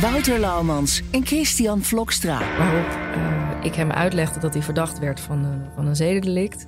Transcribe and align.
Wouter 0.00 0.38
Laumans 0.38 1.02
en 1.10 1.26
Christian 1.26 1.82
Vlokstra. 1.82 2.38
Waarop 2.58 3.16
uh, 3.16 3.64
ik 3.64 3.74
hem 3.74 3.90
uitlegde 3.90 4.40
dat 4.40 4.54
hij 4.54 4.62
verdacht 4.62 4.98
werd 4.98 5.20
van, 5.20 5.44
uh, 5.44 5.74
van 5.74 5.86
een 5.86 5.96
zedendelict. 5.96 6.66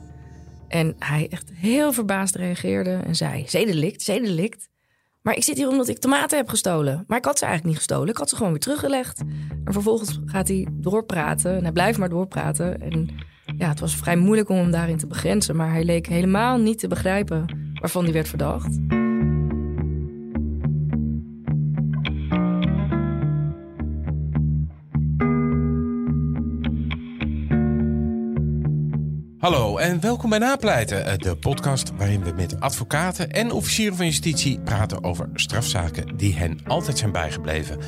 En 0.68 0.94
hij 0.98 1.28
echt 1.30 1.50
heel 1.54 1.92
verbaasd 1.92 2.34
reageerde 2.34 2.90
en 2.90 3.14
zei: 3.14 3.44
Zedendelict, 3.46 4.02
zedendelict. 4.02 4.68
Maar 5.22 5.36
ik 5.36 5.42
zit 5.42 5.56
hier 5.56 5.68
omdat 5.68 5.88
ik 5.88 5.98
tomaten 5.98 6.38
heb 6.38 6.48
gestolen. 6.48 7.04
Maar 7.06 7.18
ik 7.18 7.24
had 7.24 7.38
ze 7.38 7.44
eigenlijk 7.44 7.74
niet 7.74 7.86
gestolen. 7.86 8.08
Ik 8.08 8.16
had 8.16 8.28
ze 8.28 8.36
gewoon 8.36 8.52
weer 8.52 8.60
teruggelegd. 8.60 9.20
En 9.64 9.72
vervolgens 9.72 10.20
gaat 10.24 10.48
hij 10.48 10.68
doorpraten. 10.72 11.56
En 11.56 11.62
hij 11.62 11.72
blijft 11.72 11.98
maar 11.98 12.08
doorpraten. 12.08 12.80
En 12.80 13.08
ja, 13.58 13.68
het 13.68 13.80
was 13.80 13.96
vrij 13.96 14.16
moeilijk 14.16 14.48
om 14.48 14.56
hem 14.56 14.70
daarin 14.70 14.98
te 14.98 15.06
begrenzen. 15.06 15.56
Maar 15.56 15.70
hij 15.70 15.84
leek 15.84 16.06
helemaal 16.06 16.58
niet 16.58 16.78
te 16.78 16.88
begrijpen 16.88 17.72
waarvan 17.80 18.04
hij 18.04 18.12
werd 18.12 18.28
verdacht. 18.28 18.78
Hallo 29.38 29.76
en 29.76 30.00
welkom 30.00 30.30
bij 30.30 30.38
Napleiten, 30.38 31.06
eh, 31.06 31.18
de 31.18 31.36
podcast 31.36 31.92
waarin 31.96 32.24
we 32.24 32.32
met 32.32 32.60
advocaten 32.60 33.30
en 33.30 33.50
officieren 33.50 33.96
van 33.96 34.06
justitie 34.06 34.60
praten 34.60 35.04
over 35.04 35.30
strafzaken 35.34 36.16
die 36.16 36.34
hen 36.34 36.60
altijd 36.66 36.98
zijn 36.98 37.12
bijgebleven. 37.12 37.78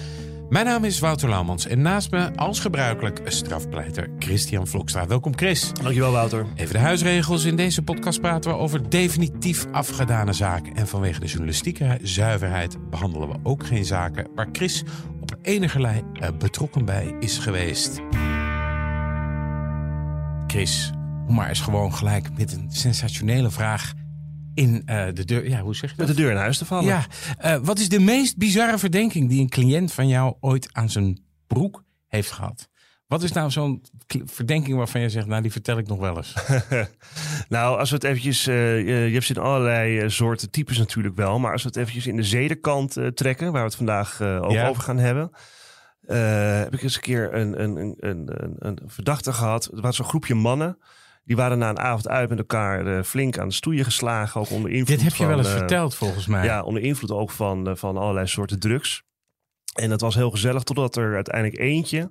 Mijn 0.48 0.66
naam 0.66 0.84
is 0.84 0.98
Wouter 0.98 1.28
Laumans 1.28 1.66
en 1.66 1.82
naast 1.82 2.10
me 2.10 2.36
als 2.36 2.60
gebruikelijk 2.60 3.20
strafpleiter 3.24 4.08
Christian 4.18 4.66
Vlokstra. 4.66 5.06
Welkom 5.06 5.36
Chris. 5.36 5.72
Dankjewel 5.72 6.12
Wouter. 6.12 6.46
Even 6.56 6.72
de 6.72 6.80
huisregels. 6.80 7.44
In 7.44 7.56
deze 7.56 7.82
podcast 7.82 8.20
praten 8.20 8.50
we 8.50 8.56
over 8.56 8.90
definitief 8.90 9.66
afgedane 9.72 10.32
zaken. 10.32 10.74
En 10.74 10.88
vanwege 10.88 11.20
de 11.20 11.26
journalistieke 11.26 11.98
zuiverheid 12.02 12.90
behandelen 12.90 13.28
we 13.28 13.36
ook 13.42 13.66
geen 13.66 13.84
zaken 13.84 14.28
waar 14.34 14.48
Chris 14.52 14.84
op 15.20 15.36
enige 15.42 15.80
lijn 15.80 16.04
eh, 16.12 16.28
betrokken 16.38 16.84
bij 16.84 17.14
is 17.20 17.38
geweest. 17.38 18.00
Chris, 20.46 20.92
om 21.30 21.36
maar 21.36 21.48
eens 21.48 21.60
gewoon 21.60 21.94
gelijk 21.94 22.38
met 22.38 22.52
een 22.52 22.70
sensationele 22.70 23.50
vraag 23.50 23.92
in 24.54 24.82
uh, 24.86 25.06
de 25.14 25.24
deur. 25.24 25.48
Ja, 25.48 25.60
hoe 25.60 25.74
zeg 25.74 25.90
je 25.90 25.96
dat? 25.96 26.06
Met 26.06 26.16
de 26.16 26.22
deur 26.22 26.30
in 26.30 26.36
huis 26.36 26.58
te 26.58 26.64
vallen. 26.64 26.84
Ja. 26.84 27.06
Uh, 27.44 27.56
wat 27.62 27.78
is 27.78 27.88
de 27.88 28.00
meest 28.00 28.36
bizarre 28.36 28.78
verdenking 28.78 29.28
die 29.28 29.40
een 29.40 29.48
cliënt 29.48 29.92
van 29.92 30.08
jou 30.08 30.34
ooit 30.40 30.68
aan 30.72 30.90
zijn 30.90 31.20
broek 31.46 31.84
heeft 32.08 32.30
gehad? 32.30 32.68
Wat 33.06 33.22
is 33.22 33.32
nou 33.32 33.50
zo'n 33.50 33.82
verdenking 34.24 34.76
waarvan 34.76 35.00
je 35.00 35.08
zegt, 35.08 35.26
nou 35.26 35.42
die 35.42 35.52
vertel 35.52 35.78
ik 35.78 35.86
nog 35.86 35.98
wel 35.98 36.16
eens? 36.16 36.34
nou, 37.48 37.78
als 37.78 37.90
we 37.90 37.94
het 37.94 38.04
eventjes, 38.04 38.48
uh, 38.48 39.08
je 39.08 39.12
hebt 39.12 39.28
in 39.28 39.38
allerlei 39.38 40.10
soorten 40.10 40.50
types 40.50 40.78
natuurlijk 40.78 41.16
wel, 41.16 41.38
maar 41.38 41.52
als 41.52 41.62
we 41.62 41.68
het 41.68 41.76
eventjes 41.76 42.06
in 42.06 42.16
de 42.16 42.22
zedenkant 42.22 42.96
trekken, 43.14 43.52
waar 43.52 43.62
we 43.62 43.68
het 43.68 43.76
vandaag 43.76 44.22
ook 44.22 44.50
ja. 44.50 44.68
over 44.68 44.82
gaan 44.82 44.98
hebben. 44.98 45.30
heb 46.62 46.74
ik 46.74 46.82
eens 46.82 46.94
een 46.94 47.00
keer 47.00 47.34
een, 47.34 47.62
een, 47.62 47.76
een, 47.76 47.96
een, 48.00 48.56
een 48.58 48.78
verdachte 48.86 49.32
gehad. 49.32 49.70
Er 49.74 49.80
was 49.80 49.96
zo'n 49.96 50.06
groepje 50.06 50.34
mannen. 50.34 50.78
Die 51.30 51.38
waren 51.38 51.58
na 51.58 51.68
een 51.68 51.78
avond 51.78 52.08
uit 52.08 52.28
met 52.28 52.38
elkaar 52.38 52.86
uh, 52.86 53.02
flink 53.02 53.38
aan 53.38 53.48
de 53.48 53.54
stoeien 53.54 53.84
geslagen. 53.84 54.40
Ook 54.40 54.50
onder 54.50 54.70
invloed 54.70 54.88
Dit 54.88 55.02
heb 55.02 55.10
je 55.10 55.16
van, 55.16 55.26
wel 55.26 55.38
eens 55.38 55.48
uh, 55.48 55.56
verteld 55.56 55.94
volgens 55.94 56.26
mij. 56.26 56.44
Ja, 56.44 56.62
onder 56.62 56.82
invloed 56.82 57.10
ook 57.10 57.30
van, 57.30 57.68
uh, 57.68 57.74
van 57.74 57.96
allerlei 57.96 58.26
soorten 58.26 58.58
drugs. 58.58 59.02
En 59.74 59.88
dat 59.88 60.00
was 60.00 60.14
heel 60.14 60.30
gezellig 60.30 60.62
totdat 60.62 60.96
er 60.96 61.14
uiteindelijk 61.14 61.58
eentje 61.58 62.10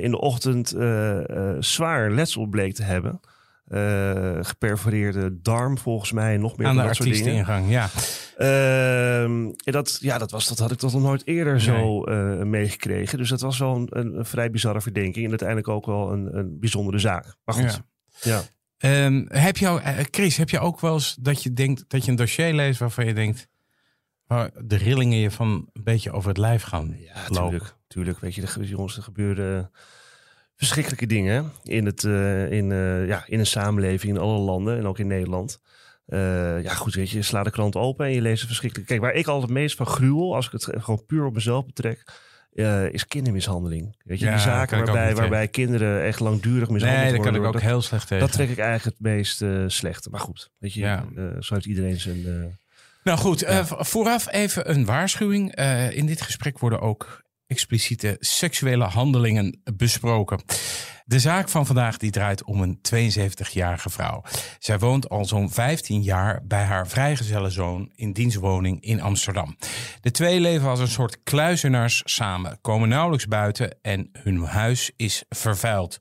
in 0.00 0.10
de 0.10 0.20
ochtend 0.20 0.68
zwaar 1.58 2.10
letsel 2.10 2.46
bleek 2.46 2.74
te 2.74 2.82
hebben. 2.82 3.20
geperforeerde 4.46 5.40
darm 5.42 5.78
volgens 5.78 6.12
mij, 6.12 6.36
nog 6.36 6.56
meer 6.56 6.66
aan 6.66 6.76
de 6.76 6.82
dat 6.82 6.96
soort 6.96 7.12
dingen. 7.12 7.44
artiesteningang, 7.46 7.70
ja. 7.70 7.88
en 9.64 9.72
dat, 9.72 9.98
ja, 10.00 10.18
dat, 10.18 10.30
was, 10.30 10.48
dat 10.48 10.58
had 10.58 10.70
ik 10.70 10.78
tot 10.78 10.92
nog 10.92 11.02
nooit 11.02 11.26
eerder 11.26 11.52
nee. 11.52 11.62
zo 11.62 12.00
meegekregen. 12.44 13.18
Dus 13.18 13.28
dat 13.28 13.40
was 13.40 13.58
wel 13.58 13.74
een, 13.74 13.88
een, 13.90 14.18
een, 14.18 14.24
vrij 14.24 14.50
bizarre 14.50 14.80
verdenking. 14.80 15.24
En 15.24 15.30
uiteindelijk 15.30 15.68
ook 15.68 15.86
wel 15.86 16.12
een, 16.12 16.38
een 16.38 16.58
bijzondere 16.60 16.98
zaak. 16.98 17.34
Maar 17.44 17.54
goed. 17.54 17.72
Ja. 17.72 17.90
Ja. 18.22 18.42
Um, 18.78 19.26
heb 19.28 19.56
jou, 19.56 19.80
Chris, 20.10 20.36
heb 20.36 20.50
je 20.50 20.58
ook 20.58 20.80
wel 20.80 20.94
eens 20.94 21.16
dat 21.20 21.42
je 21.42 21.52
denkt 21.52 21.84
dat 21.88 22.04
je 22.04 22.10
een 22.10 22.16
dossier 22.16 22.52
leest 22.52 22.78
waarvan 22.78 23.06
je 23.06 23.14
denkt 23.14 23.48
waar 24.26 24.50
de 24.64 24.76
rillingen 24.76 25.18
je 25.18 25.30
van 25.30 25.68
een 25.72 25.82
beetje 25.82 26.12
over 26.12 26.28
het 26.28 26.38
lijf 26.38 26.62
gaan 26.62 26.96
ja, 26.98 27.24
tuurlijk, 27.26 27.74
tuurlijk. 27.86 28.18
Weet 28.18 28.34
je, 28.34 28.42
er, 28.42 28.62
jongens, 28.62 28.96
er 28.96 29.02
gebeuren 29.02 29.70
verschrikkelijke 30.56 31.06
dingen 31.06 31.52
in, 31.62 31.86
het, 31.86 32.02
uh, 32.02 32.50
in, 32.52 32.70
uh, 32.70 33.06
ja, 33.06 33.24
in 33.26 33.38
een 33.38 33.46
samenleving 33.46 34.14
in 34.14 34.20
alle 34.20 34.38
landen 34.38 34.78
en 34.78 34.86
ook 34.86 34.98
in 34.98 35.06
Nederland. 35.06 35.60
Uh, 36.06 36.62
ja, 36.62 36.74
goed, 36.74 36.94
weet 36.94 37.10
je, 37.10 37.16
je 37.16 37.22
slaat 37.22 37.44
de 37.44 37.50
krant 37.50 37.76
open 37.76 38.06
en 38.06 38.12
je 38.12 38.20
leest 38.20 38.40
een 38.40 38.46
verschrikkelijk. 38.46 38.88
Kijk, 38.88 39.00
waar 39.00 39.14
ik 39.14 39.26
altijd 39.26 39.48
het 39.48 39.58
meest 39.58 39.76
van 39.76 39.86
gruwel, 39.86 40.34
als 40.34 40.46
ik 40.46 40.52
het 40.52 40.68
gewoon 40.78 41.06
puur 41.06 41.24
op 41.24 41.34
mezelf 41.34 41.66
betrek, 41.66 42.04
uh, 42.54 42.92
is 42.92 43.06
kindermishandeling. 43.06 43.96
Weet 44.04 44.18
je, 44.18 44.24
Ja, 44.24 44.30
die 44.30 44.40
zaken 44.40 44.84
waarbij, 44.84 45.14
waarbij 45.14 45.48
kinderen 45.48 46.02
echt 46.02 46.20
langdurig 46.20 46.68
mishandeld 46.68 47.02
Nee, 47.02 47.12
daar 47.12 47.20
kan 47.20 47.32
worden. 47.32 47.40
ik 47.40 47.46
ook 47.46 47.52
dat, 47.52 47.62
heel 47.62 47.82
slecht 47.82 48.06
tegen. 48.06 48.26
dat 48.26 48.32
trek 48.32 48.48
ik 48.48 48.58
eigenlijk 48.58 48.96
het 48.98 49.06
meest 49.06 49.42
uh, 49.42 49.64
slechte. 49.66 50.10
Maar 50.10 50.20
goed, 50.20 50.50
weet 50.58 50.72
je, 50.74 50.80
Ja. 50.80 51.04
uh, 51.16 51.24
zo 51.40 51.54
heeft 51.54 51.66
iedereen 51.66 52.00
zijn... 52.00 52.56
Nou 53.04 53.18
goed, 53.18 53.42
eh, 53.42 53.64
vooraf 53.64 54.32
even 54.32 54.70
een 54.70 54.84
waarschuwing. 54.84 55.54
Eh, 55.54 55.96
in 55.96 56.06
dit 56.06 56.22
gesprek 56.22 56.58
worden 56.58 56.80
ook 56.80 57.22
expliciete 57.46 58.16
seksuele 58.20 58.84
handelingen 58.84 59.60
besproken. 59.76 60.42
De 61.12 61.18
zaak 61.18 61.48
van 61.48 61.66
vandaag 61.66 61.96
die 61.96 62.10
draait 62.10 62.44
om 62.44 62.62
een 62.62 62.78
72-jarige 62.94 63.90
vrouw. 63.90 64.22
Zij 64.58 64.78
woont 64.78 65.08
al 65.08 65.24
zo'n 65.24 65.50
15 65.50 66.02
jaar 66.02 66.40
bij 66.46 66.64
haar 66.64 66.88
vrijgezelle 66.88 67.50
zoon 67.50 67.90
in 67.94 68.12
dienstwoning 68.12 68.82
in 68.82 69.00
Amsterdam. 69.00 69.56
De 70.00 70.10
twee 70.10 70.40
leven 70.40 70.68
als 70.68 70.80
een 70.80 70.88
soort 70.88 71.22
kluizenaars 71.22 72.02
samen, 72.04 72.58
komen 72.60 72.88
nauwelijks 72.88 73.26
buiten 73.26 73.78
en 73.82 74.08
hun 74.12 74.44
huis 74.44 74.90
is 74.96 75.24
vervuild. 75.28 75.98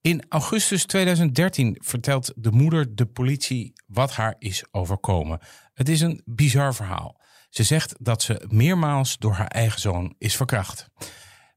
In 0.00 0.24
augustus 0.28 0.84
2013 0.84 1.78
vertelt 1.80 2.32
de 2.36 2.50
moeder 2.50 2.94
de 2.94 3.06
politie 3.06 3.72
wat 3.86 4.12
haar 4.12 4.34
is 4.38 4.64
overkomen. 4.70 5.38
Het 5.72 5.88
is 5.88 6.00
een 6.00 6.22
bizar 6.24 6.74
verhaal. 6.74 7.20
Ze 7.50 7.62
zegt 7.62 7.94
dat 7.98 8.22
ze 8.22 8.44
meermaals 8.48 9.18
door 9.18 9.32
haar 9.32 9.46
eigen 9.46 9.80
zoon 9.80 10.14
is 10.18 10.36
verkracht. 10.36 10.88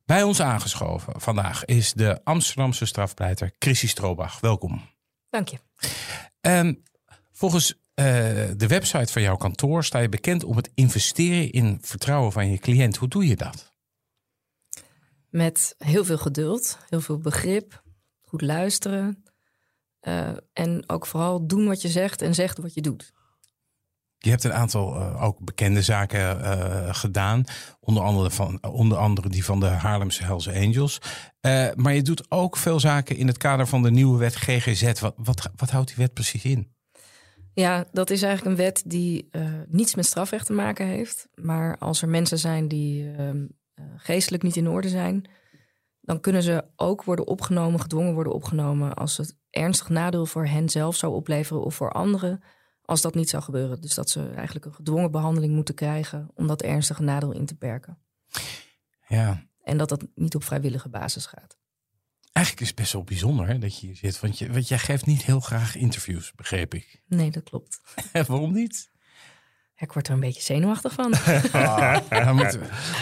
Bij 0.07 0.23
ons 0.23 0.41
aangeschoven 0.41 1.21
vandaag 1.21 1.65
is 1.65 1.93
de 1.93 2.23
Amsterdamse 2.23 2.85
strafpleiter 2.85 3.51
Chrissy 3.59 3.87
Stroobach. 3.87 4.39
Welkom. 4.39 4.81
Dank 5.29 5.47
je. 5.47 5.57
Um, 6.41 6.83
volgens 7.31 7.73
uh, 7.73 8.05
de 8.55 8.67
website 8.67 9.11
van 9.11 9.21
jouw 9.21 9.35
kantoor 9.35 9.83
sta 9.83 9.99
je 9.99 10.09
bekend 10.09 10.43
om 10.43 10.55
het 10.55 10.71
investeren 10.73 11.51
in 11.51 11.77
vertrouwen 11.81 12.31
van 12.31 12.51
je 12.51 12.57
cliënt. 12.57 12.97
Hoe 12.97 13.07
doe 13.07 13.27
je 13.27 13.35
dat? 13.35 13.73
Met 15.29 15.75
heel 15.77 16.05
veel 16.05 16.17
geduld, 16.17 16.77
heel 16.89 17.01
veel 17.01 17.17
begrip, 17.17 17.83
goed 18.21 18.41
luisteren. 18.41 19.23
Uh, 20.01 20.29
en 20.53 20.89
ook 20.89 21.05
vooral 21.05 21.47
doen 21.47 21.67
wat 21.67 21.81
je 21.81 21.89
zegt 21.89 22.21
en 22.21 22.35
zegt 22.35 22.57
wat 22.57 22.73
je 22.73 22.81
doet. 22.81 23.13
Je 24.17 24.29
hebt 24.29 24.43
een 24.43 24.53
aantal 24.53 24.95
uh, 24.95 25.23
ook 25.23 25.39
bekende 25.39 25.81
zaken 25.81 26.39
uh, 26.39 26.93
gedaan. 26.93 27.43
Onder 27.79 28.03
andere, 28.03 28.31
van, 28.31 28.63
onder 28.63 28.97
andere 28.97 29.29
die 29.29 29.45
van 29.45 29.59
de 29.59 29.65
Haarlemse 29.65 30.23
Hells 30.23 30.49
Angels. 30.49 31.01
Uh, 31.41 31.67
maar 31.75 31.93
je 31.93 32.01
doet 32.01 32.31
ook 32.31 32.57
veel 32.57 32.79
zaken 32.79 33.17
in 33.17 33.27
het 33.27 33.37
kader 33.37 33.67
van 33.67 33.81
de 33.81 33.91
nieuwe 33.91 34.17
wet 34.17 34.35
GGZ. 34.35 34.99
Wat, 34.99 35.13
wat, 35.17 35.49
wat 35.55 35.69
houdt 35.69 35.87
die 35.87 35.97
wet 35.97 36.13
precies 36.13 36.43
in? 36.43 36.75
Ja, 37.53 37.85
dat 37.91 38.09
is 38.09 38.21
eigenlijk 38.21 38.57
een 38.57 38.63
wet 38.63 38.83
die 38.85 39.29
niets 39.67 39.95
met 39.95 40.05
strafrecht 40.05 40.45
te 40.45 40.53
maken 40.53 40.85
heeft. 40.85 41.27
Maar 41.35 41.77
als 41.77 42.01
er 42.01 42.09
mensen 42.09 42.39
zijn 42.39 42.67
die 42.67 43.11
geestelijk 43.97 44.43
niet 44.43 44.55
in 44.55 44.69
orde 44.69 44.89
zijn... 44.89 45.29
dan 46.01 46.19
kunnen 46.19 46.43
ze 46.43 46.65
ook 46.75 47.03
worden 47.03 47.27
opgenomen, 47.27 47.81
gedwongen 47.81 48.13
worden 48.13 48.33
opgenomen... 48.33 48.93
als 48.93 49.17
het 49.17 49.37
ernstig 49.49 49.89
nadeel 49.89 50.25
voor 50.25 50.45
hen 50.45 50.69
zelf 50.69 50.95
zou 50.95 51.13
opleveren 51.13 51.63
of 51.63 51.75
voor 51.75 51.91
anderen 51.91 52.41
als 52.87 53.01
dat 53.01 53.15
niet 53.15 53.29
zou 53.29 53.43
gebeuren. 53.43 53.81
Dus 53.81 53.93
dat 53.93 54.09
ze 54.09 54.29
eigenlijk 54.35 54.65
een 54.65 54.73
gedwongen 54.73 55.11
behandeling 55.11 55.53
moeten 55.53 55.75
krijgen 55.75 56.29
om 56.33 56.47
dat 56.47 56.61
ernstige 56.61 57.03
nadeel 57.03 57.31
in 57.31 57.45
te 57.45 57.55
perken. 57.55 57.97
Ja. 59.07 59.43
En 59.63 59.77
dat 59.77 59.89
dat 59.89 60.07
niet 60.15 60.35
op 60.35 60.43
vrijwillige 60.43 60.89
basis 60.89 61.25
gaat. 61.25 61.57
Eigenlijk 62.31 62.65
is 62.65 62.71
het 62.71 62.81
best 62.81 62.93
wel 62.93 63.03
bijzonder 63.03 63.47
hè, 63.47 63.59
dat 63.59 63.79
je 63.79 63.87
hier 63.87 63.95
zit. 63.95 64.19
Want, 64.19 64.37
je, 64.37 64.51
want 64.51 64.67
jij 64.67 64.77
geeft 64.77 65.05
niet 65.05 65.23
heel 65.23 65.39
graag 65.39 65.75
interviews, 65.75 66.33
begreep 66.35 66.73
ik. 66.73 67.01
Nee, 67.07 67.31
dat 67.31 67.43
klopt. 67.43 67.81
Waarom 68.27 68.53
niet? 68.53 68.89
ik 69.77 69.91
word 69.91 70.07
er 70.07 70.13
een 70.13 70.19
beetje 70.19 70.41
zenuwachtig 70.41 70.93
van. 70.93 71.13
Ah, 71.51 71.97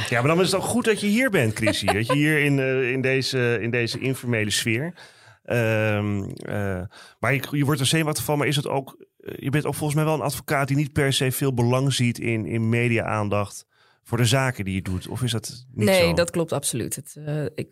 ja, 0.10 0.22
maar 0.22 0.28
dan 0.28 0.42
is 0.42 0.52
het 0.52 0.62
ook 0.62 0.68
goed 0.68 0.86
dat 0.86 1.00
je 1.00 1.08
hier 1.08 1.30
bent, 1.30 1.56
Chrissy. 1.56 1.86
dat 1.86 2.08
je 2.08 2.14
hier 2.14 2.44
in, 2.44 2.58
uh, 2.58 2.92
in, 2.92 3.02
deze, 3.02 3.58
in 3.62 3.72
deze 3.72 4.00
informele 4.00 4.50
sfeer. 4.50 4.94
Um, 5.46 6.24
uh, 6.24 6.82
maar 7.20 7.34
je, 7.34 7.48
je, 7.52 7.66
wordt 7.66 7.80
er 7.80 7.86
zenuwachtig 7.86 8.24
van, 8.24 8.38
maar 8.38 8.48
is 8.48 8.56
het 8.56 8.68
ook... 8.68 9.06
je 9.26 9.50
bent 9.50 9.66
ook 9.66 9.76
volgens 9.76 9.96
mij 9.96 10.06
wel 10.06 10.14
een 10.14 10.22
advocaat 10.22 10.68
die 10.68 10.78
niet 10.78 10.94
per 10.94 11.14
se 11.14 11.32
veel 11.32 11.54
belang 11.54 11.94
ziet 11.94 12.20
in, 12.20 12.46
in 12.46 12.70
media-aandacht 12.70 13.66
voor 14.04 14.18
de 14.18 14.26
zaken 14.26 14.66
die 14.66 14.76
je 14.76 14.82
doet. 14.82 15.08
Of 15.08 15.24
is 15.24 15.32
dat 15.32 15.66
niet 15.72 15.86
nee, 15.86 16.00
zo? 16.00 16.06
Nee, 16.06 16.14
dat 16.14 16.32
klopt 16.32 16.52
absoluut. 16.52 16.96
Het, 16.96 17.16
uh, 17.20 17.46
ik, 17.56 17.68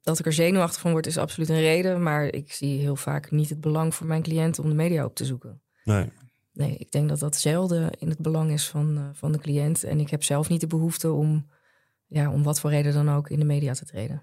dat 0.00 0.18
ik 0.18 0.26
er 0.26 0.32
zenuwachtig 0.32 0.80
van 0.80 0.90
word 0.90 1.06
is 1.06 1.18
absoluut 1.18 1.48
een 1.48 1.60
reden. 1.60 2.02
Maar 2.02 2.24
ik 2.24 2.52
zie 2.52 2.80
heel 2.80 2.96
vaak 2.96 3.30
niet 3.30 3.48
het 3.48 3.60
belang 3.60 3.94
voor 3.94 4.06
mijn 4.06 4.22
cliënten 4.22 4.62
om 4.62 4.68
de 4.68 4.74
media 4.74 5.04
op 5.04 5.14
te 5.14 5.24
zoeken. 5.24 5.62
Nee. 5.84 6.08
Nee, 6.52 6.76
ik 6.76 6.90
denk 6.90 7.08
dat 7.08 7.18
dat 7.18 7.36
zelden 7.36 7.90
in 7.98 8.08
het 8.08 8.18
belang 8.18 8.50
is 8.50 8.68
van, 8.68 8.98
uh, 8.98 9.08
van 9.12 9.32
de 9.32 9.38
cliënt. 9.38 9.84
En 9.84 10.00
ik 10.00 10.10
heb 10.10 10.22
zelf 10.22 10.48
niet 10.48 10.60
de 10.60 10.66
behoefte 10.66 11.12
om, 11.12 11.46
ja, 12.06 12.30
om 12.30 12.42
wat 12.42 12.60
voor 12.60 12.70
reden 12.70 12.92
dan 12.92 13.10
ook 13.10 13.28
in 13.28 13.38
de 13.38 13.44
media 13.44 13.72
te 13.72 13.84
treden. 13.84 14.22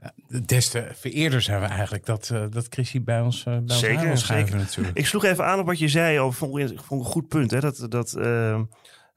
Ja, 0.00 0.12
des 0.42 0.68
te 0.68 0.88
vereerder 0.92 1.42
zijn 1.42 1.60
we 1.60 1.66
eigenlijk 1.66 2.06
dat, 2.06 2.30
uh, 2.32 2.44
dat 2.50 2.66
Chrissy 2.70 3.02
bij 3.02 3.20
ons, 3.20 3.44
uh, 3.48 3.58
bij 3.58 3.76
zeker, 3.76 4.10
ons 4.10 4.26
zeker. 4.26 4.56
natuurlijk. 4.56 4.98
Ik 4.98 5.06
sloeg 5.06 5.24
even 5.24 5.44
aan 5.44 5.58
op 5.58 5.66
wat 5.66 5.78
je 5.78 5.88
zei. 5.88 6.18
Over, 6.18 6.38
vond, 6.38 6.70
ik, 6.70 6.80
vond 6.80 7.04
een 7.04 7.10
goed 7.10 7.28
punt. 7.28 7.50
Hè? 7.50 7.60
Dat, 7.60 7.86
dat, 7.88 8.14
uh, 8.18 8.62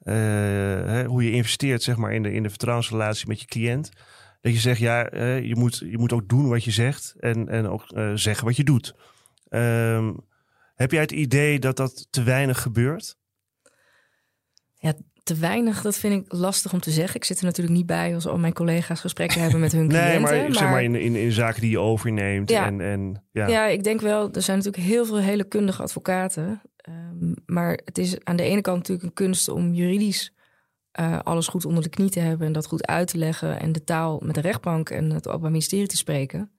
hè, 0.04 1.06
hoe 1.06 1.24
je 1.24 1.32
investeert 1.32 1.84
zeg 1.84 1.96
maar, 1.96 2.14
in, 2.14 2.24
de, 2.24 2.32
in 2.32 2.44
de 2.44 2.50
vertrouwensrelatie 2.50 3.28
met 3.28 3.40
je 3.40 3.46
cliënt. 3.46 3.90
Dat 4.42 4.54
je 4.54 4.60
zegt, 4.60 4.80
ja, 4.80 5.16
je, 5.36 5.56
moet, 5.56 5.78
je 5.78 5.98
moet 5.98 6.14
ook 6.14 6.30
doen 6.30 6.50
wat 6.50 6.64
je 6.64 6.72
zegt. 6.72 7.16
En, 7.20 7.50
en 7.50 7.68
ook 7.68 7.86
zeggen 8.16 8.46
wat 8.46 8.56
je 8.56 8.64
doet. 8.64 8.96
Um, 9.50 10.30
heb 10.76 10.92
jij 10.92 11.02
het 11.02 11.12
idee 11.12 11.60
dat 11.60 11.78
dat 11.78 12.08
te 12.10 12.24
weinig 12.24 12.62
gebeurt? 12.62 13.18
Ja, 14.74 14.94
te 15.24 15.36
weinig, 15.36 15.82
dat 15.82 15.98
vind 15.98 16.26
ik 16.26 16.34
lastig 16.34 16.74
om 16.74 16.80
te 16.80 16.92
zeggen. 16.92 17.16
Ik 17.16 17.24
zit 17.24 17.40
er 17.40 17.46
natuurlijk 17.46 17.76
niet 17.76 17.86
bij 17.86 18.14
als 18.14 18.28
al 18.28 18.38
mijn 18.38 18.54
collega's 18.54 19.00
gesprekken 19.00 19.42
hebben 19.42 19.60
met 19.60 19.72
hun 19.72 19.88
cliënten. 19.90 20.12
Nee, 20.12 20.20
maar, 20.20 20.36
maar... 20.36 20.54
zeg 20.54 20.70
maar 20.70 20.84
in, 20.84 20.96
in, 20.96 21.16
in 21.16 21.32
zaken 21.32 21.62
die 21.62 21.70
je 21.70 21.80
overneemt. 21.80 22.50
Ja. 22.50 22.66
En, 22.66 22.82
en, 22.82 23.24
ja. 23.32 23.48
ja, 23.48 23.68
ik 23.68 23.84
denk 23.84 24.02
wel, 24.02 24.32
er 24.32 24.42
zijn 24.42 24.58
natuurlijk 24.58 24.84
heel 24.84 25.06
veel 25.06 25.20
hele 25.20 25.44
kundige 25.44 25.82
advocaten. 25.82 26.62
Um, 26.90 27.36
maar 27.46 27.80
het 27.86 27.98
is 27.98 28.24
aan 28.24 28.36
de 28.36 28.44
ene 28.44 28.62
kant 28.62 28.78
natuurlijk 28.78 29.08
een 29.08 29.26
kunst 29.26 29.50
om 29.50 29.74
juridisch 29.74 30.34
uh, 31.00 31.20
alles 31.20 31.48
goed 31.48 31.66
onder 31.66 31.84
de 31.84 31.90
knie 31.90 32.10
te 32.10 32.20
hebben 32.20 32.48
en 32.48 32.54
dat 32.54 32.66
goed 32.66 32.88
uit 32.88 33.08
te 33.08 33.18
leggen 33.18 33.60
en 33.60 33.72
de 33.72 33.84
taal 33.84 34.20
met 34.24 34.36
de 34.36 34.42
rechtbank 34.42 34.90
en 34.90 35.10
het 35.10 35.28
Openbaar 35.28 35.52
Ministerie 35.52 35.88
te 35.88 35.98
spreken. 35.98 36.52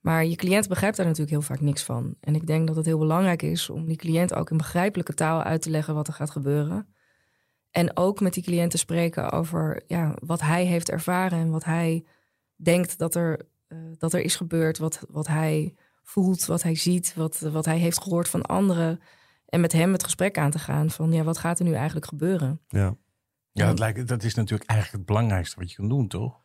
Maar 0.00 0.26
je 0.26 0.36
cliënt 0.36 0.68
begrijpt 0.68 0.96
daar 0.96 1.06
natuurlijk 1.06 1.32
heel 1.32 1.42
vaak 1.42 1.60
niks 1.60 1.82
van. 1.82 2.16
En 2.20 2.34
ik 2.34 2.46
denk 2.46 2.66
dat 2.66 2.76
het 2.76 2.86
heel 2.86 2.98
belangrijk 2.98 3.42
is 3.42 3.70
om 3.70 3.86
die 3.86 3.96
cliënt 3.96 4.34
ook 4.34 4.50
in 4.50 4.56
begrijpelijke 4.56 5.14
taal 5.14 5.42
uit 5.42 5.62
te 5.62 5.70
leggen 5.70 5.94
wat 5.94 6.08
er 6.08 6.12
gaat 6.14 6.30
gebeuren. 6.30 6.94
En 7.72 7.96
ook 7.96 8.20
met 8.20 8.34
die 8.34 8.42
cliënt 8.42 8.70
te 8.70 8.78
spreken 8.78 9.30
over 9.30 9.82
ja, 9.86 10.14
wat 10.24 10.40
hij 10.40 10.64
heeft 10.64 10.90
ervaren 10.90 11.38
en 11.38 11.50
wat 11.50 11.64
hij 11.64 12.04
denkt 12.56 12.98
dat 12.98 13.14
er, 13.14 13.40
uh, 13.68 13.78
dat 13.98 14.12
er 14.12 14.20
is 14.20 14.36
gebeurd, 14.36 14.78
wat, 14.78 15.04
wat 15.08 15.26
hij 15.26 15.74
voelt, 16.02 16.46
wat 16.46 16.62
hij 16.62 16.74
ziet, 16.74 17.14
wat, 17.14 17.38
wat 17.38 17.64
hij 17.64 17.78
heeft 17.78 18.02
gehoord 18.02 18.28
van 18.28 18.42
anderen. 18.42 19.00
En 19.46 19.60
met 19.60 19.72
hem 19.72 19.92
het 19.92 20.04
gesprek 20.04 20.38
aan 20.38 20.50
te 20.50 20.58
gaan 20.58 20.90
van 20.90 21.12
ja, 21.12 21.22
wat 21.22 21.38
gaat 21.38 21.58
er 21.58 21.64
nu 21.64 21.72
eigenlijk 21.72 22.06
gebeuren? 22.06 22.60
Ja, 22.68 22.96
ja 23.52 23.66
dat, 23.66 23.78
lijkt, 23.78 24.08
dat 24.08 24.22
is 24.22 24.34
natuurlijk 24.34 24.70
eigenlijk 24.70 24.98
het 24.98 25.14
belangrijkste 25.14 25.58
wat 25.58 25.70
je 25.70 25.76
kan 25.76 25.88
doen, 25.88 26.08
toch? 26.08 26.41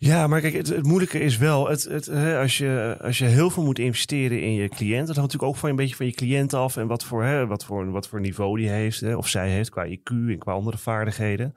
Ja, 0.00 0.26
maar 0.26 0.40
kijk, 0.40 0.54
het, 0.54 0.68
het 0.68 0.86
moeilijke 0.86 1.20
is 1.20 1.36
wel, 1.36 1.68
het, 1.68 1.82
het, 1.84 2.06
hè, 2.06 2.38
als, 2.38 2.58
je, 2.58 2.96
als 3.00 3.18
je 3.18 3.24
heel 3.24 3.50
veel 3.50 3.64
moet 3.64 3.78
investeren 3.78 4.42
in 4.42 4.52
je 4.52 4.68
cliënt, 4.68 5.06
dat 5.06 5.16
hangt 5.16 5.32
natuurlijk 5.32 5.52
ook 5.52 5.56
van 5.56 5.68
een 5.68 5.76
beetje 5.76 5.96
van 5.96 6.06
je 6.06 6.12
cliënt 6.12 6.54
af 6.54 6.76
en 6.76 6.86
wat 6.86 7.04
voor, 7.04 7.24
hè, 7.24 7.46
wat 7.46 7.64
voor, 7.64 7.90
wat 7.90 8.08
voor 8.08 8.20
niveau 8.20 8.58
die 8.58 8.68
heeft, 8.68 9.00
hè, 9.00 9.16
of 9.16 9.28
zij 9.28 9.50
heeft 9.50 9.70
qua 9.70 9.86
IQ 9.86 10.10
en 10.10 10.38
qua 10.38 10.52
andere 10.52 10.78
vaardigheden. 10.78 11.54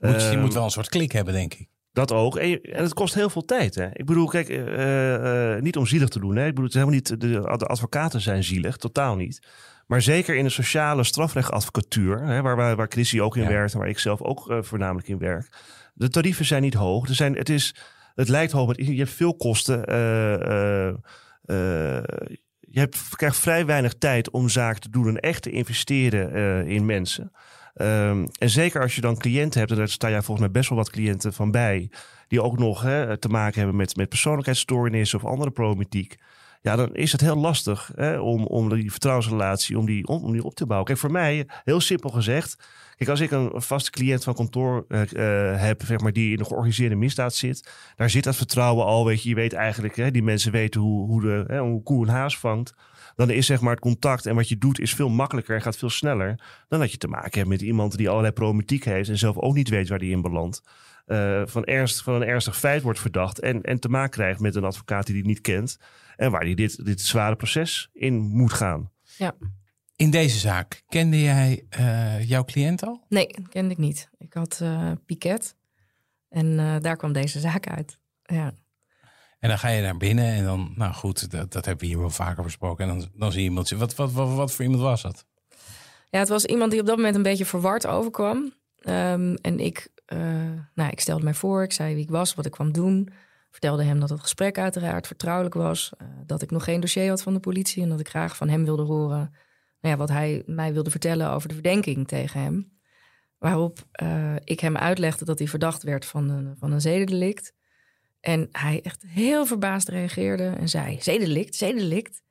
Moet, 0.00 0.28
je 0.30 0.38
moet 0.38 0.54
wel 0.54 0.64
een 0.64 0.70
soort 0.70 0.88
klik 0.88 1.12
hebben, 1.12 1.34
denk 1.34 1.54
ik. 1.54 1.68
Dat 1.92 2.12
ook. 2.12 2.36
En, 2.36 2.58
het 2.62 2.94
kost 2.94 3.14
heel 3.14 3.30
veel 3.30 3.44
tijd. 3.44 3.74
Hè. 3.74 3.88
Ik 3.92 4.06
bedoel, 4.06 4.26
kijk, 4.26 4.48
uh, 4.48 5.54
uh, 5.54 5.60
niet 5.60 5.76
om 5.76 5.86
zielig 5.86 6.08
te 6.08 6.20
doen. 6.20 6.36
Hè. 6.36 6.42
Ik 6.46 6.54
bedoel, 6.54 6.64
het 6.64 6.74
is 6.74 6.80
helemaal 6.80 6.94
niet, 6.94 7.20
de, 7.20 7.56
de 7.56 7.66
advocaten 7.66 8.20
zijn 8.20 8.44
zielig, 8.44 8.76
totaal 8.76 9.16
niet. 9.16 9.46
Maar 9.86 10.02
zeker 10.02 10.36
in 10.36 10.44
de 10.44 10.50
sociale 10.50 11.04
strafrechtadvocatuur, 11.04 12.22
hè, 12.22 12.42
waar, 12.42 12.56
waar, 12.56 12.76
waar 12.76 12.86
Chrissy 12.88 13.20
ook 13.20 13.36
in 13.36 13.42
ja. 13.42 13.48
werkt 13.48 13.72
en 13.72 13.78
waar 13.78 13.88
ik 13.88 13.98
zelf 13.98 14.22
ook 14.22 14.50
uh, 14.50 14.62
voornamelijk 14.62 15.08
in 15.08 15.18
werk. 15.18 15.48
De 15.98 16.08
tarieven 16.08 16.44
zijn 16.44 16.62
niet 16.62 16.74
hoog. 16.74 17.08
Er 17.08 17.14
zijn, 17.14 17.34
het, 17.34 17.48
is, 17.48 17.74
het 18.14 18.28
lijkt 18.28 18.52
hoog, 18.52 18.76
je 18.76 18.96
hebt 18.96 19.10
veel 19.10 19.36
kosten. 19.36 19.90
Uh, 19.90 20.86
uh, 21.46 22.02
je 22.60 22.78
hebt, 22.78 22.98
krijgt 23.16 23.36
vrij 23.36 23.66
weinig 23.66 23.94
tijd 23.94 24.30
om 24.30 24.48
zaken 24.48 24.80
te 24.80 24.90
doen 24.90 25.08
en 25.08 25.16
echt 25.16 25.42
te 25.42 25.50
investeren 25.50 26.66
in 26.66 26.86
mensen. 26.86 27.32
Um, 27.74 28.28
en 28.38 28.50
zeker 28.50 28.82
als 28.82 28.94
je 28.94 29.00
dan 29.00 29.18
cliënten 29.18 29.58
hebt, 29.58 29.72
en 29.72 29.78
daar 29.78 29.88
sta 29.88 30.08
jij 30.08 30.22
volgens 30.22 30.40
mij 30.46 30.50
best 30.50 30.68
wel 30.68 30.78
wat 30.78 30.90
cliënten 30.90 31.32
van 31.32 31.50
bij, 31.50 31.90
die 32.28 32.42
ook 32.42 32.58
nog 32.58 32.82
hè, 32.82 33.18
te 33.18 33.28
maken 33.28 33.58
hebben 33.58 33.76
met, 33.76 33.96
met 33.96 34.08
persoonlijkheidsstoornissen 34.08 35.18
of 35.18 35.24
andere 35.24 35.50
problematiek. 35.50 36.16
Ja, 36.62 36.76
dan 36.76 36.94
is 36.94 37.12
het 37.12 37.20
heel 37.20 37.36
lastig 37.36 37.90
hè, 37.94 38.18
om, 38.18 38.44
om 38.44 38.68
die 38.68 38.90
vertrouwensrelatie 38.90 39.78
om 39.78 39.86
die, 39.86 40.06
om 40.06 40.32
die 40.32 40.44
op 40.44 40.54
te 40.54 40.66
bouwen. 40.66 40.86
Kijk, 40.86 40.98
voor 40.98 41.10
mij, 41.10 41.46
heel 41.64 41.80
simpel 41.80 42.10
gezegd. 42.10 42.56
Kijk, 42.98 43.10
als 43.10 43.20
ik 43.20 43.30
een 43.30 43.50
vaste 43.54 43.90
cliënt 43.90 44.24
van 44.24 44.34
kantoor 44.34 44.84
uh, 44.88 45.00
uh, 45.00 45.60
heb, 45.60 45.82
zeg 45.84 46.00
maar, 46.00 46.12
die 46.12 46.30
in 46.30 46.36
de 46.36 46.44
georganiseerde 46.44 46.94
misdaad 46.94 47.34
zit, 47.34 47.70
daar 47.96 48.10
zit 48.10 48.24
dat 48.24 48.36
vertrouwen 48.36 48.84
al. 48.84 49.06
Weet 49.06 49.22
je, 49.22 49.28
je 49.28 49.34
weet 49.34 49.52
eigenlijk, 49.52 49.96
hè, 49.96 50.10
die 50.10 50.22
mensen 50.22 50.52
weten 50.52 50.80
hoe, 50.80 51.06
hoe, 51.06 51.20
de, 51.20 51.44
hè, 51.46 51.60
hoe 51.60 51.82
koe 51.82 52.02
een 52.02 52.12
haas 52.12 52.38
vangt. 52.38 52.74
Dan 53.14 53.30
is 53.30 53.46
zeg 53.46 53.60
maar 53.60 53.70
het 53.70 53.80
contact 53.80 54.26
en 54.26 54.34
wat 54.34 54.48
je 54.48 54.58
doet 54.58 54.80
is 54.80 54.94
veel 54.94 55.08
makkelijker 55.08 55.54
en 55.54 55.62
gaat 55.62 55.76
veel 55.76 55.90
sneller 55.90 56.40
dan 56.68 56.80
dat 56.80 56.92
je 56.92 56.98
te 56.98 57.08
maken 57.08 57.38
hebt 57.38 57.48
met 57.48 57.60
iemand 57.60 57.96
die 57.96 58.08
allerlei 58.08 58.32
problematiek 58.32 58.84
heeft 58.84 59.08
en 59.08 59.18
zelf 59.18 59.36
ook 59.36 59.54
niet 59.54 59.68
weet 59.68 59.88
waar 59.88 59.98
die 59.98 60.10
in 60.10 60.22
belandt. 60.22 60.62
Uh, 61.06 61.42
van, 61.44 61.64
ernst, 61.64 62.02
van 62.02 62.14
een 62.14 62.28
ernstig 62.28 62.58
feit 62.58 62.82
wordt 62.82 63.00
verdacht 63.00 63.38
en, 63.38 63.62
en 63.62 63.80
te 63.80 63.88
maken 63.88 64.10
krijgt 64.10 64.40
met 64.40 64.54
een 64.54 64.64
advocaat 64.64 65.06
die 65.06 65.14
die 65.14 65.26
niet 65.26 65.40
kent. 65.40 65.78
En 66.16 66.30
waar 66.30 66.42
hij 66.42 66.54
dit, 66.54 66.84
dit 66.84 67.00
zware 67.00 67.36
proces 67.36 67.90
in 67.92 68.14
moet 68.14 68.52
gaan. 68.52 68.90
Ja. 69.16 69.34
In 69.98 70.10
deze 70.10 70.38
zaak, 70.38 70.82
kende 70.88 71.20
jij 71.20 71.66
uh, 71.80 72.28
jouw 72.28 72.44
cliënt 72.44 72.82
al? 72.82 73.04
Nee, 73.08 73.26
kende 73.48 73.70
ik 73.70 73.78
niet. 73.78 74.10
Ik 74.18 74.34
had 74.34 74.60
uh, 74.62 74.92
Piket 75.06 75.56
en 76.28 76.46
uh, 76.46 76.76
daar 76.80 76.96
kwam 76.96 77.12
deze 77.12 77.40
zaak 77.40 77.66
uit. 77.66 77.98
Ja. 78.22 78.52
En 79.38 79.48
dan 79.48 79.58
ga 79.58 79.68
je 79.68 79.82
naar 79.82 79.96
binnen 79.96 80.24
en 80.24 80.44
dan, 80.44 80.72
nou 80.76 80.92
goed, 80.92 81.30
dat, 81.30 81.52
dat 81.52 81.64
hebben 81.64 81.84
we 81.84 81.90
hier 81.90 82.00
wel 82.00 82.10
vaker 82.10 82.42
besproken. 82.42 82.88
En 82.88 82.98
dan, 82.98 83.08
dan 83.14 83.32
zie 83.32 83.42
je 83.42 83.48
iemand, 83.48 83.68
wat, 83.68 83.94
wat, 83.94 84.12
wat, 84.12 84.34
wat 84.34 84.52
voor 84.52 84.64
iemand 84.64 84.82
was 84.82 85.02
dat? 85.02 85.26
Ja, 86.10 86.18
het 86.18 86.28
was 86.28 86.44
iemand 86.44 86.70
die 86.70 86.80
op 86.80 86.86
dat 86.86 86.96
moment 86.96 87.16
een 87.16 87.22
beetje 87.22 87.46
verward 87.46 87.86
overkwam. 87.86 88.36
Um, 88.36 89.34
en 89.34 89.58
ik, 89.58 89.88
nou, 90.74 90.90
ik 90.90 91.00
stelde 91.00 91.24
mij 91.24 91.34
voor, 91.34 91.62
ik 91.62 91.72
zei 91.72 91.94
wie 91.94 92.02
ik 92.02 92.10
was, 92.10 92.34
wat 92.34 92.46
ik 92.46 92.52
kwam 92.52 92.72
doen 92.72 93.08
vertelde 93.50 93.84
hem 93.84 94.00
dat 94.00 94.10
het 94.10 94.20
gesprek 94.20 94.58
uiteraard 94.58 95.06
vertrouwelijk 95.06 95.54
was. 95.54 95.92
Dat 96.26 96.42
ik 96.42 96.50
nog 96.50 96.64
geen 96.64 96.80
dossier 96.80 97.08
had 97.08 97.22
van 97.22 97.34
de 97.34 97.40
politie 97.40 97.82
en 97.82 97.88
dat 97.88 98.00
ik 98.00 98.08
graag 98.08 98.36
van 98.36 98.48
hem 98.48 98.64
wilde 98.64 98.82
horen 98.82 99.34
nou 99.80 99.94
ja, 99.94 99.96
wat 99.96 100.08
hij 100.08 100.42
mij 100.46 100.72
wilde 100.72 100.90
vertellen 100.90 101.30
over 101.30 101.48
de 101.48 101.54
verdenking 101.54 102.08
tegen 102.08 102.40
hem. 102.40 102.78
Waarop 103.38 103.86
uh, 104.02 104.34
ik 104.44 104.60
hem 104.60 104.76
uitlegde 104.76 105.24
dat 105.24 105.38
hij 105.38 105.48
verdacht 105.48 105.82
werd 105.82 106.04
van 106.04 106.28
een, 106.28 106.56
van 106.58 106.72
een 106.72 106.80
zedendelict. 106.80 107.54
En 108.20 108.48
hij 108.52 108.80
echt 108.82 109.02
heel 109.06 109.46
verbaasd 109.46 109.88
reageerde 109.88 110.48
en 110.58 110.68
zei: 110.68 111.00
Zedendelict, 111.00 111.54
zedendelict. 111.54 112.22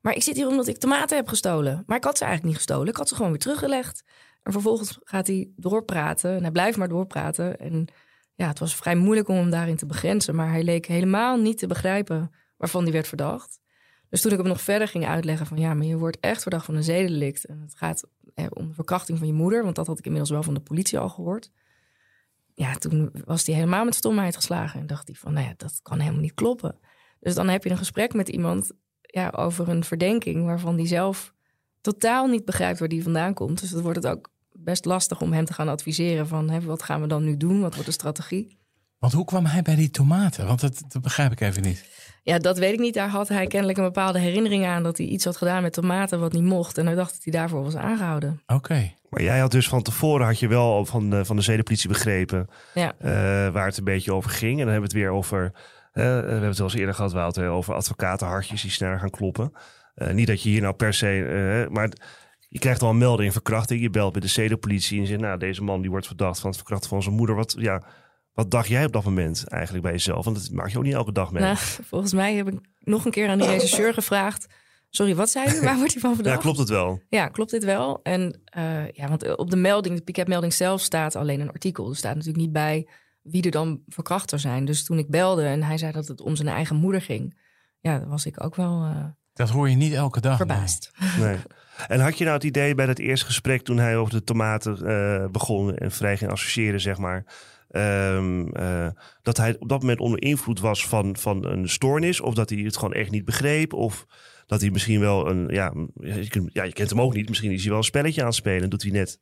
Maar 0.00 0.14
ik 0.14 0.22
zit 0.22 0.36
hier 0.36 0.48
omdat 0.48 0.66
ik 0.66 0.78
tomaten 0.78 1.16
heb 1.16 1.28
gestolen. 1.28 1.82
Maar 1.86 1.96
ik 1.96 2.04
had 2.04 2.18
ze 2.18 2.24
eigenlijk 2.24 2.54
niet 2.54 2.64
gestolen. 2.64 2.88
Ik 2.88 2.96
had 2.96 3.08
ze 3.08 3.14
gewoon 3.14 3.30
weer 3.30 3.40
teruggelegd. 3.40 4.04
En 4.42 4.52
vervolgens 4.52 4.98
gaat 5.02 5.26
hij 5.26 5.50
doorpraten. 5.56 6.36
En 6.36 6.42
hij 6.42 6.50
blijft 6.50 6.76
maar 6.76 6.88
doorpraten. 6.88 7.58
En 7.58 7.86
ja, 8.34 8.48
het 8.48 8.58
was 8.58 8.76
vrij 8.76 8.96
moeilijk 8.96 9.28
om 9.28 9.36
hem 9.36 9.50
daarin 9.50 9.76
te 9.76 9.86
begrenzen. 9.86 10.34
Maar 10.34 10.50
hij 10.50 10.62
leek 10.62 10.86
helemaal 10.86 11.36
niet 11.36 11.58
te 11.58 11.66
begrijpen 11.66 12.30
waarvan 12.56 12.82
hij 12.82 12.92
werd 12.92 13.08
verdacht. 13.08 13.60
Dus 14.14 14.22
toen 14.22 14.32
ik 14.32 14.38
hem 14.38 14.48
nog 14.48 14.60
verder 14.60 14.88
ging 14.88 15.06
uitleggen 15.06 15.46
van 15.46 15.58
ja, 15.58 15.74
maar 15.74 15.86
je 15.86 15.98
wordt 15.98 16.20
echt 16.20 16.42
verdacht 16.42 16.64
van 16.64 16.74
een 16.74 16.84
zedendelict. 16.84 17.44
En 17.44 17.60
het 17.60 17.74
gaat 17.74 18.04
om 18.48 18.68
de 18.68 18.74
verkrachting 18.74 19.18
van 19.18 19.26
je 19.26 19.32
moeder, 19.32 19.62
want 19.62 19.76
dat 19.76 19.86
had 19.86 19.98
ik 19.98 20.04
inmiddels 20.04 20.30
wel 20.30 20.42
van 20.42 20.54
de 20.54 20.60
politie 20.60 20.98
al 20.98 21.08
gehoord. 21.08 21.50
Ja, 22.54 22.74
toen 22.74 23.10
was 23.24 23.46
hij 23.46 23.54
helemaal 23.54 23.84
met 23.84 23.94
stomheid 23.94 24.36
geslagen 24.36 24.80
en 24.80 24.86
dacht 24.86 25.06
hij 25.06 25.16
van 25.16 25.32
nou 25.32 25.46
ja, 25.46 25.54
dat 25.56 25.80
kan 25.82 25.98
helemaal 25.98 26.20
niet 26.20 26.34
kloppen. 26.34 26.78
Dus 27.20 27.34
dan 27.34 27.48
heb 27.48 27.64
je 27.64 27.70
een 27.70 27.76
gesprek 27.76 28.14
met 28.14 28.28
iemand 28.28 28.72
ja, 29.00 29.32
over 29.36 29.68
een 29.68 29.84
verdenking 29.84 30.44
waarvan 30.44 30.76
die 30.76 30.86
zelf 30.86 31.34
totaal 31.80 32.26
niet 32.26 32.44
begrijpt 32.44 32.78
waar 32.78 32.88
die 32.88 33.02
vandaan 33.02 33.34
komt. 33.34 33.60
Dus 33.60 33.70
dan 33.70 33.82
wordt 33.82 34.02
het 34.02 34.12
ook 34.12 34.30
best 34.52 34.84
lastig 34.84 35.20
om 35.20 35.32
hem 35.32 35.44
te 35.44 35.52
gaan 35.52 35.68
adviseren 35.68 36.26
van 36.26 36.50
hè, 36.50 36.60
wat 36.60 36.82
gaan 36.82 37.00
we 37.00 37.06
dan 37.06 37.24
nu 37.24 37.36
doen? 37.36 37.60
Wat 37.60 37.72
wordt 37.72 37.88
de 37.88 37.92
strategie? 37.92 38.58
Want 39.04 39.16
hoe 39.16 39.24
kwam 39.24 39.46
hij 39.46 39.62
bij 39.62 39.74
die 39.74 39.90
tomaten? 39.90 40.46
Want 40.46 40.60
dat, 40.60 40.82
dat 40.88 41.02
begrijp 41.02 41.32
ik 41.32 41.40
even 41.40 41.62
niet. 41.62 41.84
Ja, 42.22 42.38
dat 42.38 42.58
weet 42.58 42.72
ik 42.72 42.78
niet. 42.78 42.94
Daar 42.94 43.08
had 43.08 43.28
hij 43.28 43.46
kennelijk 43.46 43.78
een 43.78 43.84
bepaalde 43.84 44.18
herinnering 44.18 44.66
aan 44.66 44.82
dat 44.82 44.98
hij 44.98 45.06
iets 45.06 45.24
had 45.24 45.36
gedaan 45.36 45.62
met 45.62 45.72
tomaten 45.72 46.20
wat 46.20 46.32
niet 46.32 46.42
mocht. 46.42 46.78
En 46.78 46.86
hij 46.86 46.94
dacht 46.94 47.12
dat 47.12 47.24
hij 47.24 47.32
daarvoor 47.32 47.62
was 47.62 47.76
aangehouden. 47.76 48.40
Oké. 48.46 48.54
Okay. 48.54 48.96
Maar 49.08 49.22
jij 49.22 49.38
had 49.38 49.50
dus 49.50 49.68
van 49.68 49.82
tevoren 49.82 50.26
had 50.26 50.38
je 50.38 50.48
wel 50.48 50.84
van 50.84 51.10
de, 51.10 51.24
van 51.24 51.36
de 51.36 51.42
zedenpolitie 51.42 51.88
begrepen 51.88 52.48
ja. 52.74 52.94
uh, 52.98 53.08
waar 53.52 53.66
het 53.66 53.76
een 53.76 53.84
beetje 53.84 54.14
over 54.14 54.30
ging. 54.30 54.52
En 54.52 54.64
dan 54.64 54.72
hebben 54.72 54.90
we 54.90 54.96
het 54.96 55.04
weer 55.04 55.16
over, 55.16 55.42
uh, 55.44 55.52
we 55.92 56.00
hebben 56.00 56.42
het 56.42 56.58
wel 56.58 56.66
eens 56.66 56.76
eerder 56.76 56.94
gehad, 56.94 57.12
Wouter, 57.12 57.48
over 57.48 57.74
advocatenhartjes 57.74 58.62
die 58.62 58.70
sneller 58.70 58.98
gaan 58.98 59.10
kloppen. 59.10 59.52
Uh, 59.96 60.10
niet 60.10 60.26
dat 60.26 60.42
je 60.42 60.48
hier 60.48 60.60
nou 60.60 60.74
per 60.74 60.94
se, 60.94 61.66
maar 61.70 61.90
je 62.48 62.58
krijgt 62.58 62.82
al 62.82 62.90
een 62.90 62.98
melding 62.98 63.32
verkrachting. 63.32 63.80
Je 63.80 63.90
belt 63.90 64.12
bij 64.12 64.20
de 64.20 64.28
zedenpolitie 64.28 64.96
en 64.96 65.02
je 65.02 65.08
zegt, 65.08 65.20
nou, 65.20 65.38
deze 65.38 65.62
man 65.62 65.80
die 65.80 65.90
wordt 65.90 66.06
verdacht 66.06 66.38
van 66.40 66.48
het 66.48 66.58
verkrachten 66.58 66.88
van 66.88 67.02
zijn 67.02 67.14
moeder. 67.14 67.36
Wat, 67.36 67.54
ja, 67.58 67.82
wat 68.34 68.50
dacht 68.50 68.68
jij 68.68 68.84
op 68.84 68.92
dat 68.92 69.04
moment 69.04 69.48
eigenlijk 69.48 69.84
bij 69.84 69.92
jezelf? 69.92 70.24
Want 70.24 70.36
dat 70.36 70.50
maak 70.50 70.68
je 70.68 70.78
ook 70.78 70.84
niet 70.84 70.94
elke 70.94 71.12
dag 71.12 71.32
mee. 71.32 71.42
Nou, 71.42 71.56
volgens 71.90 72.12
mij 72.12 72.34
heb 72.34 72.48
ik 72.48 72.58
nog 72.80 73.04
een 73.04 73.10
keer 73.10 73.28
aan 73.28 73.38
die 73.38 73.48
regisseur 73.48 73.94
gevraagd. 73.94 74.46
Sorry, 74.90 75.14
wat 75.14 75.30
zei 75.30 75.56
u? 75.56 75.60
Waar 75.60 75.76
wordt 75.76 75.92
hij 75.92 76.00
van 76.00 76.14
verdacht? 76.18 76.36
Ja, 76.36 76.42
klopt 76.42 76.58
het 76.58 76.68
wel? 76.68 77.00
Ja, 77.08 77.28
klopt 77.28 77.50
dit 77.50 77.64
wel? 77.64 78.00
En 78.02 78.40
uh, 78.58 78.90
ja, 78.90 79.08
want 79.08 79.36
op 79.36 79.50
de 79.50 79.56
melding, 79.56 79.96
de 79.96 80.02
piketmelding 80.02 80.52
zelf 80.52 80.80
staat 80.80 81.16
alleen 81.16 81.40
een 81.40 81.52
artikel. 81.52 81.88
Er 81.88 81.96
staat 81.96 82.14
natuurlijk 82.14 82.44
niet 82.44 82.52
bij 82.52 82.88
wie 83.22 83.42
er 83.42 83.50
dan 83.50 83.80
verkracht 83.86 84.28
zou 84.28 84.40
zijn. 84.40 84.64
Dus 84.64 84.84
toen 84.84 84.98
ik 84.98 85.10
belde 85.10 85.44
en 85.44 85.62
hij 85.62 85.78
zei 85.78 85.92
dat 85.92 86.08
het 86.08 86.20
om 86.20 86.36
zijn 86.36 86.48
eigen 86.48 86.76
moeder 86.76 87.02
ging, 87.02 87.38
ja, 87.80 88.06
was 88.06 88.26
ik 88.26 88.44
ook 88.44 88.54
wel. 88.54 88.84
Uh, 88.84 89.04
dat 89.32 89.48
hoor 89.48 89.70
je 89.70 89.76
niet 89.76 89.92
elke 89.92 90.20
dag. 90.20 90.36
Verbaasd. 90.36 90.90
Nee. 91.18 91.36
En 91.88 92.00
had 92.00 92.18
je 92.18 92.24
nou 92.24 92.36
het 92.36 92.44
idee 92.44 92.74
bij 92.74 92.86
dat 92.86 92.98
eerste 92.98 93.26
gesprek 93.26 93.62
toen 93.62 93.78
hij 93.78 93.96
over 93.96 94.12
de 94.12 94.24
tomaten 94.24 94.78
uh, 94.82 95.30
begon 95.30 95.76
en 95.76 95.90
vrij 95.90 96.16
ging 96.16 96.30
associëren, 96.30 96.80
zeg 96.80 96.98
maar. 96.98 97.24
Um, 97.76 98.56
uh, 98.56 98.88
dat 99.22 99.36
hij 99.36 99.56
op 99.58 99.68
dat 99.68 99.80
moment 99.80 100.00
onder 100.00 100.22
invloed 100.22 100.60
was 100.60 100.86
van, 100.86 101.16
van 101.16 101.46
een 101.46 101.68
stoornis, 101.68 102.20
of 102.20 102.34
dat 102.34 102.50
hij 102.50 102.58
het 102.58 102.76
gewoon 102.76 102.94
echt 102.94 103.10
niet 103.10 103.24
begreep, 103.24 103.72
of 103.72 104.06
dat 104.46 104.60
hij 104.60 104.70
misschien 104.70 105.00
wel 105.00 105.28
een, 105.28 105.48
ja, 105.48 105.72
je, 106.00 106.28
kunt, 106.28 106.50
ja, 106.52 106.62
je 106.62 106.72
kent 106.72 106.90
hem 106.90 107.00
ook 107.00 107.14
niet, 107.14 107.28
misschien 107.28 107.52
is 107.52 107.60
hij 107.60 107.68
wel 107.68 107.78
een 107.78 107.84
spelletje 107.84 108.20
aan 108.20 108.26
het 108.26 108.36
spelen, 108.36 108.70
doet 108.70 108.82
hij 108.82 108.90
net. 108.90 109.18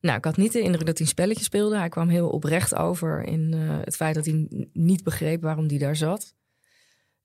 Nou, 0.00 0.18
ik 0.18 0.24
had 0.24 0.36
niet 0.36 0.52
de 0.52 0.60
indruk 0.60 0.86
dat 0.86 0.98
hij 0.98 1.06
een 1.06 1.12
spelletje 1.12 1.44
speelde. 1.44 1.78
Hij 1.78 1.88
kwam 1.88 2.08
heel 2.08 2.28
oprecht 2.28 2.74
over 2.74 3.24
in 3.24 3.52
uh, 3.54 3.78
het 3.84 3.96
feit 3.96 4.14
dat 4.14 4.24
hij 4.24 4.66
niet 4.72 5.02
begreep 5.04 5.42
waarom 5.42 5.68
hij 5.68 5.78
daar 5.78 5.96
zat. 5.96 6.34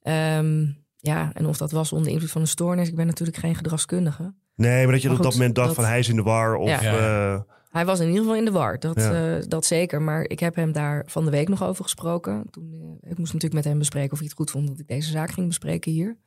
Um, 0.04 0.78
ja, 0.98 1.32
en 1.34 1.46
of 1.46 1.58
dat 1.58 1.72
was 1.72 1.92
onder 1.92 2.12
invloed 2.12 2.32
van 2.32 2.42
een 2.42 2.48
stoornis. 2.48 2.88
Ik 2.88 2.96
ben 2.96 3.06
natuurlijk 3.06 3.38
geen 3.38 3.56
gedragskundige. 3.56 4.34
Nee, 4.56 4.84
maar 4.84 4.92
dat 4.92 5.02
je 5.02 5.08
maar 5.08 5.18
goed, 5.18 5.26
op 5.26 5.32
dat 5.32 5.40
moment 5.40 5.56
dacht 5.56 5.68
dat, 5.68 5.76
van 5.76 5.86
hij 5.86 6.00
is 6.00 6.10
in 6.10 6.16
de 6.16 6.22
war. 6.22 6.56
Of, 6.56 6.82
ja. 6.82 7.34
Uh, 7.34 7.42
hij 7.72 7.86
was 7.86 8.00
in 8.00 8.08
ieder 8.08 8.22
geval 8.22 8.38
in 8.38 8.46
de 8.46 8.52
war, 8.52 8.80
dat, 8.80 8.96
ja. 8.96 9.38
uh, 9.38 9.44
dat 9.48 9.66
zeker. 9.66 10.02
Maar 10.02 10.24
ik 10.24 10.40
heb 10.40 10.56
hem 10.56 10.72
daar 10.72 11.04
van 11.06 11.26
de 11.26 11.32
week 11.32 11.50
nog 11.50 11.64
over 11.64 11.84
gesproken. 11.84 12.48
Toen, 12.50 12.72
uh, 12.74 13.12
ik 13.12 13.18
moest 13.18 13.34
natuurlijk 13.34 13.54
met 13.54 13.64
hem 13.64 13.78
bespreken 13.78 14.12
of 14.12 14.18
hij 14.18 14.28
het 14.28 14.38
goed 14.38 14.52
vond 14.52 14.68
dat 14.68 14.80
ik 14.80 14.88
deze 14.88 15.10
zaak 15.10 15.32
ging 15.32 15.48
bespreken 15.48 15.92
hier. 15.92 16.18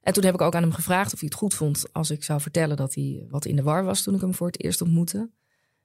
En 0.00 0.12
toen 0.12 0.24
heb 0.24 0.34
ik 0.34 0.40
ook 0.40 0.54
aan 0.54 0.62
hem 0.62 0.72
gevraagd 0.72 1.12
of 1.12 1.20
hij 1.20 1.28
het 1.28 1.38
goed 1.38 1.54
vond 1.54 1.92
als 1.92 2.10
ik 2.10 2.24
zou 2.24 2.40
vertellen 2.40 2.76
dat 2.76 2.94
hij 2.94 3.24
wat 3.28 3.44
in 3.44 3.56
de 3.56 3.62
war 3.62 3.84
was 3.84 4.02
toen 4.02 4.14
ik 4.14 4.20
hem 4.20 4.34
voor 4.34 4.46
het 4.46 4.62
eerst 4.62 4.80
ontmoette. 4.80 5.30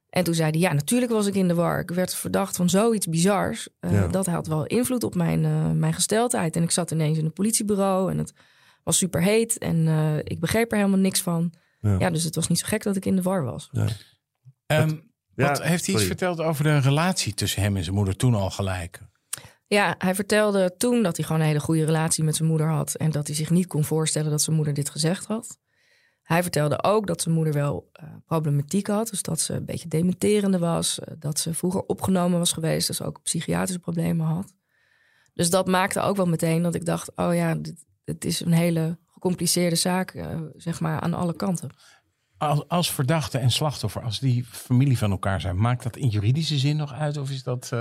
En 0.10 0.24
toen 0.24 0.34
zei 0.34 0.50
hij, 0.52 0.60
ja, 0.60 0.74
natuurlijk 0.74 1.12
was 1.12 1.26
ik 1.26 1.36
in 1.36 1.48
de 1.48 1.54
war. 1.54 1.80
Ik 1.80 1.92
werd 1.92 2.16
verdacht 2.16 2.56
van 2.56 2.70
zoiets 2.70 3.08
bizars. 3.08 3.70
Uh, 3.82 3.92
ja. 3.92 4.08
Dat 4.08 4.26
had 4.26 4.48
wel 4.48 4.66
invloed 4.66 5.04
op 5.04 5.16
mijn, 5.16 5.44
uh, 5.44 5.72
mijn 5.72 5.94
gesteldheid. 5.94 6.56
En 6.56 6.64
ik 6.64 6.72
zat 6.72 6.92
ineens 6.92 7.18
in 7.18 7.26
een 7.26 7.34
politiebureau 7.34 8.12
en 8.12 8.18
het 8.18 8.34
was 8.84 8.98
super 8.98 9.22
heet. 9.22 9.58
En 9.58 9.76
uh, 9.76 10.18
ik 10.18 10.40
begreep 10.40 10.72
er 10.72 10.78
helemaal 10.78 11.00
niks 11.00 11.22
van. 11.22 11.54
Ja. 11.80 11.96
ja. 12.00 12.10
dus 12.10 12.24
het 12.24 12.36
was 12.36 12.48
niet 12.48 12.60
zo 12.60 12.66
gek 12.68 12.84
dat 12.84 12.96
ik 12.96 13.06
in 13.06 13.16
de 13.16 13.22
war 13.22 13.44
was. 13.44 13.70
Ja. 13.72 13.88
Um, 14.68 15.12
wat, 15.36 15.64
heeft 15.64 15.86
hij 15.86 15.96
iets 15.96 16.04
verteld 16.04 16.40
over 16.40 16.64
de 16.64 16.78
relatie 16.78 17.34
tussen 17.34 17.62
hem 17.62 17.78
en 17.78 17.84
zijn 17.84 17.96
moeder 17.96 18.16
toen 18.16 18.36
al 18.36 18.50
gelijk? 18.50 19.00
Ja, 19.68 19.96
hij 19.98 20.16
vertelde 20.16 20.76
toen 20.78 21.04
dat 21.04 21.18
hij 21.18 21.26
gewoon 21.26 21.42
een 21.42 21.48
hele 21.48 21.60
goede 21.60 21.86
relatie 21.86 22.24
met 22.24 22.36
zijn 22.36 22.50
moeder 22.50 22.68
had. 22.68 22.96
En 22.96 23.12
dat 23.12 23.28
hij 23.28 23.36
zich 23.36 23.50
niet 23.50 23.68
kon 23.68 23.84
voorstellen 23.84 24.32
dat 24.32 24.42
zijn 24.42 24.56
moeder 24.56 24.74
dit 24.74 24.90
gezegd 24.90 25.26
had. 25.26 25.58
Hij 26.24 26.42
vertelde 26.42 26.84
ook 26.84 27.08
dat 27.08 27.22
zijn 27.22 27.36
moeder 27.36 27.54
wel 27.54 27.90
uh, 28.04 28.10
problematiek 28.26 28.88
had. 28.88 29.10
Dus 29.10 29.22
dat 29.22 29.40
ze 29.40 29.54
een 29.54 29.66
beetje 29.66 29.88
dementerende 29.88 30.60
was. 30.60 31.00
Uh, 31.00 31.16
dat 31.20 31.40
ze 31.40 31.54
vroeger 31.54 31.82
opgenomen 31.82 32.40
was 32.40 32.52
geweest. 32.52 32.88
Dus 32.88 33.02
ook 33.02 33.22
psychiatrische 33.24 33.80
problemen 33.80 34.26
had. 34.26 34.54
Dus 35.34 35.50
dat 35.50 35.68
maakte 35.68 36.02
ook 36.02 36.16
wel 36.16 36.28
meteen 36.28 36.62
dat 36.62 36.76
ik 36.76 36.86
dacht: 36.86 37.12
oh 37.16 37.36
ja, 37.36 37.56
dit, 37.56 37.86
het 38.04 38.26
is 38.26 38.40
een 38.40 38.52
hele 38.52 38.98
gecompliceerde 39.06 39.76
zaak, 39.76 40.14
uh, 40.14 40.42
zeg 40.56 40.80
maar, 40.80 41.00
aan 41.00 41.14
alle 41.14 41.36
kanten. 41.36 41.70
Als, 42.38 42.68
als, 42.68 42.92
verdachte 42.92 43.38
en 43.38 43.52
slachtoffer, 43.52 44.02
als 44.02 44.20
die 44.20 44.46
familie 44.46 44.98
van 44.98 45.12
elkaar 45.12 45.42
zijn, 45.42 45.62
maakt 45.62 45.84
dat 45.84 45.98
in 45.98 46.08
juridische 46.08 46.58
zin 46.58 46.76
nog 46.76 46.94
uit? 46.94 47.18
Of 47.18 47.30
is 47.30 47.44
dat, 47.44 47.72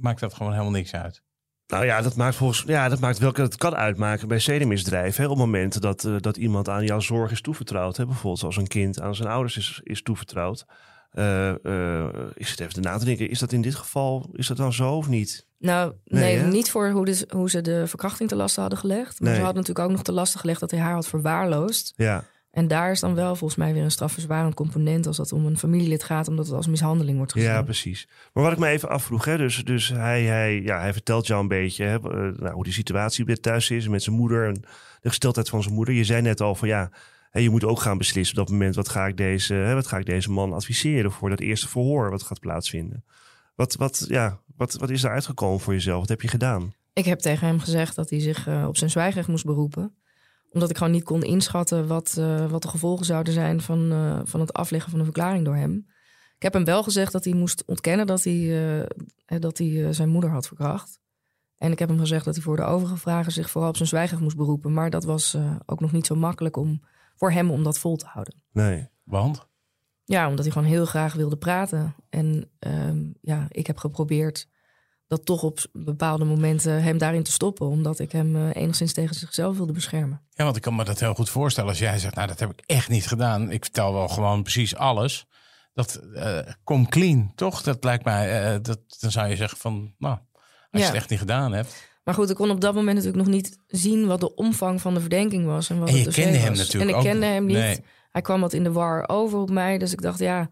maakt 0.00 0.20
dat 0.20 0.34
gewoon 0.34 0.52
helemaal 0.52 0.72
niks 0.72 0.94
uit? 0.94 1.22
Nou 1.66 1.84
ja, 1.84 2.02
dat 2.02 2.16
maakt 2.16 2.36
volgens 2.36 2.64
ja, 2.66 2.88
dat 2.88 3.00
maakt 3.00 3.18
welke 3.18 3.42
het 3.42 3.56
kan 3.56 3.74
uitmaken 3.74 4.28
bij 4.28 4.38
zedenmisdrijven. 4.38 5.30
Op 5.30 5.36
momenten 5.36 5.80
dat, 5.80 6.04
uh, 6.04 6.16
dat 6.20 6.36
iemand 6.36 6.68
aan 6.68 6.84
jouw 6.84 7.00
zorg 7.00 7.30
is 7.30 7.40
toevertrouwd. 7.40 7.96
Hè, 7.96 8.06
bijvoorbeeld 8.06 8.42
als 8.44 8.56
een 8.56 8.66
kind 8.66 9.00
aan 9.00 9.14
zijn 9.14 9.28
ouders 9.28 9.56
is, 9.56 9.80
is 9.82 10.02
toevertrouwd. 10.02 10.64
Uh, 11.12 11.54
uh, 11.62 12.04
ik 12.34 12.46
zit 12.46 12.60
even 12.60 12.82
na 12.82 12.98
te 12.98 13.04
denken, 13.04 13.30
is 13.30 13.38
dat 13.38 13.52
in 13.52 13.60
dit 13.62 13.74
geval, 13.74 14.30
is 14.32 14.46
dat 14.46 14.56
dan 14.56 14.72
zo 14.72 14.96
of 14.96 15.08
niet? 15.08 15.46
Nou, 15.58 15.92
nee, 16.04 16.38
nee 16.38 16.46
niet 16.46 16.70
voor 16.70 16.90
hoe, 16.90 17.04
de, 17.04 17.28
hoe 17.28 17.50
ze 17.50 17.60
de 17.60 17.86
verkrachting 17.86 18.28
te 18.28 18.36
lasten 18.36 18.60
hadden 18.60 18.80
gelegd. 18.80 19.20
Maar 19.20 19.28
nee. 19.28 19.38
ze 19.38 19.44
hadden 19.44 19.62
natuurlijk 19.62 19.88
ook 19.88 19.94
nog 19.94 20.04
te 20.04 20.12
lasten 20.12 20.40
gelegd 20.40 20.60
dat 20.60 20.70
hij 20.70 20.80
haar 20.80 20.94
had 20.94 21.08
verwaarloosd. 21.08 21.92
Ja. 21.96 22.24
En 22.56 22.68
daar 22.68 22.90
is 22.90 23.00
dan 23.00 23.14
wel 23.14 23.36
volgens 23.36 23.58
mij 23.58 23.72
weer 23.72 23.82
een 23.82 23.90
strafverzwarend 23.90 24.54
component 24.54 25.06
als 25.06 25.16
dat 25.16 25.32
om 25.32 25.46
een 25.46 25.58
familielid 25.58 26.02
gaat, 26.04 26.28
omdat 26.28 26.46
het 26.46 26.54
als 26.54 26.66
mishandeling 26.66 27.16
wordt 27.16 27.32
gezien. 27.32 27.48
Ja, 27.48 27.62
precies. 27.62 28.08
Maar 28.32 28.42
wat 28.42 28.52
ik 28.52 28.58
me 28.58 28.66
even 28.68 28.88
afvroeg, 28.88 29.24
hè, 29.24 29.36
dus, 29.36 29.64
dus 29.64 29.88
hij, 29.88 30.22
hij, 30.22 30.62
ja, 30.62 30.80
hij 30.80 30.92
vertelt 30.92 31.26
jou 31.26 31.42
een 31.42 31.48
beetje 31.48 31.84
hè, 31.84 31.98
nou, 31.98 32.50
hoe 32.50 32.64
die 32.64 32.72
situatie 32.72 33.40
thuis 33.40 33.70
is 33.70 33.88
met 33.88 34.02
zijn 34.02 34.16
moeder 34.16 34.48
en 34.48 34.54
de 35.00 35.08
gesteldheid 35.08 35.48
van 35.48 35.62
zijn 35.62 35.74
moeder. 35.74 35.94
Je 35.94 36.04
zei 36.04 36.22
net 36.22 36.40
al 36.40 36.54
van 36.54 36.68
ja, 36.68 36.90
hè, 37.30 37.40
je 37.40 37.50
moet 37.50 37.64
ook 37.64 37.80
gaan 37.80 37.98
beslissen 37.98 38.38
op 38.38 38.46
dat 38.46 38.52
moment 38.52 38.74
wat 38.74 38.88
ga 38.88 39.06
ik 39.06 39.16
deze, 39.16 39.54
hè, 39.54 39.74
wat 39.74 39.86
ga 39.86 39.98
ik 39.98 40.06
deze 40.06 40.30
man 40.30 40.52
adviseren 40.52 41.12
voor 41.12 41.28
dat 41.28 41.40
eerste 41.40 41.68
verhoor 41.68 42.10
wat 42.10 42.22
gaat 42.22 42.40
plaatsvinden. 42.40 43.04
Wat, 43.54 43.74
wat, 43.74 44.04
ja, 44.08 44.40
wat, 44.56 44.74
wat 44.74 44.90
is 44.90 45.04
er 45.04 45.10
uitgekomen 45.10 45.60
voor 45.60 45.72
jezelf? 45.72 46.00
Wat 46.00 46.08
heb 46.08 46.22
je 46.22 46.28
gedaan? 46.28 46.74
Ik 46.92 47.04
heb 47.04 47.18
tegen 47.18 47.46
hem 47.46 47.60
gezegd 47.60 47.94
dat 47.96 48.10
hij 48.10 48.20
zich 48.20 48.46
uh, 48.48 48.64
op 48.68 48.76
zijn 48.76 48.90
zwijgrecht 48.90 49.28
moest 49.28 49.44
beroepen 49.44 49.94
omdat 50.56 50.70
ik 50.70 50.76
gewoon 50.76 50.92
niet 50.92 51.04
kon 51.04 51.22
inschatten 51.22 51.86
wat, 51.86 52.16
uh, 52.18 52.50
wat 52.50 52.62
de 52.62 52.68
gevolgen 52.68 53.06
zouden 53.06 53.32
zijn 53.32 53.60
van, 53.60 53.92
uh, 53.92 54.20
van 54.24 54.40
het 54.40 54.52
afleggen 54.52 54.90
van 54.90 54.98
een 54.98 55.04
verklaring 55.04 55.44
door 55.44 55.54
hem. 55.54 55.86
Ik 56.36 56.42
heb 56.42 56.52
hem 56.52 56.64
wel 56.64 56.82
gezegd 56.82 57.12
dat 57.12 57.24
hij 57.24 57.34
moest 57.34 57.62
ontkennen 57.66 58.06
dat 58.06 58.22
hij, 58.22 58.34
uh, 58.34 58.84
dat 59.40 59.58
hij 59.58 59.92
zijn 59.92 60.08
moeder 60.08 60.30
had 60.30 60.46
verkracht. 60.46 61.00
En 61.58 61.72
ik 61.72 61.78
heb 61.78 61.88
hem 61.88 61.98
gezegd 61.98 62.24
dat 62.24 62.34
hij 62.34 62.42
voor 62.42 62.56
de 62.56 62.62
overige 62.62 62.96
vragen 62.96 63.32
zich 63.32 63.50
vooral 63.50 63.70
op 63.70 63.76
zijn 63.76 63.88
zwijgen 63.88 64.22
moest 64.22 64.36
beroepen. 64.36 64.72
Maar 64.72 64.90
dat 64.90 65.04
was 65.04 65.36
ook 65.66 65.80
nog 65.80 65.92
niet 65.92 66.06
zo 66.06 66.14
makkelijk 66.14 66.56
om, 66.56 66.82
voor 67.14 67.30
hem 67.30 67.50
om 67.50 67.62
dat 67.62 67.78
vol 67.78 67.96
te 67.96 68.06
houden. 68.06 68.34
Nee, 68.52 68.88
want? 69.04 69.46
Ja, 70.04 70.28
omdat 70.28 70.44
hij 70.44 70.52
gewoon 70.52 70.68
heel 70.68 70.86
graag 70.86 71.14
wilde 71.14 71.36
praten. 71.36 71.94
En 72.08 72.50
ehm, 72.58 73.10
ja, 73.20 73.46
ik 73.48 73.66
heb 73.66 73.78
geprobeerd 73.78 74.48
dat 75.06 75.24
toch 75.24 75.42
op 75.42 75.58
bepaalde 75.72 76.24
momenten 76.24 76.82
hem 76.82 76.98
daarin 76.98 77.22
te 77.22 77.32
stoppen. 77.32 77.66
Omdat 77.66 77.98
ik 77.98 78.12
hem 78.12 78.36
uh, 78.36 78.48
enigszins 78.52 78.92
tegen 78.92 79.14
zichzelf 79.14 79.56
wilde 79.56 79.72
beschermen. 79.72 80.22
Ja, 80.30 80.44
want 80.44 80.56
ik 80.56 80.62
kan 80.62 80.76
me 80.76 80.84
dat 80.84 81.00
heel 81.00 81.14
goed 81.14 81.30
voorstellen. 81.30 81.70
Als 81.70 81.78
jij 81.78 81.98
zegt, 81.98 82.14
nou 82.14 82.28
dat 82.28 82.40
heb 82.40 82.50
ik 82.50 82.62
echt 82.66 82.88
niet 82.88 83.06
gedaan. 83.06 83.50
Ik 83.50 83.64
vertel 83.64 83.92
wel 83.92 84.08
gewoon 84.08 84.42
precies 84.42 84.76
alles. 84.76 85.26
Dat 85.74 86.00
uh, 86.14 86.38
kom 86.64 86.88
clean, 86.88 87.32
toch? 87.34 87.62
Dat 87.62 87.84
lijkt 87.84 88.04
mij, 88.04 88.54
uh, 88.54 88.58
dat, 88.62 88.80
dan 89.00 89.10
zou 89.10 89.28
je 89.28 89.36
zeggen 89.36 89.58
van, 89.58 89.94
nou, 89.98 90.18
als 90.34 90.44
ja. 90.70 90.78
je 90.78 90.84
het 90.84 90.94
echt 90.94 91.10
niet 91.10 91.18
gedaan 91.18 91.52
hebt. 91.52 91.88
Maar 92.04 92.14
goed, 92.14 92.30
ik 92.30 92.36
kon 92.36 92.50
op 92.50 92.60
dat 92.60 92.74
moment 92.74 92.96
natuurlijk 92.96 93.24
nog 93.24 93.34
niet 93.34 93.58
zien 93.66 94.06
wat 94.06 94.20
de 94.20 94.34
omvang 94.34 94.80
van 94.80 94.94
de 94.94 95.00
verdenking 95.00 95.46
was. 95.46 95.70
En, 95.70 95.78
wat 95.78 95.88
en 95.88 95.96
je 95.96 96.04
het 96.04 96.14
kende 96.14 96.38
hem 96.38 96.48
was. 96.48 96.58
natuurlijk 96.58 96.92
En 96.92 96.98
ik 96.98 97.04
kende 97.04 97.26
hem 97.26 97.46
niet. 97.46 97.56
Nee. 97.56 97.84
Hij 98.10 98.22
kwam 98.22 98.40
wat 98.40 98.52
in 98.52 98.64
de 98.64 98.72
war 98.72 99.08
over 99.08 99.38
op 99.38 99.50
mij. 99.50 99.78
Dus 99.78 99.92
ik 99.92 100.00
dacht, 100.00 100.18
ja, 100.18 100.50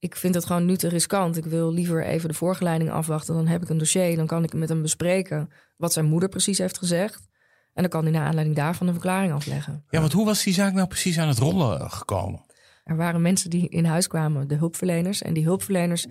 ik 0.00 0.16
vind 0.16 0.34
het 0.34 0.44
gewoon 0.44 0.64
nu 0.64 0.76
te 0.76 0.88
riskant. 0.88 1.36
Ik 1.36 1.44
wil 1.44 1.72
liever 1.72 2.04
even 2.04 2.28
de 2.28 2.34
voorgeleiding 2.34 2.90
afwachten. 2.90 3.34
Dan 3.34 3.46
heb 3.46 3.62
ik 3.62 3.68
een 3.68 3.78
dossier. 3.78 4.16
Dan 4.16 4.26
kan 4.26 4.44
ik 4.44 4.52
met 4.52 4.68
hem 4.68 4.82
bespreken 4.82 5.50
wat 5.76 5.92
zijn 5.92 6.06
moeder 6.06 6.28
precies 6.28 6.58
heeft 6.58 6.78
gezegd. 6.78 7.28
En 7.72 7.82
dan 7.82 7.88
kan 7.88 8.02
hij 8.02 8.12
naar 8.12 8.26
aanleiding 8.26 8.56
daarvan 8.56 8.86
een 8.86 8.92
verklaring 8.92 9.32
afleggen. 9.32 9.84
Ja, 9.88 10.00
want 10.00 10.12
hoe 10.12 10.24
was 10.24 10.42
die 10.42 10.54
zaak 10.54 10.72
nou 10.72 10.86
precies 10.86 11.18
aan 11.18 11.28
het 11.28 11.38
rollen 11.38 11.90
gekomen? 11.90 12.44
Er 12.84 12.96
waren 12.96 13.22
mensen 13.22 13.50
die 13.50 13.68
in 13.68 13.84
huis 13.84 14.06
kwamen, 14.06 14.48
de 14.48 14.54
hulpverleners. 14.54 15.22
En 15.22 15.34
die 15.34 15.44
hulpverleners 15.44 16.06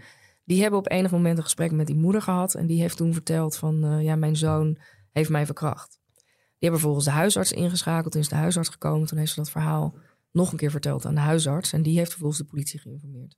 die 0.46 0.62
hebben 0.62 0.80
op 0.80 0.92
enig 0.92 1.12
moment 1.12 1.38
een 1.38 1.44
gesprek 1.44 1.72
met 1.72 1.88
die 1.88 1.96
moeder 1.96 2.22
gehad. 2.22 2.56
En 2.56 2.68
die 2.68 2.82
heeft 2.82 2.98
toen 2.98 3.14
verteld 3.14 3.58
van, 3.58 3.86
uh, 3.86 4.04
ja, 4.04 4.16
mijn 4.16 4.36
zoon 4.36 4.78
heeft 5.12 5.30
mij 5.30 5.46
verkracht. 5.46 6.00
Die 6.16 6.70
hebben 6.70 6.80
vervolgens 6.80 7.06
de 7.06 7.12
huisarts 7.12 7.52
ingeschakeld. 7.52 8.12
Toen 8.12 8.22
is 8.22 8.30
de 8.30 8.36
huisarts 8.36 8.70
gekomen. 8.70 9.08
Toen 9.08 9.18
heeft 9.18 9.32
ze 9.32 9.40
dat 9.40 9.50
verhaal 9.50 9.96
nog 10.32 10.52
een 10.52 10.58
keer 10.58 10.72
verteld 10.72 11.06
aan 11.06 11.16
de 11.16 11.22
huisarts. 11.22 11.74
En 11.74 11.82
die 11.82 11.98
heeft 11.98 12.10
vervolgens 12.10 12.42
de 12.42 12.48
politie 12.48 12.80
geïnformeerd. 12.80 13.38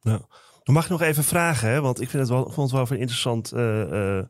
Ja. 0.00 0.20
Dan 0.62 0.74
mag 0.74 0.84
ik 0.84 0.90
nog 0.90 1.02
even 1.02 1.24
vragen, 1.24 1.68
hè? 1.68 1.80
want 1.80 2.00
ik 2.00 2.10
vind 2.10 2.22
het 2.22 2.32
wel, 2.32 2.50
vond 2.50 2.70
het 2.70 2.80
wel 2.80 2.86
een 2.90 3.00
interessant 3.00 3.52
uh, 3.54 3.90
uh, 3.90 4.22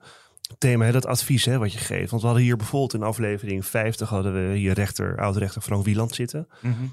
thema, 0.58 0.84
hè? 0.84 0.92
dat 0.92 1.06
advies 1.06 1.44
hè, 1.44 1.58
wat 1.58 1.72
je 1.72 1.78
geeft. 1.78 2.10
Want 2.10 2.22
we 2.22 2.28
hadden 2.28 2.46
hier 2.46 2.56
bijvoorbeeld 2.56 2.94
in 2.94 3.02
aflevering 3.02 3.66
50 3.66 4.08
hadden 4.08 4.32
we 4.32 4.56
hier 4.56 4.72
rechter, 4.72 5.18
oud-rechter 5.18 5.62
Frank 5.62 5.84
Wieland 5.84 6.14
zitten. 6.14 6.48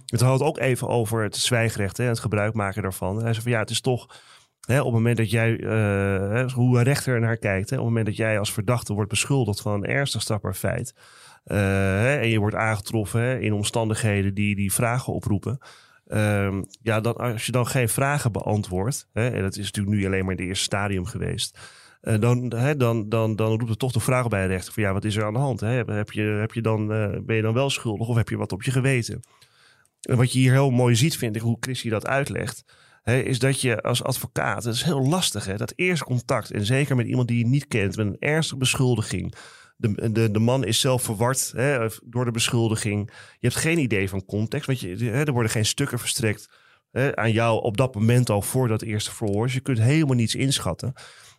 Hadden 0.06 0.32
het 0.32 0.42
ook 0.42 0.58
even 0.58 0.88
over 0.88 1.24
het 1.24 1.36
zwijgrecht 1.36 1.98
hè, 1.98 2.04
en 2.04 2.10
het 2.10 2.20
gebruik 2.20 2.54
maken 2.54 2.82
daarvan. 2.82 3.18
En 3.18 3.24
hij 3.24 3.32
zei 3.32 3.44
van 3.44 3.52
ja, 3.52 3.60
het 3.60 3.70
is 3.70 3.82
toch 3.82 4.20
hè, 4.62 4.80
op 4.80 4.86
het 4.86 4.94
moment 4.94 5.18
dat 5.18 5.30
jij, 5.30 5.60
uh, 5.60 6.52
hoe 6.52 6.78
een 6.78 6.84
rechter 6.84 7.20
naar 7.20 7.38
kijkt, 7.38 7.70
hè, 7.70 7.76
op 7.76 7.82
het 7.82 7.90
moment 7.90 8.06
dat 8.06 8.16
jij 8.16 8.40
als 8.40 8.54
verdachte 8.54 8.94
wordt 8.94 9.10
beschuldigd 9.10 9.62
van 9.62 9.74
een 9.74 9.86
ernstig 9.86 10.22
strafbaar 10.22 10.56
feit. 10.56 10.94
hè, 11.44 12.16
en 12.16 12.30
je 12.30 12.40
wordt 12.40 12.56
aangetroffen 12.56 13.22
hè, 13.22 13.40
in 13.40 13.54
omstandigheden 13.54 14.34
die, 14.34 14.56
die 14.56 14.74
vragen 14.74 15.14
oproepen. 15.14 15.60
Um, 16.08 16.66
ja, 16.82 17.02
dan, 17.02 17.16
als 17.16 17.46
je 17.46 17.52
dan 17.52 17.68
geen 17.68 17.90
vragen 17.90 18.32
beantwoordt, 18.32 19.08
en 19.14 19.42
dat 19.42 19.58
is 19.58 19.66
natuurlijk 19.66 19.96
nu 19.96 20.06
alleen 20.06 20.26
maar 20.26 20.34
in 20.34 20.40
het 20.40 20.48
eerste 20.48 20.64
stadium 20.64 21.06
geweest, 21.06 21.60
uh, 22.02 22.20
dan, 22.20 22.54
hè, 22.56 22.76
dan, 22.76 23.10
dan, 23.10 23.36
dan 23.36 23.50
roept 23.50 23.70
het 23.70 23.80
toch 23.80 23.92
de 23.92 24.00
vraag 24.00 24.28
bij 24.28 24.42
de 24.42 24.54
rechter 24.54 24.74
van 24.74 24.84
ja, 24.84 24.94
wat 24.94 25.04
is 25.04 25.16
er 25.16 25.26
aan 25.26 25.34
de 25.34 25.40
hand? 25.40 25.60
Hè? 25.60 25.68
Heb 25.68 26.12
je, 26.12 26.22
heb 26.22 26.54
je 26.54 26.62
dan, 26.62 26.82
uh, 26.82 27.18
ben 27.22 27.36
je 27.36 27.42
dan 27.42 27.54
wel 27.54 27.70
schuldig 27.70 28.08
of 28.08 28.16
heb 28.16 28.30
je 28.30 28.38
wat 28.38 28.52
op 28.52 28.64
je 28.64 28.72
geweten? 28.72 29.20
En 30.02 30.18
wat 30.18 30.34
je 30.34 30.40
hier 30.40 30.52
heel 30.52 30.70
mooi 30.70 30.96
ziet, 30.96 31.18
vind 31.18 31.36
ik, 31.36 31.42
hoe 31.42 31.58
Chrissy 31.60 31.90
dat 31.90 32.08
uitlegt. 32.08 32.64
Hè, 33.02 33.20
is 33.20 33.40
dat 33.40 33.62
je 33.62 33.82
als 33.82 34.04
advocaat, 34.04 34.64
het 34.64 34.74
is 34.74 34.84
heel 34.84 35.08
lastig, 35.08 35.46
hè, 35.46 35.58
dat 35.58 35.74
eerste 35.76 36.06
contact. 36.06 36.52
En 36.52 36.66
zeker 36.66 36.96
met 36.96 37.08
iemand 37.08 37.28
die 37.28 37.38
je 37.38 37.48
niet 37.48 37.68
kent, 37.68 37.98
met 37.98 38.06
een 38.06 38.20
ernstige 38.20 38.60
beschuldiging. 38.60 39.36
De, 39.76 40.12
de, 40.12 40.32
de 40.32 40.40
man 40.40 40.66
is 40.66 40.80
zelf 40.80 41.04
verward 41.04 41.52
hè, 41.56 41.88
door 42.04 42.26
de 42.26 42.32
beschuldiging. 42.32 43.12
Je 43.40 43.48
hebt 43.48 43.60
geen 43.60 43.78
idee 43.78 44.10
van 44.10 44.26
context, 44.26 44.66
want 44.66 44.80
je, 44.80 44.96
hè, 45.06 45.24
er 45.24 45.34
worden 45.34 45.52
geen 45.52 45.66
stukken 45.66 46.00
verstrekt 46.00 46.50
hè, 46.92 47.16
aan 47.16 47.32
jou 47.32 47.62
op 47.62 47.78
dat 47.78 47.96
moment 47.96 48.30
al 48.30 48.42
voor 48.42 48.68
dat 48.68 48.82
eerste 48.82 49.16
verhoor. 49.16 49.46
Dus 49.46 49.54
je 49.54 49.60
kunt 49.60 49.80
helemaal 49.80 50.16
niets 50.16 50.36
inschatten. 50.36 50.94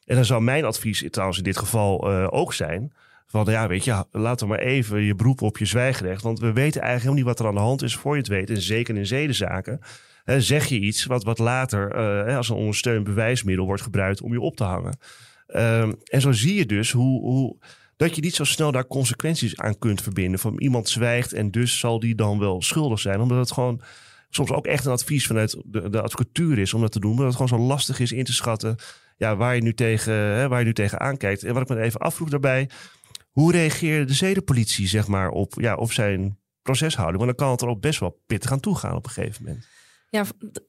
En 0.04 0.14
dan 0.14 0.24
zou 0.24 0.42
mijn 0.42 0.64
advies 0.64 1.04
trouwens 1.10 1.38
in 1.38 1.44
dit 1.44 1.58
geval 1.58 2.10
uh, 2.10 2.26
ook 2.30 2.52
zijn. 2.54 2.92
Van 3.26 3.44
ja, 3.44 3.68
weet 3.68 3.84
je, 3.84 4.04
laat 4.10 4.40
er 4.40 4.46
maar 4.46 4.58
even 4.58 5.02
je 5.02 5.14
beroep 5.14 5.42
op 5.42 5.58
je 5.58 5.64
zwijgrecht. 5.64 6.22
Want 6.22 6.38
we 6.38 6.52
weten 6.52 6.80
eigenlijk 6.80 7.02
helemaal 7.02 7.14
niet 7.14 7.24
wat 7.24 7.40
er 7.40 7.46
aan 7.46 7.54
de 7.54 7.60
hand 7.60 7.82
is 7.82 7.96
voor 7.96 8.12
je 8.12 8.18
het 8.18 8.28
weet. 8.28 8.50
En 8.50 8.62
zeker 8.62 8.96
in 8.96 9.06
zedenzaken. 9.06 9.80
Hè, 10.24 10.40
zeg 10.40 10.66
je 10.66 10.80
iets 10.80 11.04
wat, 11.04 11.24
wat 11.24 11.38
later 11.38 11.96
uh, 12.28 12.36
als 12.36 12.48
een 12.48 12.56
ondersteunend 12.56 13.04
bewijsmiddel 13.04 13.66
wordt 13.66 13.82
gebruikt 13.82 14.20
om 14.22 14.32
je 14.32 14.40
op 14.40 14.56
te 14.56 14.64
hangen. 14.64 14.98
Um, 15.46 15.96
en 16.04 16.20
zo 16.20 16.32
zie 16.32 16.54
je 16.54 16.66
dus 16.66 16.92
hoe, 16.92 17.20
hoe, 17.20 17.56
dat 17.96 18.14
je 18.14 18.22
niet 18.22 18.34
zo 18.34 18.44
snel 18.44 18.72
daar 18.72 18.86
consequenties 18.86 19.56
aan 19.56 19.78
kunt 19.78 20.02
verbinden. 20.02 20.40
Van 20.40 20.58
iemand 20.58 20.88
zwijgt 20.88 21.32
en 21.32 21.50
dus 21.50 21.78
zal 21.78 22.00
die 22.00 22.14
dan 22.14 22.38
wel 22.38 22.62
schuldig 22.62 22.98
zijn. 22.98 23.20
Omdat 23.20 23.38
het 23.38 23.52
gewoon 23.52 23.80
soms 24.30 24.50
ook 24.50 24.66
echt 24.66 24.84
een 24.84 24.92
advies 24.92 25.26
vanuit 25.26 25.62
de, 25.64 25.90
de 25.90 26.02
advocatuur 26.02 26.58
is 26.58 26.74
om 26.74 26.80
dat 26.80 26.92
te 26.92 27.00
doen. 27.00 27.10
Omdat 27.10 27.26
het 27.26 27.36
gewoon 27.36 27.60
zo 27.60 27.66
lastig 27.66 28.00
is 28.00 28.12
in 28.12 28.24
te 28.24 28.32
schatten 28.32 28.76
ja, 29.16 29.36
waar, 29.36 29.54
je 29.54 29.62
nu 29.62 29.74
tegen, 29.74 30.12
hè, 30.12 30.48
waar 30.48 30.58
je 30.58 30.64
nu 30.64 30.72
tegen 30.72 31.00
aankijkt. 31.00 31.44
En 31.44 31.54
wat 31.54 31.62
ik 31.62 31.68
me 31.68 31.82
even 31.82 32.00
afvroeg 32.00 32.28
daarbij. 32.28 32.70
Hoe 33.30 33.52
reageerde 33.52 34.04
de 34.04 34.14
zedenpolitie 34.14 34.88
zeg 34.88 35.06
maar, 35.06 35.30
op, 35.30 35.52
ja, 35.60 35.74
op 35.74 35.92
zijn 35.92 36.38
proceshouding? 36.62 37.24
Want 37.24 37.36
dan 37.36 37.46
kan 37.46 37.50
het 37.50 37.60
er 37.60 37.68
ook 37.68 37.80
best 37.80 38.00
wel 38.00 38.22
pittig 38.26 38.52
aan 38.52 38.60
toe 38.60 38.76
gaan 38.76 38.96
op 38.96 39.04
een 39.04 39.10
gegeven 39.10 39.44
moment. 39.44 39.66
Ja, 40.16 40.24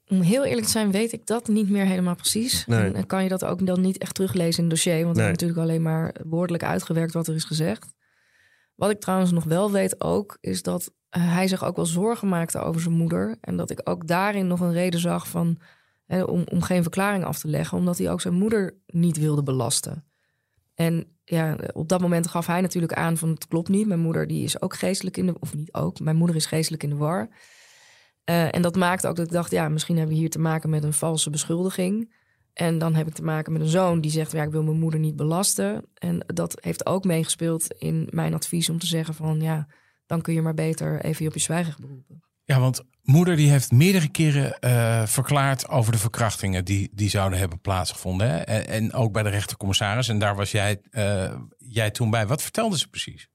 om 0.07 0.21
heel 0.21 0.45
eerlijk 0.45 0.65
te 0.65 0.71
zijn, 0.71 0.91
weet 0.91 1.11
ik 1.11 1.25
dat 1.25 1.47
niet 1.47 1.69
meer 1.69 1.85
helemaal 1.85 2.15
precies. 2.15 2.65
Nee. 2.65 2.91
En 2.91 3.05
kan 3.05 3.23
je 3.23 3.29
dat 3.29 3.45
ook 3.45 3.65
dan 3.65 3.81
niet 3.81 3.97
echt 3.97 4.13
teruglezen 4.13 4.63
in 4.63 4.69
het 4.69 4.69
dossier, 4.69 5.03
want 5.03 5.15
nee. 5.15 5.25
is 5.25 5.31
natuurlijk 5.31 5.59
alleen 5.59 5.81
maar 5.81 6.15
woordelijk 6.25 6.63
uitgewerkt 6.63 7.13
wat 7.13 7.27
er 7.27 7.35
is 7.35 7.43
gezegd. 7.43 7.95
Wat 8.75 8.89
ik 8.89 8.99
trouwens 8.99 9.31
nog 9.31 9.43
wel 9.43 9.71
weet 9.71 10.01
ook, 10.01 10.37
is 10.41 10.61
dat 10.61 10.93
hij 11.09 11.47
zich 11.47 11.65
ook 11.65 11.75
wel 11.75 11.85
zorgen 11.85 12.27
maakte 12.27 12.59
over 12.59 12.81
zijn 12.81 12.93
moeder. 12.93 13.37
En 13.41 13.57
dat 13.57 13.69
ik 13.69 13.81
ook 13.83 14.07
daarin 14.07 14.47
nog 14.47 14.59
een 14.59 14.73
reden 14.73 14.99
zag 14.99 15.27
van, 15.27 15.59
hè, 16.05 16.23
om, 16.23 16.43
om 16.51 16.61
geen 16.61 16.81
verklaring 16.81 17.23
af 17.23 17.39
te 17.39 17.47
leggen, 17.47 17.77
omdat 17.77 17.97
hij 17.97 18.11
ook 18.11 18.21
zijn 18.21 18.33
moeder 18.33 18.77
niet 18.85 19.17
wilde 19.17 19.43
belasten. 19.43 20.05
En 20.75 21.17
ja, 21.23 21.57
op 21.73 21.87
dat 21.89 22.01
moment 22.01 22.27
gaf 22.27 22.47
hij 22.47 22.61
natuurlijk 22.61 22.93
aan 22.93 23.17
van 23.17 23.29
het 23.29 23.47
klopt 23.47 23.69
niet. 23.69 23.87
Mijn 23.87 23.99
moeder 23.99 24.27
die 24.27 24.43
is 24.43 24.61
ook 24.61 24.75
geestelijk 24.75 25.17
in 25.17 25.25
de, 25.25 25.39
of 25.39 25.55
niet 25.55 25.73
ook, 25.73 25.99
mijn 25.99 26.15
moeder 26.15 26.35
is 26.35 26.45
geestelijk 26.45 26.83
in 26.83 26.89
de 26.89 26.95
war. 26.95 27.29
Uh, 28.29 28.55
en 28.55 28.61
dat 28.61 28.75
maakte 28.75 29.07
ook 29.07 29.15
dat 29.15 29.25
ik 29.25 29.31
dacht, 29.31 29.51
ja, 29.51 29.69
misschien 29.69 29.97
hebben 29.97 30.15
we 30.15 30.21
hier 30.21 30.29
te 30.29 30.39
maken 30.39 30.69
met 30.69 30.83
een 30.83 30.93
valse 30.93 31.29
beschuldiging. 31.29 32.13
En 32.53 32.77
dan 32.77 32.95
heb 32.95 33.07
ik 33.07 33.13
te 33.13 33.23
maken 33.23 33.53
met 33.53 33.61
een 33.61 33.67
zoon 33.67 34.01
die 34.01 34.11
zegt, 34.11 34.31
ja, 34.31 34.43
ik 34.43 34.51
wil 34.51 34.63
mijn 34.63 34.79
moeder 34.79 34.99
niet 34.99 35.15
belasten. 35.15 35.85
En 35.93 36.23
dat 36.33 36.57
heeft 36.61 36.85
ook 36.85 37.03
meegespeeld 37.03 37.73
in 37.73 38.07
mijn 38.11 38.33
advies 38.33 38.69
om 38.69 38.79
te 38.79 38.85
zeggen 38.85 39.13
van, 39.13 39.41
ja, 39.41 39.67
dan 40.05 40.21
kun 40.21 40.33
je 40.33 40.41
maar 40.41 40.53
beter 40.53 41.01
even 41.01 41.27
op 41.27 41.33
je 41.33 41.39
zwijgen 41.39 41.75
beroepen. 41.81 42.23
Ja, 42.43 42.59
want 42.59 42.83
moeder 43.01 43.35
die 43.35 43.49
heeft 43.49 43.71
meerdere 43.71 44.07
keren 44.07 44.57
uh, 44.59 45.05
verklaard 45.05 45.69
over 45.69 45.91
de 45.91 45.97
verkrachtingen 45.97 46.65
die, 46.65 46.89
die 46.93 47.09
zouden 47.09 47.39
hebben 47.39 47.61
plaatsgevonden. 47.61 48.27
Hè? 48.27 48.41
En, 48.43 48.93
ook 48.93 49.11
bij 49.11 49.23
de 49.23 49.29
rechtercommissaris. 49.29 50.07
En 50.07 50.19
daar 50.19 50.35
was 50.35 50.51
jij, 50.51 50.81
uh, 50.91 51.35
jij 51.57 51.91
toen 51.91 52.09
bij. 52.09 52.27
Wat 52.27 52.41
vertelde 52.41 52.77
ze 52.77 52.87
precies? 52.87 53.29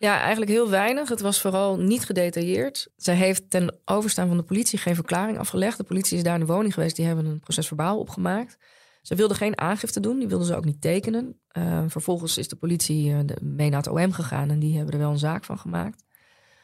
Ja, 0.00 0.20
eigenlijk 0.20 0.50
heel 0.50 0.70
weinig. 0.70 1.08
Het 1.08 1.20
was 1.20 1.40
vooral 1.40 1.78
niet 1.78 2.04
gedetailleerd. 2.04 2.88
Zij 2.96 3.14
heeft 3.14 3.50
ten 3.50 3.78
overstaan 3.84 4.28
van 4.28 4.36
de 4.36 4.42
politie 4.42 4.78
geen 4.78 4.94
verklaring 4.94 5.38
afgelegd. 5.38 5.76
De 5.76 5.84
politie 5.84 6.16
is 6.16 6.22
daar 6.22 6.34
in 6.34 6.40
de 6.40 6.52
woning 6.52 6.74
geweest. 6.74 6.96
Die 6.96 7.06
hebben 7.06 7.26
een 7.26 7.40
procesverbaal 7.40 7.98
opgemaakt. 7.98 8.58
Ze 9.02 9.14
wilde 9.14 9.34
geen 9.34 9.58
aangifte 9.58 10.00
doen. 10.00 10.18
Die 10.18 10.28
wilden 10.28 10.46
ze 10.46 10.56
ook 10.56 10.64
niet 10.64 10.80
tekenen. 10.80 11.40
Uh, 11.52 11.84
vervolgens 11.86 12.38
is 12.38 12.48
de 12.48 12.56
politie 12.56 13.10
uh, 13.10 13.18
mee 13.40 13.70
naar 13.70 13.82
het 13.82 13.88
OM 13.88 14.12
gegaan. 14.12 14.50
En 14.50 14.58
die 14.58 14.76
hebben 14.76 14.94
er 14.94 15.00
wel 15.00 15.10
een 15.10 15.18
zaak 15.18 15.44
van 15.44 15.58
gemaakt. 15.58 16.04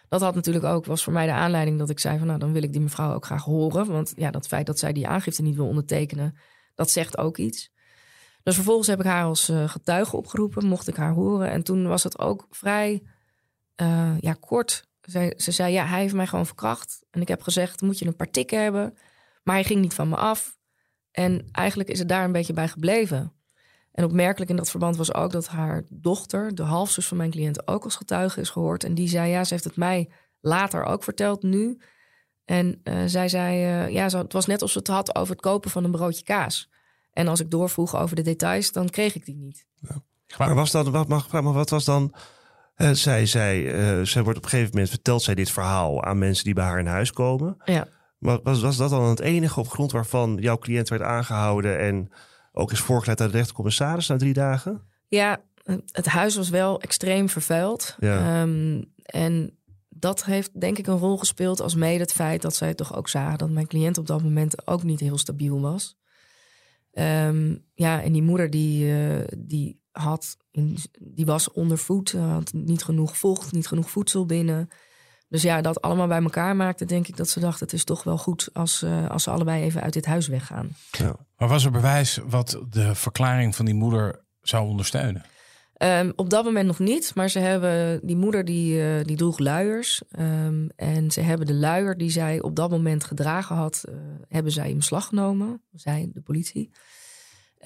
Dat 0.08 0.20
had 0.20 0.34
natuurlijk 0.34 0.64
ook, 0.64 0.84
was 0.84 1.04
voor 1.04 1.12
mij 1.12 1.26
de 1.26 1.32
aanleiding 1.32 1.78
dat 1.78 1.90
ik 1.90 1.98
zei 1.98 2.18
van... 2.18 2.26
nou, 2.26 2.38
dan 2.38 2.52
wil 2.52 2.62
ik 2.62 2.72
die 2.72 2.80
mevrouw 2.80 3.14
ook 3.14 3.24
graag 3.24 3.44
horen. 3.44 3.86
Want 3.86 4.12
ja, 4.16 4.30
dat 4.30 4.46
feit 4.46 4.66
dat 4.66 4.78
zij 4.78 4.92
die 4.92 5.08
aangifte 5.08 5.42
niet 5.42 5.56
wil 5.56 5.66
ondertekenen... 5.66 6.36
dat 6.74 6.90
zegt 6.90 7.18
ook 7.18 7.36
iets. 7.38 7.72
Dus 8.42 8.54
vervolgens 8.54 8.88
heb 8.88 9.00
ik 9.00 9.06
haar 9.06 9.24
als 9.24 9.48
uh, 9.48 9.68
getuige 9.68 10.16
opgeroepen. 10.16 10.66
Mocht 10.66 10.88
ik 10.88 10.96
haar 10.96 11.12
horen. 11.12 11.50
En 11.50 11.62
toen 11.62 11.86
was 11.86 12.02
het 12.02 12.18
ook 12.18 12.46
vrij 12.50 13.02
uh, 13.82 14.18
ja, 14.20 14.32
kort. 14.40 14.88
Ze 15.36 15.50
zei, 15.50 15.72
ja, 15.72 15.86
hij 15.86 16.00
heeft 16.00 16.14
mij 16.14 16.26
gewoon 16.26 16.46
verkracht. 16.46 17.04
En 17.10 17.20
ik 17.20 17.28
heb 17.28 17.42
gezegd, 17.42 17.80
moet 17.80 17.98
je 17.98 18.06
een 18.06 18.16
paar 18.16 18.30
tikken 18.30 18.62
hebben. 18.62 18.96
Maar 19.42 19.54
hij 19.54 19.64
ging 19.64 19.80
niet 19.80 19.94
van 19.94 20.08
me 20.08 20.16
af. 20.16 20.56
En 21.10 21.48
eigenlijk 21.52 21.88
is 21.88 21.98
het 21.98 22.08
daar 22.08 22.24
een 22.24 22.32
beetje 22.32 22.52
bij 22.52 22.68
gebleven. 22.68 23.32
En 23.92 24.04
opmerkelijk 24.04 24.50
in 24.50 24.56
dat 24.56 24.70
verband 24.70 24.96
was 24.96 25.14
ook 25.14 25.32
dat 25.32 25.46
haar 25.46 25.84
dochter, 25.88 26.54
de 26.54 26.62
halfzus 26.62 27.06
van 27.06 27.16
mijn 27.16 27.30
cliënt, 27.30 27.68
ook 27.68 27.84
als 27.84 27.96
getuige 27.96 28.40
is 28.40 28.50
gehoord. 28.50 28.84
En 28.84 28.94
die 28.94 29.08
zei, 29.08 29.30
ja, 29.30 29.44
ze 29.44 29.52
heeft 29.52 29.64
het 29.64 29.76
mij 29.76 30.10
later 30.40 30.84
ook 30.84 31.04
verteld 31.04 31.42
nu. 31.42 31.80
En 32.44 32.80
uh, 32.84 33.02
zij 33.06 33.28
zei, 33.28 33.84
uh, 33.86 33.92
ja, 33.92 34.08
het 34.08 34.32
was 34.32 34.46
net 34.46 34.62
alsof 34.62 34.70
ze 34.70 34.78
het 34.78 34.88
had 34.88 35.16
over 35.16 35.32
het 35.32 35.42
kopen 35.42 35.70
van 35.70 35.84
een 35.84 35.90
broodje 35.90 36.24
kaas. 36.24 36.70
En 37.12 37.28
als 37.28 37.40
ik 37.40 37.50
doorvroeg 37.50 37.96
over 37.96 38.16
de 38.16 38.22
details, 38.22 38.72
dan 38.72 38.88
kreeg 38.88 39.14
ik 39.14 39.24
die 39.24 39.36
niet. 39.36 39.66
Ja. 39.74 40.02
Maar 40.38 40.54
was 40.54 40.70
dat, 40.70 40.88
wat, 40.88 41.08
maar 41.08 41.42
wat 41.42 41.70
was 41.70 41.84
dan 41.84 42.14
uh, 42.76 42.90
zij, 42.90 43.26
zij, 43.26 43.60
uh, 43.62 44.04
zij 44.04 44.22
wordt 44.22 44.38
op 44.38 44.44
een 44.44 44.50
gegeven 44.50 44.70
moment 44.72 44.90
vertelt 44.90 45.22
zij 45.22 45.34
dit 45.34 45.50
verhaal 45.50 46.04
aan 46.04 46.18
mensen 46.18 46.44
die 46.44 46.54
bij 46.54 46.64
haar 46.64 46.78
in 46.78 46.86
huis 46.86 47.12
komen. 47.12 47.56
Ja. 47.64 47.88
Maar 48.18 48.40
was, 48.42 48.60
was 48.60 48.76
dat 48.76 48.90
dan 48.90 49.04
het 49.04 49.20
enige 49.20 49.60
op 49.60 49.68
grond 49.68 49.92
waarvan 49.92 50.36
jouw 50.40 50.58
cliënt 50.58 50.88
werd 50.88 51.02
aangehouden 51.02 51.78
en 51.78 52.12
ook 52.52 52.72
is 52.72 52.80
voorgeleid 52.80 53.20
aan 53.20 53.30
de 53.30 53.36
rechtercommissaris 53.36 54.06
na 54.06 54.16
drie 54.16 54.32
dagen? 54.32 54.82
Ja, 55.08 55.40
het 55.92 56.06
huis 56.06 56.36
was 56.36 56.48
wel 56.48 56.80
extreem 56.80 57.28
vervuild. 57.28 57.96
Ja. 57.98 58.42
Um, 58.42 58.92
en 59.02 59.58
dat 59.88 60.24
heeft 60.24 60.60
denk 60.60 60.78
ik 60.78 60.86
een 60.86 60.98
rol 60.98 61.18
gespeeld 61.18 61.60
als 61.60 61.74
mede 61.74 62.00
het 62.00 62.12
feit 62.12 62.42
dat 62.42 62.56
zij 62.56 62.74
toch 62.74 62.96
ook 62.96 63.08
zagen 63.08 63.38
dat 63.38 63.50
mijn 63.50 63.66
cliënt 63.66 63.98
op 63.98 64.06
dat 64.06 64.22
moment 64.22 64.66
ook 64.66 64.82
niet 64.82 65.00
heel 65.00 65.18
stabiel 65.18 65.60
was. 65.60 65.96
Um, 66.92 67.64
ja, 67.74 68.02
en 68.02 68.12
die 68.12 68.22
moeder 68.22 68.50
die, 68.50 68.86
uh, 68.86 69.24
die 69.36 69.82
had, 69.94 70.36
in, 70.50 70.78
die 71.00 71.26
was 71.26 71.52
ondervoed, 71.52 72.12
had 72.12 72.52
niet 72.52 72.84
genoeg 72.84 73.16
vocht, 73.18 73.52
niet 73.52 73.66
genoeg 73.66 73.90
voedsel 73.90 74.26
binnen. 74.26 74.68
Dus 75.28 75.42
ja, 75.42 75.60
dat 75.60 75.80
allemaal 75.80 76.06
bij 76.06 76.22
elkaar 76.22 76.56
maakte, 76.56 76.84
denk 76.84 77.08
ik 77.08 77.16
dat 77.16 77.28
ze 77.28 77.40
dachten: 77.40 77.64
het 77.64 77.74
is 77.74 77.84
toch 77.84 78.02
wel 78.02 78.18
goed 78.18 78.48
als, 78.52 78.82
uh, 78.82 79.10
als 79.10 79.22
ze 79.22 79.30
allebei 79.30 79.62
even 79.62 79.82
uit 79.82 79.92
dit 79.92 80.06
huis 80.06 80.28
weggaan. 80.28 80.68
Ja. 80.90 81.16
Maar 81.36 81.48
was 81.48 81.64
er 81.64 81.70
bewijs 81.70 82.20
wat 82.26 82.60
de 82.70 82.94
verklaring 82.94 83.56
van 83.56 83.64
die 83.64 83.74
moeder 83.74 84.24
zou 84.42 84.68
ondersteunen? 84.68 85.22
Um, 85.78 86.12
op 86.16 86.30
dat 86.30 86.44
moment 86.44 86.66
nog 86.66 86.78
niet, 86.78 87.14
maar 87.14 87.28
ze 87.28 87.38
hebben 87.38 88.00
die 88.06 88.16
moeder 88.16 88.44
die, 88.44 88.82
uh, 88.82 89.04
die 89.04 89.16
droeg 89.16 89.38
luiers. 89.38 90.02
Um, 90.18 90.68
en 90.76 91.10
ze 91.10 91.20
hebben 91.20 91.46
de 91.46 91.54
luier 91.54 91.96
die 91.96 92.10
zij 92.10 92.42
op 92.42 92.56
dat 92.56 92.70
moment 92.70 93.04
gedragen 93.04 93.56
had, 93.56 93.84
uh, 93.88 93.94
hebben 94.28 94.52
zij 94.52 94.70
in 94.70 94.76
beslag 94.76 95.06
genomen. 95.06 95.62
Zij, 95.72 96.10
de 96.12 96.20
politie. 96.20 96.70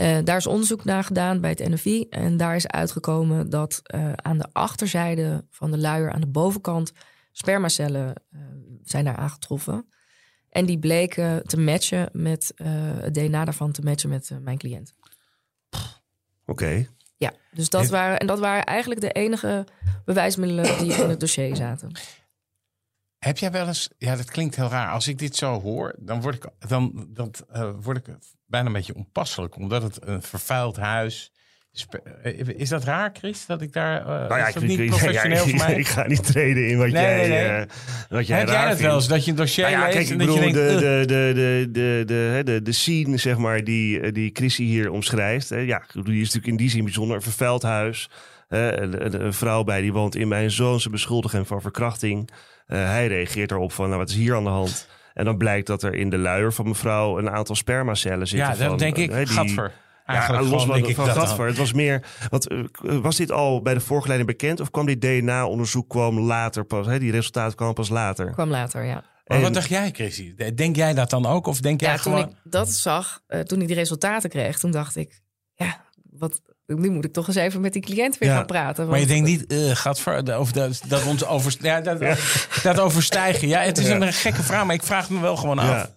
Uh, 0.00 0.18
daar 0.24 0.36
is 0.36 0.46
onderzoek 0.46 0.84
naar 0.84 1.04
gedaan 1.04 1.40
bij 1.40 1.50
het 1.50 1.68
NFI. 1.68 2.06
En 2.08 2.36
daar 2.36 2.56
is 2.56 2.66
uitgekomen 2.66 3.50
dat 3.50 3.82
uh, 3.94 4.12
aan 4.12 4.38
de 4.38 4.48
achterzijde 4.52 5.44
van 5.50 5.70
de 5.70 5.78
luier, 5.78 6.12
aan 6.12 6.20
de 6.20 6.26
bovenkant, 6.26 6.92
spermacellen 7.32 8.14
uh, 8.30 8.40
zijn 8.82 9.04
daar 9.04 9.16
aangetroffen. 9.16 9.86
En 10.50 10.66
die 10.66 10.78
bleken 10.78 11.46
te 11.46 11.60
matchen 11.60 12.08
met 12.12 12.52
het 13.02 13.14
DNA 13.14 13.44
daarvan 13.44 13.72
te 13.72 13.82
matchen 13.82 14.08
met 14.08 14.30
mijn 14.40 14.58
cliënt. 14.58 14.94
Oké. 15.70 15.84
Okay. 16.46 16.88
Ja, 17.16 17.32
dus 17.50 17.68
dat 17.68 17.88
waren, 17.88 18.18
en 18.18 18.26
dat 18.26 18.38
waren 18.38 18.64
eigenlijk 18.64 19.00
de 19.00 19.12
enige 19.12 19.66
bewijsmiddelen 20.04 20.78
die 20.78 20.92
in 20.92 21.08
het 21.08 21.20
dossier 21.20 21.56
zaten. 21.56 21.92
Heb 23.18 23.38
jij 23.38 23.50
wel 23.50 23.66
eens, 23.66 23.90
ja, 23.98 24.16
dat 24.16 24.30
klinkt 24.30 24.56
heel 24.56 24.68
raar. 24.68 24.90
Als 24.92 25.08
ik 25.08 25.18
dit 25.18 25.36
zo 25.36 25.60
hoor, 25.60 25.94
dan 25.98 26.20
word 26.20 26.34
ik, 26.34 26.44
dan, 26.68 27.08
dat, 27.08 27.46
uh, 27.56 27.70
word 27.80 27.96
ik 27.96 28.14
bijna 28.46 28.66
een 28.66 28.72
beetje 28.72 28.94
onpasselijk, 28.94 29.56
omdat 29.56 29.82
het 29.82 29.98
een 30.06 30.22
vervuild 30.22 30.76
huis. 30.76 31.32
Is 32.46 32.68
dat 32.68 32.84
raar, 32.84 33.10
Chris? 33.12 33.46
Dat 33.46 33.62
ik 33.62 33.72
daar. 33.72 34.00
Uh, 34.00 34.06
nou 34.06 34.36
ja, 34.38 34.46
ik, 34.46 34.60
niet 34.60 34.86
professioneel 34.86 35.46
ja, 35.48 35.56
mij? 35.56 35.74
ik 35.74 35.86
ga 35.88 36.06
niet 36.06 36.24
treden 36.26 36.68
in 36.68 36.78
wat 36.78 36.86
Nee, 36.88 37.02
jij. 37.02 37.28
nee, 37.28 37.48
nee. 37.48 37.60
Uh, 37.60 37.62
wat 38.08 38.26
jij 38.26 38.38
Heb 38.38 38.48
jij 38.48 38.68
dat 38.68 38.80
wel 38.80 38.94
eens? 38.94 39.08
Dat 39.08 39.24
je 39.24 39.30
een 39.30 39.36
dossier 39.36 39.64
Nou 39.70 39.78
ja, 39.78 39.84
leest 39.84 39.96
kijk, 39.96 40.08
ik 40.08 40.18
dat 40.18 40.34
je 40.34 40.40
bedoel, 40.40 40.52
denkt... 40.52 40.80
de, 40.80 41.04
de, 41.06 41.06
de, 41.06 41.32
de, 41.34 41.68
de, 41.72 42.02
de, 42.06 42.40
de, 42.44 42.62
de 42.62 42.72
scene, 42.72 43.16
zeg 43.16 43.36
maar, 43.36 43.64
die, 43.64 44.12
die 44.12 44.30
Chrissy 44.32 44.62
hier 44.64 44.90
omschrijft. 44.90 45.48
Hè, 45.48 45.56
ja, 45.58 45.82
die 45.92 46.14
is 46.20 46.26
natuurlijk 46.26 46.46
in 46.46 46.56
die 46.56 46.70
zin 46.70 46.84
bijzonder. 46.84 47.16
Een 47.16 47.22
vervuild 47.22 47.62
huis. 47.62 48.10
Hè, 48.48 48.80
een, 48.80 49.04
een- 49.04 49.24
een 49.24 49.32
vrouw 49.34 49.64
bij 49.64 49.80
die 49.80 49.92
woont 49.92 50.14
in 50.16 50.28
mijn 50.28 50.50
zoon. 50.50 50.80
Ze 50.80 50.90
beschuldigen 50.90 51.38
hem 51.38 51.46
van 51.46 51.60
verkrachting. 51.60 52.30
Eh, 52.68 52.84
hij 52.84 53.06
reageert 53.06 53.50
erop 53.50 53.72
van, 53.72 53.86
nou, 53.86 53.98
wat 53.98 54.08
is 54.08 54.14
hier 54.14 54.34
aan 54.36 54.44
de 54.44 54.50
hand? 54.50 54.88
En 55.14 55.24
dan 55.24 55.36
blijkt 55.36 55.66
dat 55.66 55.82
er 55.82 55.94
in 55.94 56.10
de 56.10 56.18
luier 56.18 56.52
van 56.52 56.68
mevrouw 56.68 57.18
een 57.18 57.30
aantal 57.30 57.54
spermacellen 57.54 58.26
zitten. 58.26 58.48
Ja, 58.52 58.56
dan 58.56 58.68
van, 58.68 58.78
denk 58.78 58.96
ik, 58.96 59.14
die- 59.14 59.26
gadver. 59.26 59.72
Eigenlijk 60.04 60.44
ja, 60.44 60.50
los 60.50 60.64
van, 60.64 60.74
denk 60.74 60.86
ik 60.86 60.94
van 60.94 61.06
dat. 61.06 61.16
Gadver. 61.16 61.46
Het 61.46 61.56
was 61.56 61.72
meer. 61.72 62.06
Want, 62.30 62.48
eh, 62.48 62.58
was 62.80 63.16
dit 63.16 63.30
al 63.32 63.62
bij 63.62 63.74
de 63.74 63.80
voorgeleiding 63.80 64.30
bekend? 64.30 64.60
Of 64.60 64.70
kwam 64.70 64.86
dit 64.86 65.00
DNA-onderzoek 65.00 65.88
kwam 65.88 66.18
later 66.18 66.64
pas? 66.64 66.86
Hè? 66.86 66.98
Die 66.98 67.10
resultaten 67.10 67.56
kwamen 67.56 67.74
pas 67.74 67.88
later. 67.88 68.30
Kwam 68.32 68.48
later, 68.50 68.84
ja. 68.84 68.94
Maar 68.94 69.36
En- 69.36 69.42
wat 69.42 69.54
dacht 69.54 69.68
jij, 69.68 69.90
Chrissy? 69.90 70.34
Denk 70.54 70.76
jij 70.76 70.94
dat 70.94 71.10
dan 71.10 71.26
ook? 71.26 71.46
Of 71.46 71.60
denk 71.60 71.80
jij 71.80 71.90
Ja, 71.92 71.96
toen 71.98 72.12
gewoon... 72.12 72.28
ik 72.28 72.36
dat 72.44 72.68
zag, 72.68 73.20
eh, 73.26 73.40
toen 73.40 73.60
ik 73.60 73.66
die 73.66 73.76
resultaten 73.76 74.30
kreeg, 74.30 74.58
toen 74.58 74.70
dacht 74.70 74.96
ik, 74.96 75.20
ja, 75.54 75.84
wat, 76.10 76.40
nu 76.76 76.90
moet 76.90 77.04
ik 77.04 77.12
toch 77.12 77.26
eens 77.26 77.36
even 77.36 77.60
met 77.60 77.72
die 77.72 77.82
cliënt 77.82 78.18
weer 78.18 78.28
Ja, 78.28 78.34
gaan 78.36 78.46
praten. 78.46 78.88
Maar 78.88 78.98
je 79.00 79.06
denkt 79.06 79.28
niet, 79.28 79.46
eh 79.46 79.70
gadver, 79.76 80.38
of 80.38 80.52
dat, 80.52 80.80
dat 80.88 81.04
ons 81.04 81.26
over, 81.26 81.56
ja, 81.60 81.80
dat, 81.80 81.98
dat 82.62 82.80
overstijgen. 82.80 83.48
Ja, 83.48 83.60
het 83.60 83.78
is 83.78 83.86
Ja. 83.88 84.00
een 84.00 84.12
gekke 84.12 84.42
vraag, 84.42 84.64
maar 84.64 84.74
ik 84.74 84.82
vraag 84.82 85.10
me 85.10 85.20
wel 85.20 85.36
gewoon 85.36 85.58
af. 85.58 85.90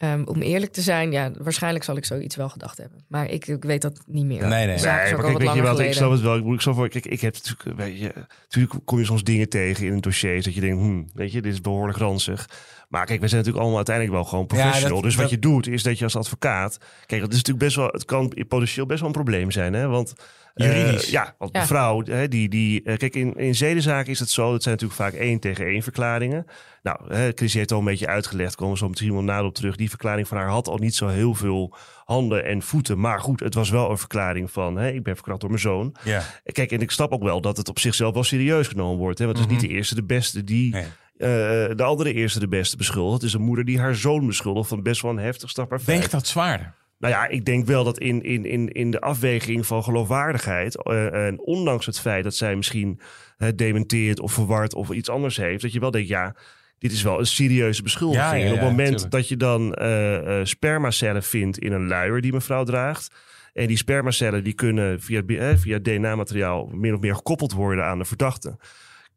Ehm, 0.00 0.22
om 0.24 0.42
eerlijk 0.42 0.72
te 0.72 0.80
zijn, 0.80 1.12
ja, 1.12 1.30
waarschijnlijk 1.38 1.84
zal 1.84 1.96
ik 1.96 2.04
zoiets 2.04 2.36
wel 2.36 2.48
gedacht 2.48 2.78
hebben. 2.78 3.04
Maar 3.08 3.30
ik, 3.30 3.46
ik 3.46 3.64
weet 3.64 3.82
dat 3.82 4.00
niet 4.06 4.24
meer. 4.24 4.40
Nee, 4.40 4.66
nee. 4.66 4.76
Nee, 4.76 4.84
maar 4.84 5.04
kijk, 5.24 5.38
weet 5.38 5.52
je 5.54 5.62
wel, 5.62 5.80
ik 5.80 5.92
snap 5.92 6.10
het 6.10 6.20
wel. 6.20 6.36
Ik, 6.36 6.44
moet- 6.44 6.54
ik 6.54 6.60
snap 6.60 6.76
wel, 6.76 6.88
kijk, 6.88 7.06
ik 7.06 7.20
heb 7.20 7.34
natuurlijk, 7.34 7.78
weet 7.78 7.98
je, 7.98 8.12
natuurlijk 8.42 8.80
kom 8.84 8.98
je 8.98 9.04
soms 9.04 9.24
dingen 9.24 9.48
tegen 9.48 9.86
in 9.86 9.92
een 9.92 10.00
dossier 10.00 10.42
dat 10.42 10.54
je 10.54 10.60
denkt, 10.60 10.82
hm, 10.82 11.02
weet 11.14 11.32
je, 11.32 11.42
dit 11.42 11.52
is 11.52 11.60
behoorlijk 11.60 11.98
ranzig. 11.98 12.48
Maar 12.88 13.06
kijk, 13.06 13.20
we 13.20 13.28
zijn 13.28 13.36
natuurlijk 13.44 13.58
allemaal 13.58 13.76
uiteindelijk 13.76 14.16
wel 14.16 14.24
gewoon 14.24 14.46
Ja, 14.48 14.54
professional. 14.56 14.94
dat- 14.94 15.02
dus 15.04 15.14
wat 15.14 15.22
dat- 15.22 15.32
je 15.32 15.38
doet, 15.38 15.66
is 15.68 15.82
dat 15.82 15.98
je 15.98 16.04
als 16.04 16.16
advocaat, 16.16 16.78
kijk, 17.06 17.20
dat 17.20 17.30
is 17.30 17.36
natuurlijk 17.36 17.64
best 17.64 17.76
wel, 17.76 17.86
het 17.86 18.04
kan 18.04 18.32
potentieel 18.48 18.86
best 18.86 18.98
wel 18.98 19.08
een 19.08 19.14
probleem 19.14 19.50
zijn, 19.50 19.72
hè? 19.72 19.86
Want 19.88 20.12
eh, 20.54 20.98
ja, 20.98 21.34
want 21.38 21.54
Ja. 21.54 21.60
de 21.60 21.66
vrouw, 21.66 22.02
hè, 22.04 22.28
die, 22.28 22.48
die, 22.48 22.82
eh, 22.82 22.96
kijk, 22.96 23.14
in, 23.14 23.36
in 23.36 23.54
zedenzaken 23.54 24.10
is 24.12 24.18
het 24.18 24.30
zo, 24.30 24.50
dat 24.52 24.62
zijn 24.62 24.74
natuurlijk 24.74 25.00
vaak 25.00 25.12
één 25.20 25.38
tegen 25.40 25.66
één 25.66 25.82
verklaringen. 25.82 26.44
Nou, 26.82 27.14
hè, 27.14 27.30
Chris 27.34 27.54
heeft 27.54 27.72
al 27.72 27.78
een 27.78 27.84
beetje 27.84 28.06
uitgelegd, 28.06 28.54
komen 28.54 28.72
we 28.72 28.78
zo 28.78 28.88
misschien 28.88 29.12
wel 29.12 29.22
nader 29.22 29.46
op 29.46 29.54
terug. 29.54 29.76
Die 29.76 29.88
verklaring 29.88 30.28
van 30.28 30.36
haar 30.36 30.48
had 30.48 30.68
al 30.68 30.76
niet 30.78 30.94
zo 30.94 31.08
heel 31.08 31.34
veel 31.34 31.74
handen 32.04 32.44
en 32.44 32.62
voeten. 32.62 33.00
Maar 33.00 33.20
goed, 33.20 33.40
het 33.40 33.54
was 33.54 33.70
wel 33.70 33.90
een 33.90 33.98
verklaring 33.98 34.50
van, 34.50 34.76
hè, 34.76 34.90
ik 34.90 35.02
ben 35.02 35.14
verkracht 35.14 35.40
door 35.40 35.48
mijn 35.50 35.62
zoon. 35.62 35.94
Ja. 36.04 36.22
Kijk, 36.44 36.72
en 36.72 36.80
ik 36.80 36.90
snap 36.90 37.12
ook 37.12 37.22
wel 37.22 37.40
dat 37.40 37.56
het 37.56 37.68
op 37.68 37.78
zichzelf 37.78 38.14
wel 38.14 38.24
serieus 38.24 38.68
genomen 38.68 38.98
wordt. 38.98 39.18
Hè? 39.18 39.24
Want 39.24 39.38
het 39.38 39.46
is 39.46 39.52
niet 39.52 39.62
de 39.62 39.68
eerste 39.76 39.94
de 39.94 40.04
beste 40.04 40.44
die 40.44 40.72
Nee. 40.72 40.82
eh, 40.82 41.76
de 41.76 41.82
andere 41.82 42.12
eerste 42.12 42.38
de 42.40 42.48
beste 42.48 42.76
beschuldigt. 42.76 43.14
Het 43.20 43.22
is 43.30 43.32
een 43.34 43.42
moeder 43.44 43.64
die 43.64 43.78
haar 43.80 43.94
zoon 43.94 44.26
beschuldigt 44.26 44.68
van 44.68 44.82
best 44.82 45.02
wel 45.02 45.10
een 45.10 45.18
heftig 45.18 45.50
strafbaar 45.50 45.80
feit. 45.80 45.98
Weegt 45.98 46.10
dat 46.10 46.26
zwaarder? 46.26 46.74
Nou 47.00 47.14
ja, 47.14 47.28
ik 47.28 47.44
denk 47.44 47.66
wel 47.66 47.84
dat 47.84 47.98
in, 47.98 48.22
in, 48.22 48.44
in, 48.44 48.68
in 48.68 48.90
de 48.90 49.00
afweging 49.00 49.66
van 49.66 49.82
geloofwaardigheid... 49.82 50.82
eh, 50.82 51.26
en 51.26 51.40
ondanks 51.40 51.86
het 51.86 52.00
feit 52.00 52.24
dat 52.24 52.34
zij 52.34 52.56
misschien 52.56 53.00
eh, 53.36 53.48
dementeert 53.54 54.20
of 54.20 54.32
verward 54.32 54.74
of 54.74 54.90
iets 54.90 55.08
anders 55.08 55.36
heeft... 55.36 55.62
dat 55.62 55.72
je 55.72 55.80
wel 55.80 55.90
denkt, 55.90 56.08
ja, 56.08 56.34
dit 56.80 56.92
is 56.92 57.02
wel 57.02 57.18
een 57.18 57.26
serieuze 57.26 57.82
beschuldiging. 57.82 58.32
Ja, 58.32 58.34
ja, 58.34 58.44
en 58.44 58.52
op 58.52 58.58
het 58.58 58.68
moment 58.68 58.88
tuurlijk. 58.88 59.10
dat 59.10 59.28
je 59.28 59.36
dan 59.36 59.74
eh, 59.74 60.40
spermacellen 60.42 61.22
vindt 61.22 61.58
in 61.58 61.72
een 61.72 61.86
luier 61.86 62.20
die 62.20 62.32
mevrouw 62.32 62.64
draagt... 62.64 63.14
en 63.52 63.66
die 63.66 63.76
spermacellen 63.76 64.44
die 64.44 64.52
kunnen 64.52 65.00
via, 65.00 65.22
eh, 65.26 65.56
via 65.56 65.78
DNA-materiaal 65.78 66.66
min 66.72 66.94
of 66.94 67.00
meer 67.00 67.14
gekoppeld 67.14 67.52
worden 67.52 67.84
aan 67.84 67.98
de 67.98 68.04
verdachte... 68.04 68.56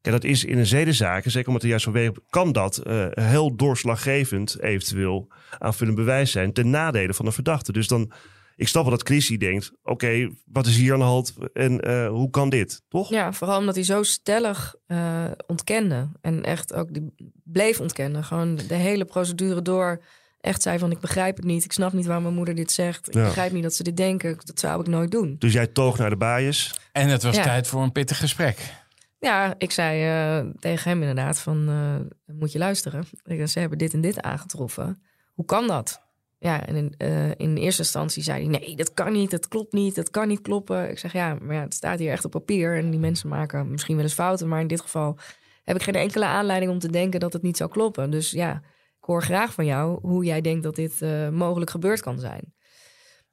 Kijk, 0.04 0.22
dat 0.22 0.32
is 0.32 0.46
in 0.46 0.58
een 0.58 0.66
zedenzaak, 0.66 1.26
en 1.26 1.32
zeker 1.32 1.48
omdat 1.48 1.64
er 1.64 1.70
juist 1.70 1.84
vanwege 1.84 2.14
kan 2.30 2.52
dat 2.52 2.78
eh, 2.78 3.06
heel 3.12 3.56
doorslaggevend 3.56 4.60
eventueel 4.62 5.28
aanvullend 5.60 5.98
bewijs 5.98 6.32
zijn 6.32 6.54
ten 6.54 6.70
nadele 6.70 7.14
van 7.14 7.26
de 7.26 7.32
verdachte. 7.32 7.72
Dus 7.72 7.88
dan, 7.88 8.12
ik 8.56 8.68
snap 8.68 8.84
wel 8.84 8.92
dat 8.92 9.08
Chrissy 9.08 9.38
denkt, 9.38 9.72
oké, 9.84 10.30
wat 10.46 10.66
is 10.66 10.76
hier 10.78 10.94
aan 10.94 11.00
de 11.00 11.06
hand 11.06 11.34
en 11.54 11.80
eh, 11.82 12.08
hoe 12.08 12.30
kan 12.30 12.50
dit, 12.50 12.82
toch? 12.90 13.10
Ja, 13.10 13.34
vooral 13.34 13.60
omdat 13.60 13.76
hij 13.76 13.84
zo 13.84 14.04
stellig 14.04 14.76
eh, 14.86 15.26
ontkende. 15.48 16.10
En 16.22 16.44
echt 16.44 16.74
ook 16.74 16.94
die 16.94 17.14
bleef 17.44 17.80
ontkennen. 17.80 18.24
Gewoon 18.24 18.56
de 18.68 18.76
hele 18.76 19.06
procedure 19.06 19.62
door. 19.62 20.04
Echt 20.40 20.62
zei 20.62 20.80
van, 20.80 20.92
ik 20.92 21.00
begrijp 21.00 21.36
het 21.36 21.46
niet. 21.46 21.64
Ik 21.64 21.72
snap 21.72 21.94
niet 21.94 22.06
waarom 22.06 22.24
mijn 22.24 22.36
moeder 22.36 22.56
dit 22.56 22.72
zegt. 22.72 23.08
Ik 23.08 23.14
Ja. 23.14 23.24
begrijp 23.24 23.52
niet 23.52 23.64
dat 23.64 23.74
ze 23.74 23.84
dit 23.84 23.98
denken. 23.98 24.38
Dat 24.44 24.60
zou 24.60 24.82
ik 24.82 24.88
nooit 24.88 25.12
doen. 25.12 25.36
Dus 25.40 25.54
jij 25.54 25.68
toog 25.68 25.98
naar 25.98 26.10
de 26.10 26.16
baaiers. 26.16 26.74
En 26.92 27.08
het 27.08 27.24
was 27.24 27.36
Ja. 27.36 27.44
tijd 27.44 27.68
voor 27.68 27.82
een 27.84 27.92
pittig 27.92 28.18
gesprek. 28.18 28.82
Ja, 29.24 29.56
ik 29.58 29.72
zei 29.72 30.04
eh, 30.04 30.50
tegen 30.60 30.90
hem 30.90 31.00
inderdaad 31.00 31.40
van, 31.40 31.68
eh, 31.70 32.36
moet 32.36 32.52
je 32.52 32.58
luisteren. 32.60 33.04
Ik- 33.24 33.48
Ze 33.48 33.60
hebben 33.60 33.78
dit 33.78 33.94
en 33.94 34.02
dit 34.02 34.22
aangetroffen. 34.22 35.02
Hoe 35.34 35.46
kan 35.46 35.68
dat? 35.68 36.02
Ja, 36.40 36.66
en 36.66 36.76
in, 36.76 36.94
eh, 36.98 37.30
in 37.30 37.58
eerste 37.58 37.82
instantie 37.82 38.24
zei 38.24 38.50
hij, 38.50 38.60
nee, 38.60 38.76
dat 38.76 38.94
kan 38.94 39.12
niet, 39.14 39.32
dat 39.32 39.48
klopt 39.48 39.74
niet, 39.74 39.96
dat 39.96 40.10
kan 40.10 40.28
niet 40.28 40.42
kloppen. 40.42 40.90
Ik 40.90 41.00
zeg, 41.00 41.14
ja, 41.14 41.38
maar 41.42 41.56
ja, 41.56 41.62
het 41.62 41.74
staat 41.74 42.00
hier 42.00 42.12
echt 42.12 42.26
op 42.26 42.32
papier. 42.32 42.78
En 42.78 42.90
die 42.90 43.00
mensen 43.00 43.30
maken 43.30 43.72
misschien 43.72 43.96
wel 43.96 44.04
eens 44.04 44.14
fouten, 44.14 44.48
maar 44.48 44.62
in 44.62 44.68
dit 44.68 44.82
geval 44.82 45.18
heb 45.64 45.76
ik 45.76 45.84
geen 45.84 45.96
enkele 45.96 46.26
aanleiding 46.26 46.72
om 46.72 46.80
te 46.80 46.92
denken 46.92 47.20
dat 47.20 47.34
het 47.34 47.42
niet 47.42 47.58
zou 47.58 47.70
kloppen. 47.70 48.10
Dus 48.10 48.32
ja, 48.32 48.56
ik 49.00 49.04
hoor 49.06 49.24
graag 49.24 49.54
van 49.54 49.66
jou 49.66 50.00
hoe 50.02 50.24
jij 50.26 50.42
denkt 50.42 50.64
dat 50.64 50.76
dit 50.76 51.02
mogelijk 51.32 51.72
gebeurd 51.72 52.02
kan 52.02 52.20
zijn. 52.20 52.54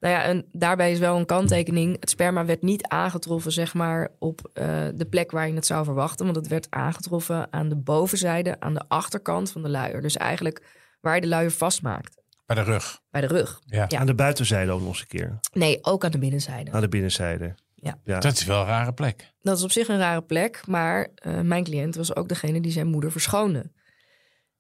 Nou 0.01 0.15
ja, 0.15 0.23
en 0.23 0.45
daarbij 0.53 0.93
is 0.93 0.99
wel 0.99 1.17
een 1.19 1.27
kanttekening. 1.27 1.97
Het 2.01 2.11
sperma 2.11 2.45
werd 2.45 2.63
niet 2.63 2.87
aangetroffen, 2.89 3.53
zeg 3.53 3.75
maar, 3.75 4.09
op 4.19 4.51
eh, 4.53 4.67
de 4.95 5.07
plek 5.07 5.31
waar 5.31 5.49
je 5.49 5.55
het 5.55 5.67
zou 5.67 5.85
verwachten. 5.85 6.25
Want 6.25 6.37
het 6.37 6.49
werd 6.49 6.67
aangetroffen 6.71 7.53
aan 7.53 7.69
de 7.69 7.77
bovenzijde, 7.77 8.61
aan 8.61 8.75
de 8.75 8.83
achterkant 8.89 9.51
van 9.53 9.63
de 9.63 9.69
luier. 9.69 10.01
Dus 10.01 10.17
eigenlijk 10.17 10.63
waar 11.01 11.15
je 11.15 11.21
de 11.21 11.27
luier 11.29 11.51
vastmaakt, 11.51 12.23
Bij 12.47 12.57
de 12.57 12.63
rug. 12.63 13.01
bij 13.11 13.21
de 13.21 13.27
rug. 13.27 13.61
Ja. 13.67 13.85
Ja. 13.89 13.99
Aan 13.99 14.07
de 14.07 14.15
buitenzijde 14.15 14.73
ook 14.73 14.81
nog 14.81 14.89
eens 14.89 15.01
een 15.01 15.07
keer. 15.07 15.39
Nee, 15.53 15.79
ook 15.85 16.05
aan 16.05 16.11
de 16.11 16.19
binnenzijde. 16.19 16.71
Aan 16.73 16.81
de 16.81 16.89
binnenzijde. 16.89 17.55
Ja. 17.75 17.99
ja. 18.05 18.21
Dat 18.21 18.33
is 18.33 18.45
wel 18.45 18.61
een 18.61 18.67
rare 18.67 18.93
plek. 18.93 19.33
Dat 19.43 19.57
is 19.59 19.65
op 19.65 19.71
zich 19.71 19.89
een 19.89 19.99
rare 19.99 20.23
plek, 20.23 20.67
maar 20.67 21.09
eh, 21.15 21.41
mijn 21.41 21.65
cliënt 21.65 21.95
was 21.95 22.17
ook 22.17 22.29
degene 22.29 22.61
die 22.61 22.73
zijn 22.73 22.87
moeder 22.87 23.13
verschoonde. 23.13 23.71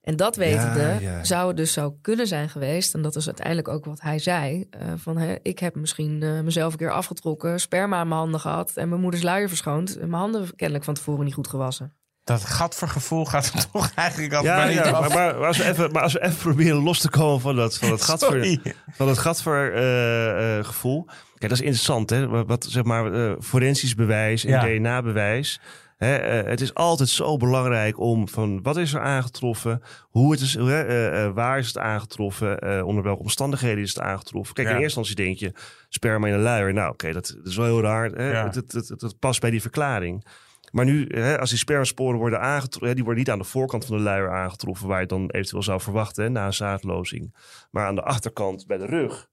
En 0.00 0.16
dat 0.16 0.36
wetende 0.36 0.96
ja. 1.00 1.24
zou 1.24 1.48
het 1.48 1.56
dus 1.56 1.72
zo 1.72 1.96
kunnen 2.02 2.26
zijn 2.26 2.48
geweest, 2.48 2.94
en 2.94 3.02
dat 3.02 3.16
is 3.16 3.26
uiteindelijk 3.26 3.68
ook 3.68 3.84
wat 3.84 4.00
hij 4.00 4.18
zei, 4.18 4.66
eh, 4.70 4.86
van 4.96 5.16
hè, 5.16 5.34
ik 5.42 5.58
heb 5.58 5.74
misschien 5.74 6.22
eh, 6.22 6.40
mezelf 6.40 6.72
een 6.72 6.78
keer 6.78 6.92
afgetrokken, 6.92 7.60
sperma 7.60 8.00
in 8.00 8.08
mijn 8.08 8.20
handen 8.20 8.40
gehad 8.40 8.72
en 8.74 8.88
mijn 8.88 9.00
moeders 9.00 9.22
luier 9.22 9.48
verschoond 9.48 9.98
en 9.98 10.08
mijn 10.08 10.22
handen 10.22 10.56
kennelijk 10.56 10.84
van 10.84 10.94
tevoren 10.94 11.24
niet 11.24 11.34
goed 11.34 11.48
gewassen. 11.48 11.94
Dat 12.24 12.44
gadvergevoel 12.44 13.24
gaat 13.24 13.46
er 13.54 13.66
toch 13.72 13.90
eigenlijk 13.94 14.32
altijd 14.34 14.52
Ja, 14.54 14.58
maar 14.58 14.68
niet 14.68 14.84
ja 14.84 14.90
af. 14.90 15.00
maar, 15.00 15.18
maar, 15.18 15.38
maar 15.38 15.46
als 15.46 15.56
we 15.56 15.64
even, 15.68 15.92
maar 15.92 16.02
als 16.02 16.12
we 16.12 16.22
even 16.24 16.36
proberen 16.36 16.82
los 16.82 17.00
te 17.00 17.10
komen 17.10 17.40
van 17.40 17.56
dat, 17.56 17.76
van 17.78 17.88
dat 17.88 18.20
Sorry. 18.20 18.60
van 18.92 19.08
het 19.08 19.18
gadver 19.18 19.74
eh, 19.74 20.58
eh, 20.58 20.64
gevoel. 20.64 21.04
Kijk, 21.04 21.50
dat 21.50 21.60
is 21.60 21.60
interessant, 21.60 22.10
hè? 22.10 22.26
Wat, 22.28 22.46
wat, 22.46 22.64
zeg 22.68 22.84
maar 22.84 23.36
forensisch 23.40 23.94
bewijs 23.94 24.44
en 24.44 24.50
Ja. 24.50 24.64
DNA-bewijs. 24.64 25.60
Hè, 26.00 26.16
eh, 26.16 26.50
het 26.50 26.60
is 26.60 26.74
altijd 26.74 27.08
zo 27.08 27.36
belangrijk 27.36 27.98
om 27.98 28.28
van 28.28 28.62
wat 28.62 28.76
is 28.76 28.94
er 28.94 29.00
aangetroffen, 29.00 29.82
hoe 30.02 30.32
het 30.32 30.40
is, 30.40 30.56
eh, 30.56 31.24
eh, 31.24 31.34
waar 31.34 31.58
is 31.58 31.66
het 31.66 31.78
aangetroffen, 31.78 32.84
onder 32.84 33.04
welke 33.04 33.22
omstandigheden 33.22 33.82
is 33.82 33.94
het 33.94 34.02
aangetroffen. 34.02 34.54
Kijk, 34.54 34.68
Ja. 34.68 34.74
in 34.74 34.80
eerste 34.80 34.98
instantie 34.98 35.24
denk 35.26 35.38
je 35.38 35.60
sperma 35.88 36.26
in 36.26 36.32
een 36.32 36.40
luier. 36.40 36.72
Nou, 36.72 36.92
oké, 36.92 37.12
dat, 37.12 37.34
dat 37.36 37.46
is 37.46 37.56
wel 37.56 37.66
heel 37.66 37.80
raar. 37.80 38.10
Hè? 38.10 38.30
Ja. 38.30 38.50
Het 38.50 39.18
past 39.18 39.40
bij 39.40 39.50
die 39.50 39.60
verklaring. 39.60 40.24
Maar 40.72 40.84
nu, 40.84 41.06
hè, 41.08 41.38
als 41.38 41.50
die 41.50 41.58
spermasporen 41.58 42.18
worden 42.18 42.40
aangetroffen, 42.40 42.94
die 42.94 43.04
worden 43.04 43.22
niet 43.22 43.32
aan 43.32 43.38
de 43.38 43.44
voorkant 43.44 43.84
van 43.84 43.96
de 43.96 44.02
luier 44.02 44.30
aangetroffen, 44.30 44.88
waar 44.88 45.00
je 45.00 45.06
dan 45.06 45.30
eventueel 45.30 45.62
zou 45.62 45.80
verwachten 45.80 46.24
hè, 46.24 46.30
na 46.30 46.46
een 46.46 46.52
zaadlozing, 46.52 47.34
maar 47.70 47.86
aan 47.86 47.94
de 47.94 48.02
achterkant 48.02 48.66
bij 48.66 48.78
de 48.78 48.86
rug. 48.86 49.28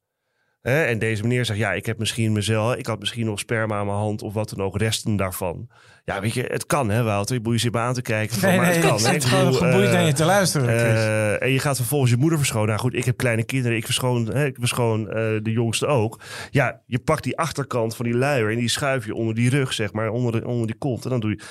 Hè, 0.67 0.83
en 0.83 0.99
deze 0.99 1.21
meneer 1.21 1.45
zegt, 1.45 1.59
ja, 1.59 1.73
ik 1.73 1.85
heb 1.85 1.97
misschien 1.97 2.31
mezelf, 2.31 2.75
ik 2.75 2.85
had 2.85 2.99
misschien 2.99 3.25
nog 3.25 3.39
sperma 3.39 3.77
aan 3.77 3.85
mijn 3.85 3.97
hand 3.97 4.21
of 4.21 4.33
wat 4.33 4.49
dan 4.49 4.65
ook, 4.65 4.77
resten 4.77 5.15
daarvan. 5.15 5.69
Ja, 6.05 6.21
weet 6.21 6.33
je, 6.33 6.43
het 6.47 6.65
kan 6.65 6.89
hè, 6.89 7.03
Wouter. 7.03 7.39
Je 7.43 7.57
zit 7.57 7.71
me 7.73 7.79
aan 7.79 7.93
te 7.93 8.01
kijken. 8.01 8.37
Van, 8.37 8.49
Nee, 8.49 8.57
maar 8.57 8.67
nee, 8.67 8.75
het 8.75 8.85
kan. 9.03 9.13
Ik 9.13 9.23
gewoon 9.23 9.53
geboeid 9.53 9.87
eh, 9.87 9.93
naar 9.93 10.05
je 10.05 10.13
te 10.13 10.25
luisteren, 10.25 10.69
eh, 10.69 11.41
en 11.41 11.51
je 11.51 11.59
gaat 11.59 11.75
vervolgens 11.75 12.11
je 12.11 12.17
moeder 12.17 12.37
verschonen. 12.37 12.67
Nou 12.67 12.79
goed, 12.79 12.93
ik 12.93 13.05
heb 13.05 13.17
kleine 13.17 13.43
kinderen. 13.43 13.77
Ik 13.77 13.85
verschoon, 13.85 14.25
hè, 14.25 14.45
ik 14.45 14.55
verschoon 14.59 15.09
eh, 15.09 15.15
de 15.41 15.51
jongste 15.51 15.85
ook. 15.85 16.19
Ja, 16.51 16.81
je 16.85 16.99
pakt 16.99 17.23
die 17.23 17.37
achterkant 17.37 17.95
van 17.95 18.05
die 18.05 18.15
luier 18.15 18.51
en 18.51 18.57
die 18.57 18.69
schuif 18.69 19.05
je 19.05 19.15
onder 19.15 19.35
die 19.35 19.49
rug, 19.49 19.73
zeg 19.73 19.93
maar, 19.93 20.09
onder, 20.09 20.31
de, 20.31 20.47
onder 20.47 20.67
die 20.67 20.77
kont. 20.77 21.03
En 21.03 21.09
dan 21.09 21.19
doe 21.19 21.29
je... 21.29 21.41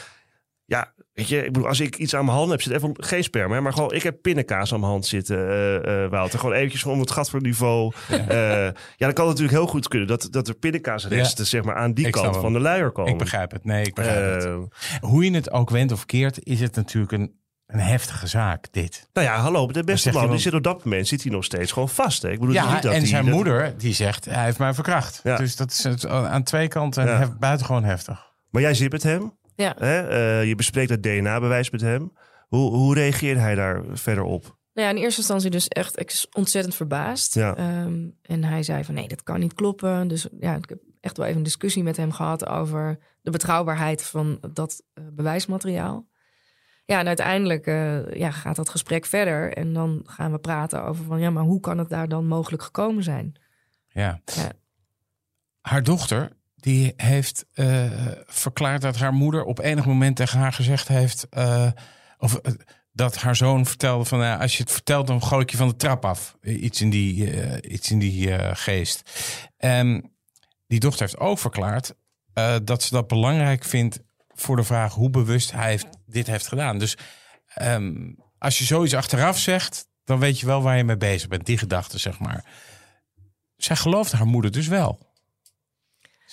Ja, 0.68 0.92
weet 1.12 1.28
je, 1.28 1.36
ik 1.44 1.52
bedoel, 1.52 1.68
als 1.68 1.80
ik 1.80 1.96
iets 1.96 2.14
aan 2.14 2.24
mijn 2.24 2.36
hand 2.36 2.50
heb, 2.50 2.62
zit 2.62 2.72
even 2.72 2.92
geen 2.96 3.22
sperma, 3.22 3.54
hè, 3.54 3.60
maar 3.60 3.72
gewoon, 3.72 3.92
ik 3.92 4.02
heb 4.02 4.22
pindakaas 4.22 4.72
aan 4.72 4.80
mijn 4.80 4.92
hand 4.92 5.06
zitten, 5.06 5.48
eh 5.48 6.04
eh 6.04 6.10
Wouter. 6.10 6.38
Gewoon 6.38 6.54
eventjes 6.54 6.84
om 6.84 7.00
het 7.00 7.10
gat 7.10 7.30
voor 7.30 7.40
niveau. 7.42 7.92
Ja. 8.08 8.16
ja, 8.16 8.72
dan 8.96 9.12
kan 9.12 9.28
het 9.28 9.38
natuurlijk 9.38 9.50
heel 9.50 9.66
goed 9.66 9.88
kunnen 9.88 10.08
dat, 10.08 10.28
dat 10.30 10.48
er 10.48 10.54
pindakaasresten, 10.54 11.46
zeg 11.46 11.62
maar, 11.64 11.74
aan 11.76 11.92
die 11.92 12.06
Ik 12.06 12.12
kant 12.12 12.36
van 12.36 12.52
de 12.52 12.60
luier 12.60 12.90
komen. 12.90 13.12
Ik 13.12 13.18
begrijp 13.18 13.50
het. 13.50 13.64
Nee, 13.64 13.84
ik 13.84 13.94
begrijp 13.94 14.34
het. 14.34 14.44
Eh, 14.44 14.58
Hoe 15.00 15.24
je 15.24 15.30
het 15.34 15.50
ook 15.50 15.70
wendt 15.70 15.92
of 15.92 16.06
keert, 16.06 16.44
is 16.44 16.60
het 16.60 16.76
natuurlijk 16.76 17.12
een, 17.12 17.32
een 17.66 17.78
heftige 17.80 18.26
zaak, 18.26 18.66
dit. 18.70 19.08
nou 19.12 19.26
ja, 19.26 19.36
hallo, 19.36 19.66
de 19.66 19.84
beste 19.84 20.12
man, 20.12 20.30
die 20.30 20.38
zit 20.38 20.54
op 20.54 20.62
dat 20.62 20.84
moment, 20.84 21.08
zit 21.08 21.22
hij 21.22 21.32
nog 21.32 21.44
steeds 21.44 21.72
gewoon 21.72 21.88
vast. 21.88 22.22
Hè? 22.22 22.30
Ik 22.30 22.38
bedoel, 22.40 22.54
Ja, 22.54 22.72
niet 22.72 22.82
dat 22.82 22.92
en 22.92 23.06
zijn 23.06 23.24
dat- 23.24 23.34
moeder, 23.34 23.74
die 23.78 23.94
zegt, 23.94 24.24
hij 24.24 24.44
heeft 24.44 24.58
mij 24.58 24.74
verkracht. 24.74 25.20
Ja. 25.24 25.36
Dus 25.36 25.56
dat 25.56 25.70
is 25.70 25.84
het, 25.84 26.06
aan 26.08 26.42
twee 26.42 26.68
kanten 26.68 27.06
Ja. 27.06 27.18
hef- 27.18 27.36
buitengewoon 27.38 27.84
heftig. 27.84 28.24
Maar 28.50 28.62
jij 28.62 28.74
zit 28.74 28.92
met 28.92 29.02
hem. 29.02 29.38
Ja. 29.56 29.74
Hè? 29.78 30.08
eh, 30.08 30.48
je 30.48 30.54
bespreekt 30.54 30.90
het 30.90 31.02
DNA-bewijs 31.02 31.70
met 31.70 31.80
hem. 31.80 32.12
Hoe, 32.48 32.70
hoe 32.70 32.94
reageert 32.94 33.38
hij 33.38 33.54
daar 33.54 33.84
verder 33.92 34.24
op? 34.24 34.42
Nou 34.76 34.88
ja, 34.88 34.94
in 34.94 35.02
eerste 35.02 35.20
instantie 35.20 35.50
dus 35.50 35.68
echt 35.68 36.00
ik 36.00 36.10
was 36.10 36.28
ontzettend 36.28 36.74
verbaasd. 36.74 37.34
Ja. 37.34 37.56
Ehm, 37.56 38.08
en 38.22 38.44
hij 38.44 38.62
zei 38.62 38.84
van 38.84 38.94
nee, 38.94 39.08
dat 39.08 39.22
kan 39.22 39.40
niet 39.40 39.54
kloppen. 39.54 40.08
Dus 40.08 40.28
ja, 40.40 40.54
ik 40.54 40.68
heb 40.68 40.78
echt 41.00 41.16
wel 41.16 41.26
even 41.26 41.38
een 41.38 41.44
discussie 41.44 41.82
met 41.82 41.96
hem 41.96 42.12
gehad 42.12 42.46
over 42.46 42.98
de 43.22 43.30
betrouwbaarheid 43.30 44.02
van 44.02 44.38
dat 44.52 44.82
eh, 44.94 45.04
bewijsmateriaal. 45.12 46.08
Ja, 46.84 46.98
en 46.98 47.06
uiteindelijk 47.06 47.66
eh, 47.66 48.12
ja, 48.14 48.30
gaat 48.30 48.56
dat 48.56 48.68
gesprek 48.68 49.06
verder. 49.06 49.52
En 49.52 49.72
dan 49.72 50.00
gaan 50.04 50.32
we 50.32 50.38
praten 50.38 50.84
over 50.84 51.04
van 51.04 51.20
ja, 51.20 51.30
maar 51.30 51.44
hoe 51.44 51.60
kan 51.60 51.78
het 51.78 51.88
daar 51.88 52.08
dan 52.08 52.26
mogelijk 52.26 52.62
gekomen 52.62 53.02
zijn? 53.02 53.40
Ja. 53.88 54.20
Ja. 54.24 54.52
Haar 55.60 55.82
dochter, 55.82 56.36
die 56.66 56.92
heeft 56.96 57.46
eh, 57.52 57.90
verklaard 58.26 58.82
dat 58.82 58.96
haar 58.96 59.12
moeder 59.12 59.44
op 59.44 59.58
enig 59.58 59.86
moment 59.86 60.16
tegen 60.16 60.38
haar 60.38 60.52
gezegd 60.52 60.88
heeft... 60.88 61.28
eh, 61.28 61.70
of 62.18 62.34
eh, 62.34 62.52
dat 62.92 63.16
haar 63.16 63.36
zoon 63.36 63.66
vertelde 63.66 64.04
van 64.04 64.18
ja, 64.18 64.36
als 64.36 64.56
je 64.56 64.62
het 64.62 64.72
vertelt, 64.72 65.06
dan 65.06 65.22
gooi 65.22 65.42
ik 65.42 65.50
je 65.50 65.56
van 65.56 65.68
de 65.68 65.76
trap 65.76 66.04
af. 66.04 66.36
Iets 66.42 66.80
in 66.80 66.90
die, 66.90 67.60
iets 67.60 67.90
in 67.90 67.98
die 67.98 68.54
geest. 68.54 69.10
Um, 69.58 70.14
die 70.66 70.80
dochter 70.80 71.00
heeft 71.00 71.18
ook 71.18 71.38
verklaard 71.38 71.94
dat 72.64 72.82
ze 72.82 72.94
dat 72.94 73.06
belangrijk 73.06 73.64
vindt 73.64 73.98
voor 74.28 74.56
de 74.56 74.64
vraag 74.64 74.94
hoe 74.94 75.10
bewust 75.10 75.52
hij 75.52 75.70
heeft, 75.70 75.86
dit 76.06 76.26
heeft 76.26 76.46
gedaan. 76.46 76.78
Dus 76.78 76.96
um, 77.62 78.16
als 78.38 78.58
je 78.58 78.64
zoiets 78.64 78.94
achteraf 78.94 79.38
zegt, 79.38 79.88
dan 80.04 80.18
weet 80.18 80.40
je 80.40 80.46
wel 80.46 80.62
waar 80.62 80.76
je 80.76 80.84
mee 80.84 80.96
bezig 80.96 81.28
bent. 81.28 81.46
Die 81.46 81.58
gedachte, 81.58 81.98
zeg 81.98 82.18
maar. 82.18 82.44
Zij 83.56 83.76
gelooft 83.76 84.12
haar 84.12 84.26
moeder 84.26 84.50
dus 84.50 84.66
wel. 84.66 85.05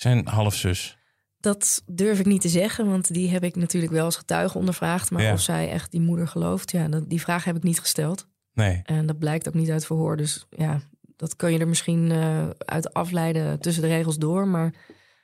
Zijn 0.04 0.26
halfzus. 0.26 0.98
Dat 1.38 1.82
durf 1.86 2.18
ik 2.18 2.26
niet 2.26 2.40
te 2.40 2.48
zeggen, 2.48 2.86
want 2.86 3.14
die 3.14 3.30
heb 3.30 3.44
ik 3.44 3.56
natuurlijk 3.56 3.92
wel 3.92 4.04
als 4.04 4.16
getuige 4.16 4.58
ondervraagd. 4.58 5.10
Maar 5.10 5.32
of 5.32 5.40
zij 5.40 5.70
echt 5.70 5.90
die 5.90 6.00
moeder 6.00 6.28
gelooft, 6.28 6.70
ja, 6.70 6.88
die 6.88 7.20
vraag 7.20 7.44
heb 7.44 7.56
ik 7.56 7.62
niet 7.62 7.80
gesteld. 7.80 8.28
Nee. 8.52 8.80
En 8.84 9.06
dat 9.06 9.18
blijkt 9.18 9.48
ook 9.48 9.54
niet 9.54 9.70
uit 9.70 9.86
verhoor. 9.86 10.16
Dus 10.16 10.46
ja, 10.50 10.80
dat 11.16 11.36
kan 11.36 11.52
je 11.52 11.58
er 11.58 11.68
misschien 11.68 12.10
uh, 12.10 12.48
uit 12.58 12.92
afleiden 12.92 13.60
tussen 13.60 13.82
de 13.82 13.88
regels 13.88 14.18
door. 14.18 14.48
Maar 14.48 14.74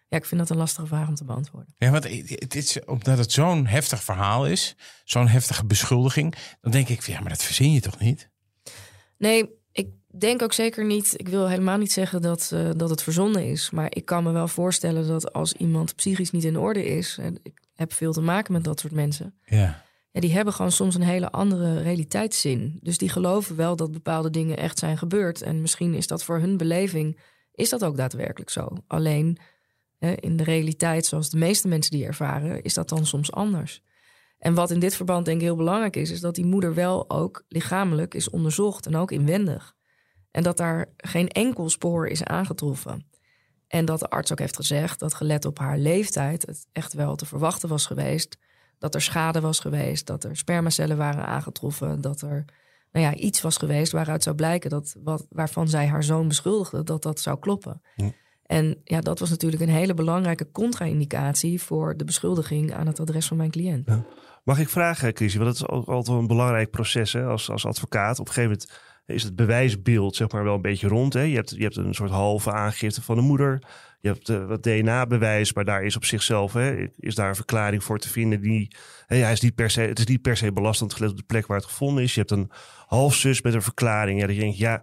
ja, 0.09 0.16
ik 0.16 0.25
vind 0.25 0.40
dat 0.40 0.51
een 0.51 0.57
lastige 0.57 0.87
vraag 0.87 1.09
om 1.09 1.14
te 1.14 1.25
beantwoorden. 1.25 1.75
Ja, 1.79 1.90
want 1.90 2.05
het 2.29 2.55
is, 2.55 2.85
omdat 2.85 3.19
het 3.19 3.33
zo'n 3.33 3.66
heftig 3.66 4.03
verhaal 4.03 4.47
is, 4.47 4.77
zo'n 5.05 5.29
heftige 5.29 5.66
beschuldiging, 5.66 6.35
dan 6.61 6.73
denk 6.73 6.88
ik, 6.88 7.03
ja, 7.03 7.21
maar 7.21 7.31
dat 7.31 7.43
verzin 7.43 7.73
je 7.73 7.81
toch 7.81 7.99
niet? 7.99 8.31
Nee, 9.19 9.51
denk 10.18 10.42
ook 10.42 10.53
zeker 10.53 10.85
niet. 10.85 11.14
Ik 11.16 11.29
wil 11.29 11.49
helemaal 11.49 11.79
niet 11.79 11.92
zeggen 11.92 12.23
dat, 12.23 12.51
uh, 12.55 12.70
dat 12.77 12.90
het 12.90 13.03
verzonnen 13.03 13.46
is. 13.46 13.70
Maar 13.70 13.87
ik 13.88 14.05
kan 14.05 14.23
me 14.23 14.33
wel 14.33 14.49
voorstellen 14.49 15.07
dat 15.07 15.33
als 15.33 15.53
iemand 15.53 15.94
psychisch 15.96 16.31
niet 16.31 16.44
in 16.44 16.59
orde 16.59 16.85
is. 16.85 17.18
En 17.20 17.38
ik 17.42 17.61
heb 17.75 17.92
veel 17.92 18.12
te 18.12 18.20
maken 18.20 18.53
met 18.53 18.64
dat 18.64 18.81
soort 18.81 18.92
mensen. 18.92 19.35
Ja. 19.44 19.85
Ja, 20.12 20.20
die 20.20 20.33
hebben 20.33 20.55
gewoon 20.55 20.73
soms 20.73 20.94
een 20.94 21.03
hele 21.03 21.31
andere 21.31 21.83
realiteitszin. 21.83 22.79
Dus 22.83 22.99
die 22.99 23.09
geloven 23.09 23.57
wel 23.57 23.77
dat 23.77 23.92
bepaalde 23.92 24.31
dingen 24.31 24.57
echt 24.57 24.79
zijn 24.79 24.99
gebeurd. 24.99 25.42
En 25.42 25.61
misschien 25.61 25.94
is 25.94 26.07
dat 26.07 26.25
voor 26.25 26.38
hun 26.38 26.57
beleving, 26.57 27.20
is 27.53 27.68
dat 27.68 27.85
ook 27.85 27.96
daadwerkelijk 27.96 28.51
zo. 28.51 28.68
Alleen 28.87 29.38
in 29.99 30.37
de 30.37 30.44
realiteit, 30.44 31.07
zoals 31.07 31.31
de 31.31 31.37
meeste 31.37 31.68
mensen 31.68 31.90
die 31.90 32.07
ervaren, 32.07 32.62
is 32.62 32.75
dat 32.75 32.88
dan 32.88 33.07
soms 33.07 33.33
anders. 33.33 33.83
En 34.38 34.55
wat 34.55 34.70
in 34.70 34.81
dit 34.81 34.94
verband 34.94 35.25
denk 35.25 35.37
ik 35.37 35.46
heel 35.46 35.57
belangrijk 35.57 35.96
is, 35.96 36.11
is 36.11 36.20
dat 36.20 36.35
die 36.35 36.44
moeder 36.44 36.75
wel 36.75 37.11
ook 37.11 37.44
lichamelijk 37.49 38.14
is 38.14 38.31
onderzocht 38.31 38.87
en 38.87 38.96
ook 38.96 39.11
inwendig. 39.11 39.77
En 40.31 40.43
dat 40.43 40.57
daar 40.57 40.87
geen 40.97 41.29
enkel 41.29 41.71
spoor 41.71 42.07
is 42.07 42.25
aangetroffen. 42.25 43.07
En 43.66 43.85
dat 43.85 43.99
de 43.99 44.11
arts 44.11 44.33
ook 44.33 44.38
heeft 44.38 44.57
gezegd 44.57 44.99
dat 44.99 45.14
gelet 45.14 45.45
op 45.45 45.59
haar 45.59 45.79
leeftijd 45.79 46.47
het 46.47 46.66
echt 46.73 46.93
wel 46.93 47.16
te 47.16 47.27
verwachten 47.27 47.69
was 47.69 47.87
geweest. 47.87 48.38
Dat 48.79 48.95
er 48.95 49.03
schade 49.03 49.40
was 49.40 49.61
geweest, 49.61 50.07
dat 50.07 50.25
er 50.25 50.37
spermacellen 50.37 50.97
waren 50.97 51.27
aangetroffen, 51.27 52.01
dat 52.01 52.23
er 52.23 52.45
nou 52.93 53.07
ja, 53.07 53.14
iets 53.14 53.40
was 53.40 53.57
geweest 53.57 53.93
waaruit 53.93 54.23
zou 54.23 54.37
blijken 54.37 54.71
dat 54.71 54.97
wat, 55.03 55.27
waarvan 55.29 55.69
zij 55.69 55.87
haar 55.87 56.05
zoon 56.05 56.29
beschuldigde, 56.29 56.83
dat 56.83 57.03
dat 57.03 57.21
zou 57.21 57.38
kloppen. 57.38 57.83
En 58.43 58.81
ja, 58.85 59.01
dat 59.01 59.19
was 59.19 59.31
natuurlijk 59.31 59.62
een 59.62 59.69
hele 59.69 59.95
belangrijke 59.95 60.51
contra-indicatie 60.51 61.62
voor 61.62 61.97
de 61.97 62.05
beschuldiging 62.05 62.75
aan 62.75 62.87
het 62.87 63.01
adres 63.01 63.27
van 63.27 63.37
mijn 63.37 63.51
cliënt. 63.51 63.87
Ja. 63.87 64.05
Mag 64.45 64.59
ik 64.59 64.69
vragen, 64.69 65.16
Chris, 65.16 65.35
want 65.35 65.47
dat 65.47 65.55
is 65.55 65.69
ook 65.69 65.88
altijd 65.88 66.19
een 66.19 66.27
belangrijk 66.27 66.71
proces 66.71 67.12
hè, 67.12 67.25
als, 67.25 67.51
als 67.51 67.66
advocaat. 67.66 68.19
Op 68.19 68.27
een 68.27 68.33
gegeven 68.33 68.57
moment 68.59 68.81
is 69.12 69.23
het 69.23 69.37
bewijsbeeld 69.37 70.16
zeg 70.16 70.31
maar 70.31 70.44
wel 70.44 70.55
een 70.55 70.62
beetje 70.62 70.88
rond. 70.88 71.12
Hè? 71.12 71.23
Je, 71.23 71.35
hebt, 71.35 71.51
je 71.51 71.62
hebt 71.62 71.77
een 71.77 71.94
soort 71.94 72.11
halve 72.11 72.53
aangifte 72.53 73.03
van 73.03 73.16
de 73.16 73.23
moeder. 73.23 73.62
Je 74.01 74.09
hebt 74.09 74.29
uh, 74.29 74.46
wat 74.46 74.62
DNA-bewijs, 74.62 75.53
maar 75.53 75.64
daar 75.64 75.83
is 75.83 75.96
op 75.96 76.05
zichzelf 76.05 76.53
hè, 76.53 76.87
is 76.96 77.14
daar 77.14 77.29
een 77.29 77.35
verklaring 77.35 77.85
voor 77.85 77.99
te 77.99 78.09
vinden. 78.09 78.40
Die, 78.40 78.70
hè, 79.07 79.16
hij 79.16 79.33
is 79.33 79.40
niet 79.40 79.55
per 79.55 79.70
se, 79.70 79.81
het 79.81 79.99
is 79.99 80.07
niet 80.07 80.23
per 80.23 80.37
se 80.37 80.53
belastend 80.53 80.94
gelet 80.94 81.11
op 81.11 81.16
de 81.16 81.23
plek 81.23 81.46
waar 81.46 81.57
het 81.57 81.66
gevonden 81.66 82.03
is. 82.03 82.14
Je 82.14 82.20
hebt 82.20 82.33
een 82.33 82.51
halfzus 82.87 83.42
met 83.42 83.55
een 83.55 83.62
verklaring. 83.62 84.20
Ja, 84.20 84.27
dat 84.27 84.35
je 84.35 84.40
denkt, 84.40 84.59
ja, 84.59 84.83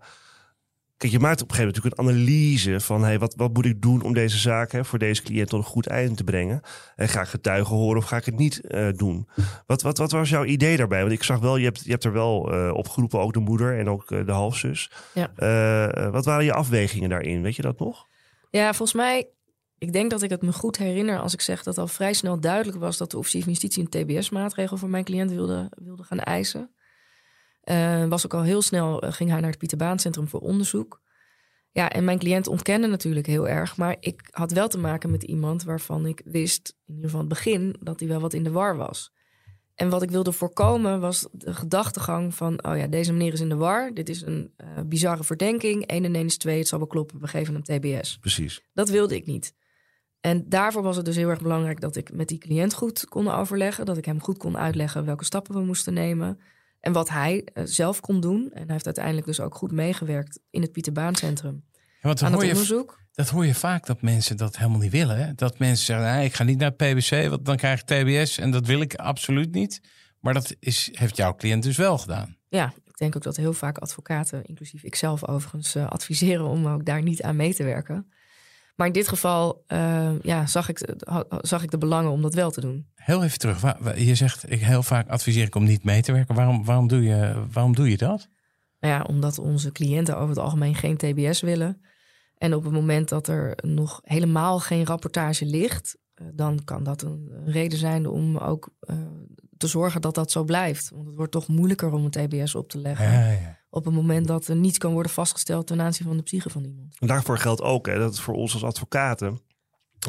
Kijk, 0.98 1.12
je 1.12 1.20
maakt 1.20 1.42
op 1.42 1.50
een 1.50 1.56
gegeven 1.56 1.82
moment 1.82 1.96
natuurlijk 1.98 2.18
een 2.18 2.26
analyse 2.26 2.80
van 2.80 3.04
hey, 3.04 3.20
wat, 3.20 3.36
wat 3.36 3.54
moet 3.54 3.66
ik 3.66 3.82
doen 3.82 4.02
om 4.02 4.14
deze 4.14 4.38
zaak 4.38 4.72
hè, 4.72 4.86
voor 4.86 5.00
deze 5.00 5.22
cliënt 5.22 5.50
tot 5.50 5.60
een 5.60 5.66
goed 5.66 5.88
einde 5.88 6.16
te 6.16 6.24
brengen. 6.24 6.62
En 6.96 7.10
ga 7.10 7.22
ik 7.22 7.28
getuigen 7.28 7.76
horen 7.76 7.98
of 7.98 8.06
ga 8.06 8.18
ik 8.18 8.26
het 8.26 8.38
niet 8.38 8.62
uh, 8.64 8.88
doen? 8.92 9.28
Wat, 9.66 9.82
wat, 9.82 9.98
wat 9.98 10.12
was 10.12 10.30
jouw 10.30 10.44
idee 10.44 10.78
daarbij? 10.78 11.00
Want 11.00 11.12
ik 11.12 11.24
zag 11.24 11.40
wel, 11.40 11.58
je 11.58 11.66
hebt, 11.66 11.84
je 11.84 11.92
hebt 11.92 12.04
er 12.04 12.12
wel 12.12 12.54
uh, 12.54 12.74
opgeroepen, 12.74 13.20
ook 13.20 13.34
de 13.34 13.40
moeder 13.40 13.80
en 13.80 13.90
ook 13.90 14.12
uh, 14.12 14.26
de 14.26 14.32
halfzus. 14.32 14.92
Ja. 15.14 15.32
wat 16.12 16.26
waren 16.26 16.46
je 16.46 16.54
afwegingen 16.54 17.10
daarin? 17.10 17.42
Weet 17.42 17.56
je 17.56 17.62
dat 17.62 17.80
nog? 17.80 18.08
Ja, 18.50 18.74
volgens 18.74 18.94
mij, 18.94 19.30
ik 19.78 19.94
denk 19.94 20.12
dat 20.12 20.22
ik 20.22 20.30
het 20.30 20.42
me 20.42 20.54
goed 20.54 20.78
herinner 20.78 21.20
als 21.20 21.34
ik 21.34 21.42
zeg 21.42 21.64
dat 21.64 21.78
al 21.78 21.88
vrij 21.88 22.14
snel 22.14 22.40
duidelijk 22.40 22.78
was 22.78 22.98
dat 22.98 23.12
de 23.12 23.18
officier 23.18 23.44
van 23.44 23.52
justitie 23.52 23.88
een 23.90 24.06
TBS-maatregel 24.06 24.78
voor 24.78 24.90
mijn 24.90 25.04
cliënt 25.04 25.32
wilde, 25.32 25.72
wilde 25.76 26.04
gaan 26.04 26.20
eisen. 26.20 26.72
Uh, 27.70 28.06
was 28.06 28.26
ook 28.26 28.34
al 28.34 28.44
heel 28.44 28.62
snel, 28.62 29.04
uh, 29.04 29.12
ging 29.12 29.30
hij 29.30 29.40
naar 29.40 29.50
het 29.50 29.60
Pieterbaancentrum 29.60 30.28
voor 30.28 30.40
onderzoek. 30.40 31.02
Ja, 31.72 31.90
en 31.90 32.04
mijn 32.04 32.20
cliënt 32.20 32.48
ontkende 32.48 32.88
natuurlijk 32.88 33.26
heel 33.26 33.48
erg. 33.48 33.78
Maar 33.78 33.98
ik 34.00 34.28
had 34.32 34.52
wel 34.52 34.68
te 34.68 34.78
maken 34.78 35.12
met 35.12 35.24
iemand 35.24 35.64
waarvan 35.64 36.06
ik 36.06 36.22
wist, 36.26 36.76
in 36.86 36.94
ieder 36.94 37.10
geval 37.10 37.20
het 37.20 37.30
begin, 37.30 37.76
dat 37.80 38.00
hij 38.00 38.10
wel 38.10 38.20
wat 38.20 38.34
in 38.34 38.44
de 38.44 38.52
war 38.52 38.78
was. 38.78 39.12
En 39.76 39.90
wat 39.90 40.02
ik 40.02 40.12
wilde 40.12 40.32
voorkomen 40.32 41.00
was 41.00 41.28
de 41.32 41.54
gedachtegang 41.54 42.36
van: 42.36 42.64
oh 42.64 42.78
ja, 42.78 42.88
deze 42.88 43.12
meneer 43.12 43.34
is 43.34 43.40
in 43.40 43.50
de 43.50 43.56
war. 43.56 43.94
Dit 43.94 44.10
is 44.10 44.22
een 44.22 44.54
uh, 44.58 44.68
bizarre 44.86 45.24
verdenking. 45.24 45.86
1 45.86 46.06
en 46.06 46.16
1 46.16 46.26
is 46.26 46.38
2, 46.38 46.58
het 46.58 46.68
zal 46.68 46.80
wel 46.80 46.88
kloppen. 46.88 47.20
We 47.20 47.28
geven 47.28 47.54
hem 47.54 47.64
TBS. 47.64 48.18
Precies. 48.18 48.62
Dat 48.74 48.90
wilde 48.90 49.16
ik 49.16 49.26
niet. 49.26 49.54
En 50.20 50.50
daarvoor 50.50 50.82
was 50.82 50.96
het 50.96 51.06
dus 51.06 51.16
heel 51.16 51.30
erg 51.30 51.42
belangrijk 51.42 51.82
dat 51.82 51.96
ik 51.96 52.14
met 52.14 52.28
die 52.28 52.38
cliënt 52.38 52.74
goed 52.74 53.06
kon 53.06 53.28
overleggen. 53.28 53.86
Dat 53.86 53.98
ik 53.98 54.06
hem 54.06 54.22
goed 54.22 54.38
kon 54.38 54.58
uitleggen 54.58 55.06
welke 55.06 55.26
stappen 55.26 55.54
we 55.54 55.62
moesten 55.62 55.94
nemen. 55.94 56.40
En 56.80 56.94
wat 56.94 57.10
hij 57.10 57.48
uh, 57.54 57.64
zelf 57.66 58.00
kon 58.00 58.20
doen. 58.20 58.50
En 58.54 58.64
hij 58.64 58.72
heeft 58.72 58.86
uiteindelijk 58.86 59.26
dus 59.26 59.40
ook 59.40 59.56
goed 59.56 59.72
meegewerkt 59.72 60.40
in 60.50 60.62
het 60.62 60.72
Pieterbaancentrum. 60.72 61.64
Ja, 62.02 62.10
aan 62.10 62.32
het 62.32 62.42
onderzoek. 62.42 62.96
Je, 63.00 63.06
dat 63.12 63.30
hoor 63.30 63.46
je 63.46 63.56
vaak 63.56 63.86
dat 63.86 64.02
mensen 64.02 64.38
dat 64.38 64.58
helemaal 64.58 64.80
niet 64.80 64.92
willen. 64.92 65.18
Hè? 65.18 65.34
Dat 65.34 65.60
mensen 65.60 65.86
zeggen, 65.86 66.06
nee, 66.06 66.26
ik 66.26 66.34
ga 66.34 66.44
niet 66.44 66.58
naar 66.58 66.74
het 66.78 66.78
PBC, 66.78 67.30
want 67.30 67.46
dan 67.46 67.56
krijg 67.56 67.82
ik 67.82 67.86
TBS. 67.86 68.38
En 68.38 68.52
dat 68.52 68.66
wil 68.66 68.82
ik 68.82 68.96
absoluut 68.96 69.52
niet. 69.52 69.82
Maar 70.20 70.34
dat 70.34 70.56
is, 70.60 70.90
heeft 70.92 71.18
jouw 71.18 71.36
cliënt 71.36 71.64
dus 71.64 71.78
wel 71.78 71.98
gedaan. 71.98 72.38
Ja, 72.50 72.74
ik 72.86 72.98
denk 72.98 73.16
ook 73.16 73.24
dat 73.24 73.36
heel 73.36 73.54
vaak 73.54 73.78
advocaten, 73.78 74.46
inclusief 74.46 74.84
ikzelf 74.84 75.28
overigens, 75.28 75.76
uh, 75.76 75.88
adviseren 75.88 76.46
om 76.46 76.68
ook 76.68 76.86
daar 76.86 77.02
niet 77.02 77.22
aan 77.22 77.36
mee 77.36 77.54
te 77.54 77.64
werken. 77.64 78.12
Maar 78.78 78.88
in 78.88 78.94
dit 78.94 79.08
geval 79.08 79.64
uh, 79.68 80.12
ja, 80.22 80.46
zag, 80.46 80.70
ik, 80.70 80.96
zag 81.42 81.64
ik 81.64 81.72
de 81.72 81.78
belangen 81.78 82.12
om 82.12 82.22
dat 82.22 82.34
wel 82.34 82.52
te 82.52 82.62
doen. 82.62 82.88
Heel 82.96 83.24
even 83.24 83.40
terug. 83.40 83.62
Je 83.96 84.16
zegt, 84.16 84.52
ik 84.52 84.60
heel 84.60 84.84
vaak 84.84 85.10
adviseer 85.10 85.46
ik 85.46 85.56
om 85.56 85.64
niet 85.64 85.84
mee 85.84 86.02
te 86.02 86.12
werken. 86.12 86.36
Waarom, 86.36 86.66
waarom, 86.66 86.88
doe, 86.88 87.04
je, 87.04 87.46
waarom 87.52 87.76
doe 87.76 87.90
je 87.90 87.98
dat? 87.98 88.30
Nou 88.80 88.94
ja, 88.94 89.02
omdat 89.02 89.40
onze 89.40 89.72
cliënten 89.72 90.16
over 90.16 90.30
het 90.30 90.38
algemeen 90.38 90.76
geen 90.76 90.98
TBS 90.98 91.42
willen. 91.42 91.82
En 92.38 92.54
op 92.54 92.64
het 92.64 92.74
moment 92.74 93.10
dat 93.10 93.28
er 93.28 93.58
nog 93.66 94.00
helemaal 94.04 94.60
geen 94.60 94.86
rapportage 94.86 95.46
ligt, 95.46 95.98
uh, 96.16 96.28
dan 96.34 96.64
kan 96.64 96.84
dat 96.84 97.02
een, 97.02 97.30
een, 97.32 97.52
reden 97.52 97.78
zijn 97.78 98.08
om 98.08 98.38
ook 98.38 98.70
uh, 98.90 98.98
te 99.58 99.68
zorgen 99.68 100.02
dat 100.02 100.16
dat 100.16 100.32
zo 100.32 100.44
blijft. 100.44 100.90
Want 100.90 101.06
het 101.06 101.16
wordt 101.16 101.32
toch 101.32 101.48
moeilijker 101.48 101.92
om 101.92 102.06
een 102.06 102.28
TBS 102.28 102.56
op 102.56 102.70
te 102.70 102.78
leggen. 102.78 103.12
Ja, 103.12 103.32
ja 103.32 103.58
op 103.70 103.86
het 103.86 103.94
moment 103.94 104.28
dat 104.28 104.48
er 104.48 104.56
niets 104.56 104.78
kan 104.78 104.94
worden 104.94 105.12
vastgesteld 105.12 105.68
ten 105.68 105.82
aanzien 105.82 106.08
van 106.08 106.18
de 106.18 106.24
psyche 106.24 106.50
van 106.50 106.64
iemand. 106.64 106.96
En 107.00 107.08
daarvoor 107.08 107.38
geldt 107.38 107.62
ook 107.62 107.88
hè, 107.88 107.98
dat 107.98 108.10
het 108.10 108.20
voor 108.20 108.34
ons 108.34 108.54
als 108.54 108.64
advocaten 108.64 109.40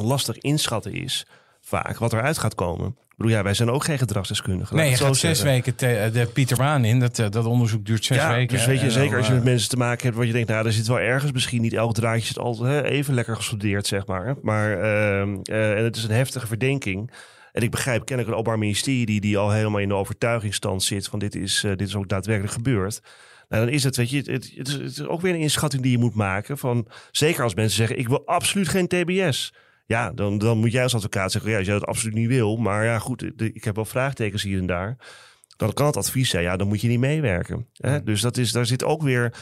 lastig 0.01 0.39
inschatten 0.39 0.93
is, 0.93 1.27
vaak 1.61 1.99
wat 1.99 2.13
eruit 2.13 2.39
gaat 2.39 2.55
komen. 2.55 2.89
Ik 2.89 3.25
bedoel, 3.25 3.33
ja, 3.33 3.43
wij 3.43 3.55
zijn 3.55 3.71
ook 3.71 3.85
geen 3.85 3.99
gedragsdeskundigen. 3.99 4.77
Nee, 4.77 4.91
je 4.91 4.97
gaat 4.97 5.17
zes 5.17 5.43
weken 5.43 5.75
te, 5.75 6.11
de 6.13 6.27
Pieterbaan 6.27 6.85
in. 6.85 7.01
Dat, 7.01 7.17
dat 7.17 7.45
onderzoek 7.45 7.85
duurt 7.85 8.05
zes 8.05 8.17
ja, 8.17 8.35
weken. 8.35 8.57
Dus 8.57 8.67
weet 8.67 8.81
je, 8.81 8.91
zeker 8.91 9.17
als 9.17 9.27
je 9.27 9.33
met 9.33 9.45
mensen 9.45 9.69
te 9.69 9.77
maken 9.77 10.05
hebt... 10.05 10.17
waar 10.17 10.27
je 10.27 10.33
denkt, 10.33 10.49
nou, 10.49 10.67
er 10.67 10.73
zit 10.73 10.87
wel 10.87 11.01
ergens 11.01 11.33
misschien 11.33 11.63
niet 11.63 11.73
elk 11.73 11.95
draadje... 11.95 12.27
zit 12.27 12.39
altijd 12.39 12.71
hè, 12.71 12.83
even 12.83 13.15
lekker 13.15 13.37
gestudeerd, 13.37 13.87
zeg 13.87 14.07
maar. 14.07 14.37
Maar 14.43 14.71
uh, 14.71 15.37
uh, 15.45 15.79
en 15.79 15.85
het 15.85 15.97
is 15.97 16.05
een 16.05 16.11
heftige 16.11 16.47
verdenking. 16.47 17.11
En 17.59 17.65
ik 17.65 17.71
begrijp 17.71 18.05
kennelijk 18.05 18.29
een 18.29 18.41
openbaar 18.41 18.59
ministerie... 18.59 19.21
die 19.21 19.39
al 19.39 19.51
helemaal 19.51 19.81
in 19.81 19.89
de 19.89 19.95
overtuigingsstand 19.95 20.83
zit... 20.83 21.09
van 21.09 21.19
dit 21.19 21.35
is, 21.35 21.65
uh, 21.65 21.71
dit 21.71 21.89
is 21.89 21.97
ook 21.97 22.09
daadwerkelijk 22.09 22.53
gebeurd. 22.53 23.01
Nou, 23.49 23.65
dan 23.65 23.75
is 23.75 23.85
het, 23.85 23.97
weet 23.97 24.11
je, 24.11 24.17
het, 24.17 24.27
het, 24.27 24.69
is, 24.69 24.73
het, 24.73 24.83
is, 24.83 25.07
ook 25.07 25.21
weer 25.21 25.35
een 25.35 25.41
inschatting 25.41 25.83
die 25.83 25.91
je 25.91 25.99
moet 25.99 26.15
maken. 26.15 26.59
Van, 26.59 26.87
zeker 27.11 27.43
als 27.43 27.55
mensen 27.55 27.77
zeggen, 27.77 27.99
ik 27.99 28.09
wil 28.09 28.27
absoluut 28.27 28.69
geen 28.69 28.89
TBS. 28.89 29.55
Ja, 29.87 30.13
dan, 30.13 30.39
dan 30.39 30.59
moet 30.59 30.73
jij 30.73 30.83
als 30.83 30.95
advocaat 30.95 31.33
zeggen, 31.33 31.51
ja, 31.51 31.57
als 31.57 31.67
jij 31.67 31.79
dat 31.79 31.89
absoluut 31.89 32.15
niet 32.15 32.29
wil. 32.29 32.57
Maar 32.57 32.85
ja, 32.85 32.99
goed, 32.99 33.23
ik 33.37 33.65
heb 33.65 33.75
wel 33.75 33.85
vraagtekens 33.85 34.43
hier 34.43 34.59
en 34.59 34.67
daar. 34.67 34.97
Dan 35.57 35.73
kan 35.73 35.87
het 35.87 35.97
advies 35.97 36.31
zijn, 36.31 36.43
ja, 36.43 36.57
dan 36.57 36.69
moet 36.69 36.81
je 36.81 36.89
niet 36.89 36.99
meewerken. 36.99 37.67
Hè? 37.73 38.03
Dus 38.03 38.21
dat 38.21 38.37
is, 38.37 38.53
daar 38.53 38.67
zit 38.67 38.85
ook 38.85 39.03
weer 39.03 39.35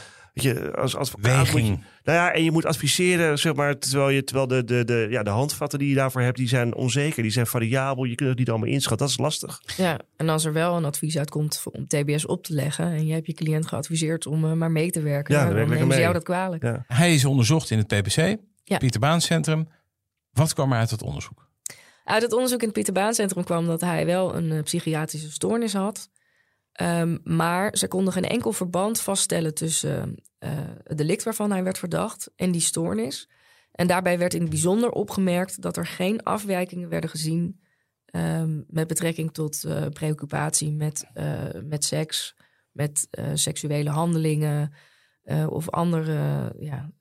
je, 0.42 0.72
als 0.72 0.96
advocaat 0.96 1.52
moet 1.52 1.66
je, 1.66 1.78
nou 2.04 2.18
ja, 2.18 2.32
en 2.32 2.44
je 2.44 2.50
moet 2.50 2.64
adviseren, 2.64 3.38
zeg 3.38 3.54
maar, 3.54 3.78
terwijl, 3.78 4.08
je, 4.08 4.24
terwijl 4.24 4.46
de, 4.46 4.64
de, 4.64 4.84
de, 4.84 5.06
ja, 5.10 5.22
de 5.22 5.30
handvatten 5.30 5.78
die 5.78 5.88
je 5.88 5.94
daarvoor 5.94 6.20
hebt, 6.20 6.36
die 6.36 6.48
zijn 6.48 6.74
onzeker, 6.74 7.22
die 7.22 7.32
zijn 7.32 7.46
variabel, 7.46 8.04
je 8.04 8.14
kunt 8.14 8.28
het 8.28 8.38
niet 8.38 8.50
allemaal 8.50 8.68
inschatten, 8.68 9.06
dat 9.06 9.16
is 9.16 9.22
lastig. 9.22 9.62
Ja, 9.76 10.00
en 10.16 10.28
als 10.28 10.44
er 10.44 10.52
wel 10.52 10.76
een 10.76 10.84
advies 10.84 11.18
uitkomt 11.18 11.62
om 11.72 11.86
TBS 11.86 12.26
op 12.26 12.44
te 12.44 12.52
leggen 12.52 12.86
en 12.86 13.06
je 13.06 13.12
hebt 13.12 13.26
je 13.26 13.32
cliënt 13.32 13.66
geadviseerd 13.66 14.26
om 14.26 14.44
uh, 14.44 14.52
maar 14.52 14.70
mee 14.70 14.90
te 14.90 15.00
werken, 15.00 15.34
ja, 15.34 15.46
dan, 15.46 15.56
dan 15.56 15.68
nemen 15.68 15.94
ze 15.94 16.00
jou 16.00 16.12
dat 16.12 16.22
kwalijk. 16.22 16.62
Ja. 16.62 16.84
Hij 16.86 17.14
is 17.14 17.24
onderzocht 17.24 17.70
in 17.70 17.78
het 17.78 17.86
PPC, 17.86 18.36
ja. 18.64 18.78
Pieterbaancentrum. 18.78 19.68
Wat 20.32 20.54
kwam 20.54 20.72
er 20.72 20.78
uit 20.78 20.90
het 20.90 21.02
onderzoek? 21.02 21.48
Uit 22.04 22.22
het 22.22 22.32
onderzoek 22.32 22.58
in 22.60 22.64
het 22.64 22.74
Pieterbaancentrum 22.74 23.44
kwam 23.44 23.66
dat 23.66 23.80
hij 23.80 24.06
wel 24.06 24.34
een 24.34 24.50
uh, 24.50 24.62
psychiatrische 24.62 25.30
stoornis 25.30 25.72
had. 25.72 26.10
Ehm, 26.76 27.18
maar 27.24 27.76
ze 27.76 27.88
konden 27.88 28.12
geen 28.12 28.24
enkel 28.24 28.52
verband 28.52 29.00
vaststellen 29.00 29.54
tussen 29.54 30.14
uh, 30.38 30.50
het 30.82 30.98
delict 30.98 31.22
waarvan 31.22 31.50
hij 31.50 31.64
werd 31.64 31.78
verdacht 31.78 32.30
en 32.34 32.50
die 32.50 32.60
stoornis. 32.60 33.28
En 33.72 33.86
daarbij 33.86 34.18
werd 34.18 34.34
in 34.34 34.40
het 34.40 34.50
bijzonder 34.50 34.90
opgemerkt 34.90 35.62
dat 35.62 35.76
er 35.76 35.86
geen 35.86 36.22
afwijkingen 36.22 36.88
werden 36.88 37.10
gezien 37.10 37.60
um, 38.12 38.64
met 38.68 38.86
betrekking 38.86 39.32
tot 39.32 39.64
uh, 39.64 39.86
preoccupatie 39.88 40.72
met, 40.72 41.04
uh, 41.14 41.42
met 41.64 41.84
seks, 41.84 42.36
met 42.72 43.08
seksuele 43.34 43.90
handelingen 43.90 44.72
of 45.48 45.70
andere 45.70 46.52
ja, 46.58 46.92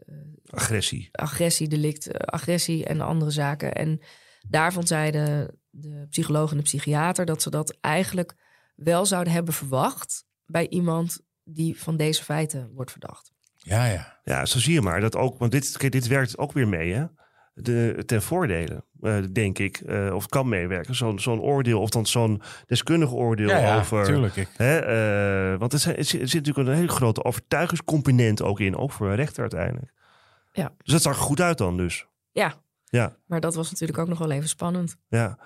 agressie. 0.46 1.10
Agressiedelict, 1.12 2.20
agressie 2.20 2.86
en 2.86 3.02
andere 3.02 3.32
zaken. 3.32 3.74
En 3.74 4.00
daar 4.48 4.74
vond 4.74 4.88
zij 4.88 5.12
de, 5.12 5.54
de 5.70 6.06
psycholoog 6.10 6.52
en 6.52 6.58
de 6.58 6.64
psychiater 6.64 7.26
dat 7.26 7.42
ze 7.42 7.50
dat 7.50 7.78
eigenlijk 7.82 8.36
wel 8.76 9.06
zouden 9.06 9.34
hebben 9.34 9.54
verwacht 9.54 10.26
bij 10.46 10.70
iemand 10.70 11.20
die 11.44 11.80
van 11.80 11.98
deze 11.98 12.24
feiten 12.24 12.72
wordt 12.74 12.92
verdacht. 12.92 13.34
Ja, 13.56 13.86
ja. 13.86 14.20
Ja, 14.24 14.46
zo 14.46 14.60
zie 14.60 14.74
je 14.74 14.82
maar 14.82 15.02
dat 15.02 15.16
ook, 15.16 15.40
want 15.40 15.52
dit, 15.52 15.92
dit 15.92 16.08
werkt 16.08 16.38
ook 16.38 16.52
weer 16.52 16.68
mee, 16.68 16.94
hè? 16.94 17.06
De, 17.54 18.04
ten 18.06 18.22
voordele, 18.22 18.84
uh, 19.02 19.18
denk 19.32 19.60
ik, 19.60 19.82
uh, 19.86 20.14
of 20.14 20.28
kan 20.28 20.50
meewerken. 20.50 20.96
Zo'n 20.96 21.20
zo'n 21.20 21.42
oordeel, 21.42 21.82
of 21.82 21.90
dan 21.90 22.06
zo'n 22.06 22.42
deskundig 22.66 23.12
oordeel 23.12 23.48
ja, 23.48 23.58
ja, 23.58 23.80
over. 23.80 24.06
Tuurlijk, 24.06 24.36
ik. 24.36 24.50
Hè, 24.58 25.54
uh, 25.54 25.60
want 25.60 25.74
er, 25.74 25.80
zijn, 25.80 25.96
er, 25.96 26.04
zit, 26.04 26.22
er, 26.22 26.28
zit, 26.28 26.46
natuurlijk 26.46 26.68
een 26.68 26.76
hele 26.76 26.96
grote 26.96 27.24
overtuigingscomponent 27.24 28.42
ook 28.42 28.60
in, 28.60 28.78
ook 28.78 28.92
voor 28.92 29.10
een 29.10 29.16
rechter 29.16 29.42
uiteindelijk. 29.42 29.94
Ja. 30.52 30.74
Dus 30.78 30.94
dat 30.94 31.02
zag 31.02 31.16
er 31.16 31.22
goed 31.22 31.42
uit 31.42 31.58
dan, 31.58 31.78
dus. 31.78 32.08
Ja. 32.32 32.54
Ja. 32.86 33.16
Maar 33.26 33.40
dat 33.40 33.56
was 33.56 33.72
natuurlijk 33.72 34.00
ook 34.00 34.08
nog 34.08 34.18
wel 34.18 34.32
even 34.32 34.50
spannend. 34.50 34.96
Ja. 35.08 35.38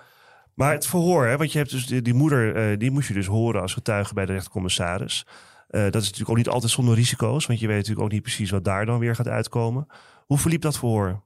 Maar 0.60 0.72
het 0.72 0.86
verhoor, 0.86 1.26
hè, 1.26 1.36
want 1.36 1.52
je 1.52 1.58
hebt 1.58 1.70
dus 1.70 1.86
die, 1.86 2.14
moeder, 2.14 2.70
uh, 2.70 2.78
die 2.78 2.90
moest 2.90 3.08
je 3.08 3.14
dus 3.14 3.26
horen 3.26 3.60
als 3.60 3.72
getuige 3.72 4.14
bij 4.14 4.26
de 4.26 4.32
rechtercommissaris. 4.32 5.26
Uh, 5.26 5.82
dat 5.82 5.94
is 5.94 6.02
natuurlijk 6.02 6.30
ook 6.30 6.36
niet 6.36 6.48
altijd 6.48 6.72
zonder 6.72 6.94
risico's, 6.94 7.46
want 7.46 7.60
je 7.60 7.66
weet 7.66 7.76
natuurlijk 7.76 8.04
ook 8.04 8.12
niet 8.12 8.22
precies 8.22 8.50
wat 8.50 8.64
daar 8.64 8.86
dan 8.86 8.98
weer 8.98 9.14
gaat 9.14 9.28
uitkomen. 9.28 9.86
Hoe 10.26 10.38
verliep 10.38 10.62
dat 10.62 10.78
verhoor? 10.78 11.22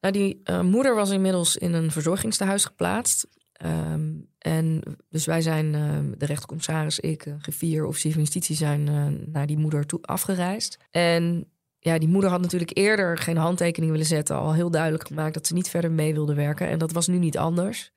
Nou, 0.00 0.14
die 0.14 0.40
uh, 0.44 0.60
moeder 0.60 0.94
was 0.94 1.10
inmiddels 1.10 1.56
in 1.56 1.72
een 1.72 1.90
verzorgingstehuis 1.90 2.64
geplaatst. 2.64 3.26
Um, 3.64 4.28
en 4.38 4.82
dus 5.08 5.26
wij 5.26 5.40
zijn, 5.40 5.72
de 6.18 6.26
rechtercommissaris, 6.26 7.00
ik, 7.00 7.34
griffier, 7.38 7.86
officier 7.86 8.12
van 8.12 8.20
justitie, 8.20 8.56
zijn 8.56 8.84
naar 9.32 9.46
die 9.46 9.58
moeder 9.58 9.86
toe 9.86 10.02
afgereisd. 10.02 10.78
En 10.90 11.48
ja, 11.78 11.98
die 11.98 12.08
moeder 12.08 12.30
had 12.30 12.40
natuurlijk 12.40 12.76
eerder 12.78 13.18
geen 13.18 13.36
handtekening 13.36 13.90
willen 13.90 14.06
zetten. 14.06 14.36
Al 14.36 14.54
heel 14.54 14.70
duidelijk 14.70 15.06
gemaakt 15.06 15.34
dat 15.34 15.46
ze 15.46 15.54
niet 15.54 15.70
verder 15.70 15.90
mee 15.90 16.14
wilde 16.14 16.34
werken. 16.34 16.68
En 16.68 16.78
dat 16.78 16.92
was 16.92 17.06
nu 17.06 17.18
niet 17.18 17.38
anders. 17.38 17.92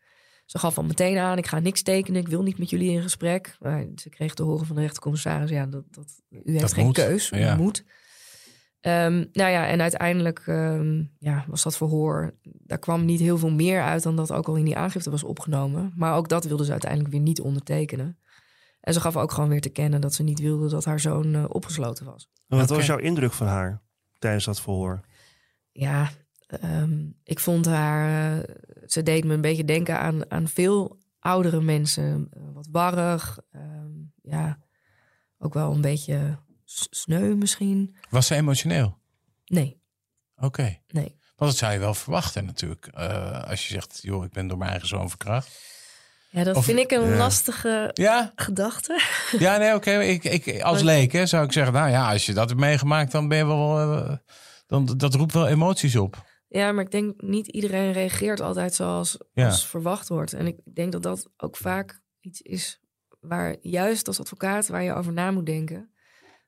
Ze 0.46 0.60
gaf 0.60 0.78
al 0.78 0.84
meteen 0.84 1.18
aan, 1.18 1.38
ik 1.38 1.48
ga 1.48 1.60
niks 1.60 1.82
tekenen, 1.82 2.22
ik 2.22 2.28
wil 2.28 2.44
niet 2.44 2.58
met 2.58 2.70
jullie 2.70 2.92
in 2.92 3.02
gesprek. 3.02 3.56
Maar 3.60 3.86
ze 3.96 4.10
kreeg 4.10 4.34
te 4.34 4.44
horen 4.44 4.66
van 4.66 4.76
de 4.76 4.82
rechtercommissaris, 4.82 5.50
ja, 5.50 5.66
dat, 5.66 5.84
dat, 5.90 6.22
u 6.30 6.52
heeft 6.52 6.60
Dat 6.60 6.74
geen 6.74 6.86
moet, 6.86 6.96
keus, 6.96 7.32
u 7.32 7.38
ja. 7.38 7.56
moet. 7.56 7.84
Ehm, 8.82 9.26
nou 9.32 9.52
ja, 9.52 9.68
en 9.68 9.82
uiteindelijk 9.82 10.44
ehm, 10.46 11.04
ja, 11.20 11.46
was 11.48 11.64
dat 11.64 11.78
verhoor, 11.78 12.36
daar 12.42 12.80
kwam 12.80 13.06
niet 13.06 13.20
heel 13.20 13.38
veel 13.38 13.52
meer 13.52 13.82
uit 13.82 14.04
dan 14.04 14.16
dat 14.16 14.32
ook 14.32 14.48
al 14.48 14.56
in 14.56 14.66
die 14.66 14.78
aangifte 14.78 15.10
was 15.10 15.24
opgenomen. 15.24 15.94
Maar 15.96 16.16
ook 16.16 16.30
dat 16.30 16.46
wilde 16.46 16.66
ze 16.66 16.72
uiteindelijk 16.72 17.12
weer 17.12 17.22
niet 17.22 17.42
ondertekenen. 17.42 18.20
En 18.80 18.94
ze 18.94 19.02
gaf 19.02 19.18
ook 19.18 19.32
gewoon 19.32 19.50
weer 19.50 19.62
te 19.62 19.70
kennen 19.70 20.02
dat 20.02 20.14
ze 20.14 20.24
niet 20.24 20.40
wilde 20.40 20.70
dat 20.70 20.86
haar 20.86 21.00
zoon 21.00 21.36
eh, 21.36 21.46
opgesloten 21.48 22.06
was. 22.06 22.30
Wat 22.48 22.70
was 22.70 22.86
jouw 22.86 22.98
indruk 22.98 23.34
van 23.34 23.48
haar 23.48 23.82
tijdens 24.20 24.46
dat 24.46 24.62
verhoor? 24.62 25.02
Ja, 25.72 26.10
ehm, 26.48 27.06
ik 27.24 27.40
vond 27.40 27.66
haar. 27.66 28.34
eh, 28.38 28.56
ze 28.86 29.04
deed 29.04 29.24
me 29.24 29.34
een 29.34 29.42
beetje 29.42 29.66
denken 29.66 30.00
aan, 30.00 30.32
aan 30.32 30.48
veel 30.48 31.00
oudere 31.20 31.62
mensen. 31.62 32.28
Eh, 32.32 32.42
wat 32.54 32.68
warrig. 32.72 33.40
ehm, 33.52 33.92
ja, 34.22 34.60
ook 35.38 35.54
wel 35.54 35.72
een 35.74 35.82
beetje 35.82 36.38
sneu 36.90 37.36
misschien. 37.36 37.96
Was 38.10 38.28
ze 38.28 38.36
emotioneel? 38.36 38.98
Nee, 39.46 39.82
Oké. 40.38 40.78
nee. 40.88 41.18
Want 41.36 41.52
dat 41.52 41.60
zou 41.60 41.74
je 41.74 41.80
wel 41.80 41.94
verwachten 41.94 42.46
natuurlijk. 42.46 42.88
Eh, 42.88 43.44
als 43.44 43.68
je 43.68 43.74
zegt, 43.74 44.00
joh, 44.02 44.24
ik 44.24 44.32
ben 44.32 44.48
door 44.48 44.58
mijn 44.58 44.70
eigen 44.72 44.88
zoon 44.88 45.10
verkracht. 45.10 45.60
Ja, 46.30 46.44
dat 46.44 46.56
Of- 46.56 46.66
vind 46.66 46.80
ik 46.80 46.92
een 46.92 47.16
lastige 47.16 47.90
Ja, 47.94 48.32
gedachte. 48.36 49.02
ja 49.40 49.58
nee, 49.58 49.74
oké. 49.76 49.92
Ik, 50.00 50.24
ik, 50.24 50.62
als 50.62 50.82
leek 50.82 51.12
hè, 51.12 51.26
zou 51.26 51.46
ik 51.46 51.52
zeggen, 51.52 51.74
nou 51.74 51.90
ja, 51.90 52.12
als 52.12 52.26
je 52.26 52.34
dat 52.34 52.50
hebt 52.50 52.62
meegemaakt, 52.62 53.12
dan 53.12 53.28
ben 53.28 53.38
je 53.38 53.46
wel... 53.46 54.20
dan, 54.68 54.86
dat 54.98 55.14
roept 55.14 55.34
wel 55.34 55.48
emoties 55.48 55.96
op. 55.96 56.24
Ja, 56.48 56.72
maar 56.72 56.84
ik 56.84 56.92
denk 56.92 57.22
niet 57.22 57.48
iedereen 57.48 57.92
reageert 57.92 58.40
altijd 58.40 58.74
zoals 58.74 59.18
Ja. 59.34 59.46
als 59.46 59.68
verwacht 59.68 60.08
wordt. 60.10 60.34
En 60.34 60.48
ik 60.48 60.58
denk 60.74 60.92
dat 60.92 61.04
dat 61.04 61.30
ook 61.38 61.58
vaak 61.58 62.02
iets 62.20 62.42
is 62.42 62.80
waar 63.20 63.56
juist 63.62 64.08
als 64.08 64.20
advocaat 64.20 64.68
waar 64.68 64.84
je 64.84 64.94
over 64.94 65.14
na 65.14 65.32
moet 65.32 65.46
denken. 65.46 65.90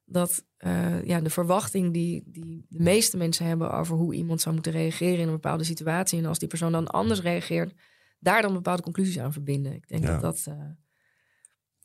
Dat 0.05 0.45
eh, 0.57 1.03
ja, 1.03 1.19
de 1.21 1.29
verwachting 1.29 1.93
die, 1.93 2.23
die 2.25 2.65
de 2.69 2.83
meeste 2.83 3.17
mensen 3.17 3.45
hebben 3.45 3.71
over 3.71 3.95
hoe 3.95 4.13
iemand 4.15 4.41
zou 4.41 4.53
moeten 4.55 4.71
reageren 4.71 5.19
in 5.19 5.27
een 5.27 5.33
bepaalde 5.33 5.63
situatie. 5.63 6.19
En 6.19 6.25
als 6.25 6.39
die 6.39 6.47
persoon 6.47 6.71
dan 6.71 6.87
anders 6.87 7.21
reageert, 7.21 7.73
daar 8.19 8.41
dan 8.41 8.53
bepaalde 8.53 8.81
conclusies 8.81 9.19
aan 9.19 9.33
verbinden. 9.33 9.73
Ik 9.73 9.87
denk 9.87 10.03
Ja. 10.03 10.11
dat 10.19 10.21
dat 10.21 10.53
eh, 10.55 10.63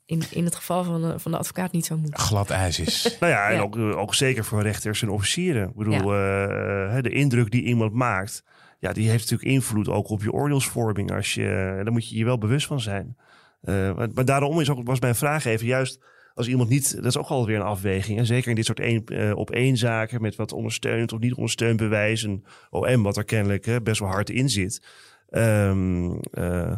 in, 0.05 0.23
in 0.29 0.45
het 0.45 0.55
geval 0.55 0.83
van 0.83 1.01
de, 1.01 1.19
van 1.19 1.31
de 1.31 1.37
advocaat 1.37 1.71
niet 1.71 1.85
zou 1.85 1.99
moeten. 1.99 2.19
Glad 2.19 2.49
ijs 2.49 2.79
is. 2.79 3.03
Nou 3.19 3.31
ja, 3.31 3.49
en 3.49 3.55
Ja. 3.55 3.61
Ook, 3.61 3.77
eh, 3.77 3.97
ook 3.97 4.15
zeker 4.15 4.45
voor 4.45 4.61
rechters 4.61 5.01
en 5.01 5.09
officieren. 5.09 5.67
Ik 5.67 5.75
bedoel, 5.75 6.13
eh, 6.13 6.91
hè, 6.91 7.01
de 7.01 7.09
indruk 7.09 7.51
die 7.51 7.63
iemand 7.63 7.93
maakt, 7.93 8.43
ja, 8.79 8.93
die 8.93 9.09
heeft 9.09 9.29
natuurlijk 9.29 9.51
invloed 9.51 9.87
ook 9.87 10.09
op 10.09 10.21
je 10.21 10.31
oordeelsvorming. 10.31 11.11
Als 11.11 11.33
je, 11.33 11.81
daar 11.83 11.91
moet 11.91 12.09
je 12.09 12.17
je 12.17 12.25
wel 12.25 12.37
bewust 12.37 12.67
van 12.67 12.81
zijn. 12.81 13.17
Eh, 13.61 13.95
maar, 13.95 14.09
maar 14.13 14.25
daarom 14.25 14.59
is 14.59 14.69
ook, 14.69 14.87
was 14.87 14.99
mijn 14.99 15.15
vraag 15.15 15.45
even 15.45 15.65
juist 15.67 15.99
als 16.33 16.47
iemand 16.47 16.69
niet, 16.69 16.95
dat 16.95 17.05
is 17.05 17.17
ook 17.17 17.27
alweer 17.27 17.55
een 17.55 17.61
afweging. 17.61 18.17
En 18.17 18.25
zeker 18.25 18.49
in 18.49 18.55
dit 18.55 18.65
soort 18.65 18.79
één, 18.79 19.05
eh, 19.05 19.35
op 19.35 19.51
één 19.51 19.77
zaken 19.77 20.21
met 20.21 20.35
wat 20.35 20.51
ondersteunend 20.51 21.13
of 21.13 21.19
niet 21.19 21.33
ondersteund 21.33 21.77
bewijs. 21.77 22.23
En 22.23 22.43
OM, 22.69 23.03
wat 23.03 23.17
er 23.17 23.23
kennelijk 23.23 23.65
hè, 23.65 23.81
best 23.81 23.99
wel 23.99 24.09
hard 24.09 24.29
in 24.29 24.49
zit. 24.49 24.85
Ehm, 25.29 26.11
eh, 26.31 26.75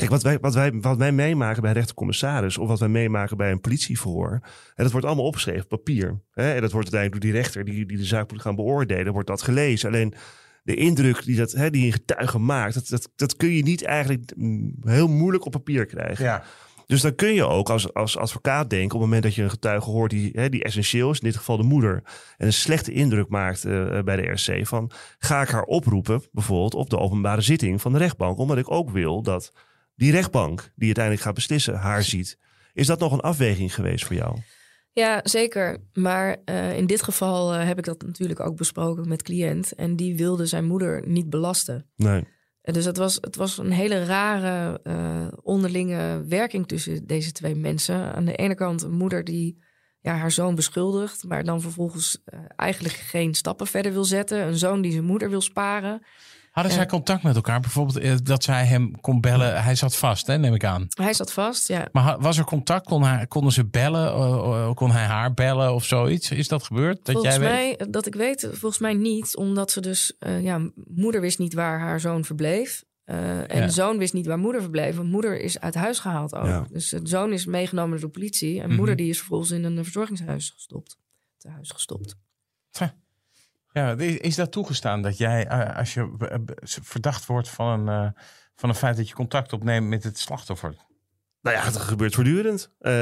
kijk, 0.00 0.12
wat 0.12 0.22
wij, 0.22 0.38
wat, 0.40 0.54
wij, 0.54 0.72
wat 0.72 0.96
wij 0.96 1.12
meemaken 1.12 1.60
bij 1.60 1.70
een 1.70 1.76
rechtercommissaris 1.76 2.58
of 2.58 2.68
wat 2.68 2.78
wij 2.78 2.88
meemaken 2.88 3.36
bij 3.36 3.50
een 3.50 3.60
politieverhoor. 3.60 4.30
En 4.74 4.82
dat 4.82 4.92
wordt 4.92 5.06
allemaal 5.06 5.24
opgeschreven 5.24 5.62
op 5.62 5.68
papier. 5.68 6.20
Hè? 6.32 6.54
En 6.54 6.60
dat 6.60 6.72
wordt 6.72 6.92
uiteindelijk 6.92 7.12
door 7.12 7.20
die 7.20 7.40
rechter 7.40 7.64
die, 7.64 7.86
die 7.86 7.96
de 7.96 8.04
zaak 8.04 8.30
moet 8.30 8.40
gaan 8.40 8.54
beoordelen, 8.54 9.12
wordt 9.12 9.28
dat 9.28 9.42
gelezen. 9.42 9.88
Alleen 9.88 10.14
de 10.62 10.74
indruk 10.74 11.24
die, 11.24 11.36
dat, 11.36 11.52
hè, 11.52 11.70
die 11.70 11.86
een 11.86 11.92
getuige 11.92 12.38
maakt, 12.38 12.74
dat, 12.74 12.88
dat, 12.88 13.10
dat 13.16 13.36
kun 13.36 13.50
je 13.50 13.62
niet 13.62 13.84
eigenlijk 13.84 14.32
mm, 14.36 14.74
heel 14.84 15.08
moeilijk 15.08 15.44
op 15.44 15.52
papier 15.52 15.86
krijgen. 15.86 16.24
Ja. 16.24 16.42
Dus 16.86 17.00
dan 17.00 17.14
kun 17.14 17.34
je 17.34 17.46
ook 17.46 17.70
als, 17.70 17.94
als 17.94 18.16
advocaat 18.16 18.70
denken, 18.70 18.94
op 18.94 19.00
het 19.00 19.00
moment 19.00 19.22
dat 19.22 19.34
je 19.34 19.42
een 19.42 19.50
getuige 19.50 19.90
hoort 19.90 20.10
die, 20.10 20.30
hè, 20.32 20.48
die 20.48 20.62
essentieel 20.62 21.10
is, 21.10 21.18
in 21.18 21.26
dit 21.26 21.36
geval 21.36 21.56
de 21.56 21.62
moeder, 21.62 22.02
en 22.36 22.46
een 22.46 22.52
slechte 22.52 22.92
indruk 22.92 23.28
maakt 23.28 23.64
eh, 23.64 24.02
bij 24.02 24.16
de 24.16 24.30
RC, 24.30 24.66
van 24.66 24.90
ga 25.18 25.42
ik 25.42 25.48
haar 25.48 25.62
oproepen, 25.62 26.22
bijvoorbeeld 26.32 26.74
op 26.74 26.90
de 26.90 26.98
openbare 26.98 27.40
zitting 27.40 27.80
van 27.80 27.92
de 27.92 27.98
rechtbank, 27.98 28.38
omdat 28.38 28.58
ik 28.58 28.70
ook 28.70 28.90
wil 28.90 29.22
dat 29.22 29.52
die 30.00 30.10
rechtbank, 30.10 30.72
die 30.74 30.86
uiteindelijk 30.86 31.24
gaat 31.24 31.34
beslissen, 31.34 31.74
haar 31.74 32.02
ziet. 32.02 32.38
Is 32.72 32.86
dat 32.86 33.00
nog 33.00 33.12
een 33.12 33.20
afweging 33.20 33.74
geweest 33.74 34.04
voor 34.04 34.16
jou? 34.16 34.38
Ja, 34.92 35.20
zeker. 35.22 35.78
Maar 35.92 36.36
eh, 36.44 36.76
in 36.76 36.86
dit 36.86 37.02
geval 37.02 37.54
eh, 37.54 37.66
heb 37.66 37.78
ik 37.78 37.84
dat 37.84 38.02
natuurlijk 38.02 38.40
ook 38.40 38.56
besproken 38.56 39.08
met 39.08 39.22
cliënt. 39.22 39.74
En 39.74 39.96
die 39.96 40.16
wilde 40.16 40.46
zijn 40.46 40.64
moeder 40.64 41.08
niet 41.08 41.30
belasten. 41.30 41.90
Nee. 41.96 42.24
Dus 42.62 42.84
het 42.84 42.96
was, 42.96 43.18
het 43.20 43.36
was 43.36 43.58
een 43.58 43.70
hele 43.70 44.04
rare 44.04 44.80
eh, 44.82 45.26
onderlinge 45.42 46.24
werking 46.28 46.68
tussen 46.68 47.06
deze 47.06 47.32
twee 47.32 47.54
mensen. 47.54 48.14
Aan 48.14 48.24
de 48.24 48.36
ene 48.36 48.54
kant 48.54 48.82
een 48.82 48.96
moeder 48.96 49.24
die 49.24 49.62
ja, 50.00 50.14
haar 50.14 50.30
zoon 50.30 50.54
beschuldigt, 50.54 51.24
maar 51.24 51.44
dan 51.44 51.60
vervolgens 51.60 52.22
eigenlijk 52.56 52.94
geen 52.94 53.34
stappen 53.34 53.66
verder 53.66 53.92
wil 53.92 54.04
zetten. 54.04 54.46
Een 54.46 54.58
zoon 54.58 54.80
die 54.80 54.92
zijn 54.92 55.04
moeder 55.04 55.30
wil 55.30 55.40
sparen. 55.40 56.02
Hadden 56.50 56.72
zij 56.72 56.86
contact 56.86 57.22
met 57.22 57.34
elkaar? 57.36 57.60
Bijvoorbeeld 57.60 57.98
eh, 57.98 58.14
dat 58.22 58.42
zij 58.44 58.64
hem 58.64 59.00
kon 59.00 59.20
bellen. 59.20 59.62
Hij 59.62 59.74
zat 59.74 59.96
vast, 59.96 60.26
hè, 60.26 60.38
neem 60.38 60.54
ik 60.54 60.64
aan. 60.64 60.86
Hij 60.88 61.12
zat 61.14 61.32
vast, 61.32 61.68
ja. 61.68 61.88
Maar 61.92 62.20
was 62.20 62.38
er 62.38 62.44
contact? 62.44 62.86
Kon 62.86 63.02
hij, 63.02 63.26
konden 63.26 63.52
ze 63.52 63.66
bellen? 63.66 64.12
Eh, 64.12 64.22
eh, 64.66 64.74
kon 64.74 64.90
hij 64.90 65.04
haar 65.04 65.34
bellen 65.34 65.74
of 65.74 65.84
zoiets? 65.84 66.30
Is 66.30 66.48
dat 66.48 66.62
gebeurd? 66.62 67.04
Dat 67.04 67.14
volgens 67.14 67.34
jij 67.36 67.44
weet? 67.44 67.78
mij, 67.78 67.88
dat 67.90 68.06
ik 68.06 68.14
weet, 68.14 68.48
volgens 68.50 68.78
mij 68.78 68.94
niet. 68.94 69.36
Omdat 69.36 69.70
ze 69.70 69.80
dus, 69.80 70.16
eh, 70.18 70.42
ja, 70.42 70.70
moeder 70.94 71.20
wist 71.20 71.38
niet 71.38 71.54
waar 71.54 71.78
haar 71.80 72.00
zoon 72.00 72.24
verbleef. 72.24 72.84
Eh, 73.04 73.38
en 73.50 73.58
Ja. 73.60 73.66
de 73.66 73.72
zoon 73.72 73.98
wist 73.98 74.12
niet 74.12 74.26
waar 74.26 74.38
moeder 74.38 74.60
verbleef. 74.60 74.96
Want 74.96 75.08
moeder 75.10 75.40
is 75.40 75.60
uit 75.60 75.74
huis 75.74 75.98
gehaald 75.98 76.34
ook. 76.34 76.46
Ja. 76.46 76.66
Dus 76.72 76.88
de 76.88 77.00
zoon 77.02 77.32
is 77.32 77.46
meegenomen 77.46 77.90
door 77.90 78.00
de 78.06 78.18
politie. 78.18 78.60
En 78.60 78.66
Mhm. 78.68 78.76
moeder 78.76 78.96
die 78.96 79.08
is 79.08 79.18
vervolgens 79.18 79.50
in 79.50 79.64
een 79.64 79.82
verzorgingshuis 79.84 80.50
gestopt. 80.50 80.98
Te 81.38 81.48
huis 81.48 81.70
gestopt. 81.70 82.16
Ja, 82.70 82.94
is 83.72 84.16
is 84.16 84.34
dat 84.34 84.52
toegestaan 84.52 85.02
dat 85.02 85.18
jij, 85.18 85.46
eh, 85.46 85.76
als 85.76 85.94
je 85.94 86.14
eh, 86.18 86.38
verdacht 86.82 87.26
wordt 87.26 87.48
van 87.48 87.88
een, 87.88 87.88
eh, 87.88 88.22
van 88.54 88.68
een 88.68 88.74
feit 88.74 88.96
dat 88.96 89.08
je 89.08 89.14
contact 89.14 89.52
opneemt 89.52 89.88
met 89.88 90.04
het 90.04 90.18
slachtoffer? 90.18 90.74
Nou 91.42 91.56
ja, 91.56 91.64
het 91.64 91.76
gebeurt 91.76 92.14
voortdurend. 92.14 92.70
Uh, 92.80 92.92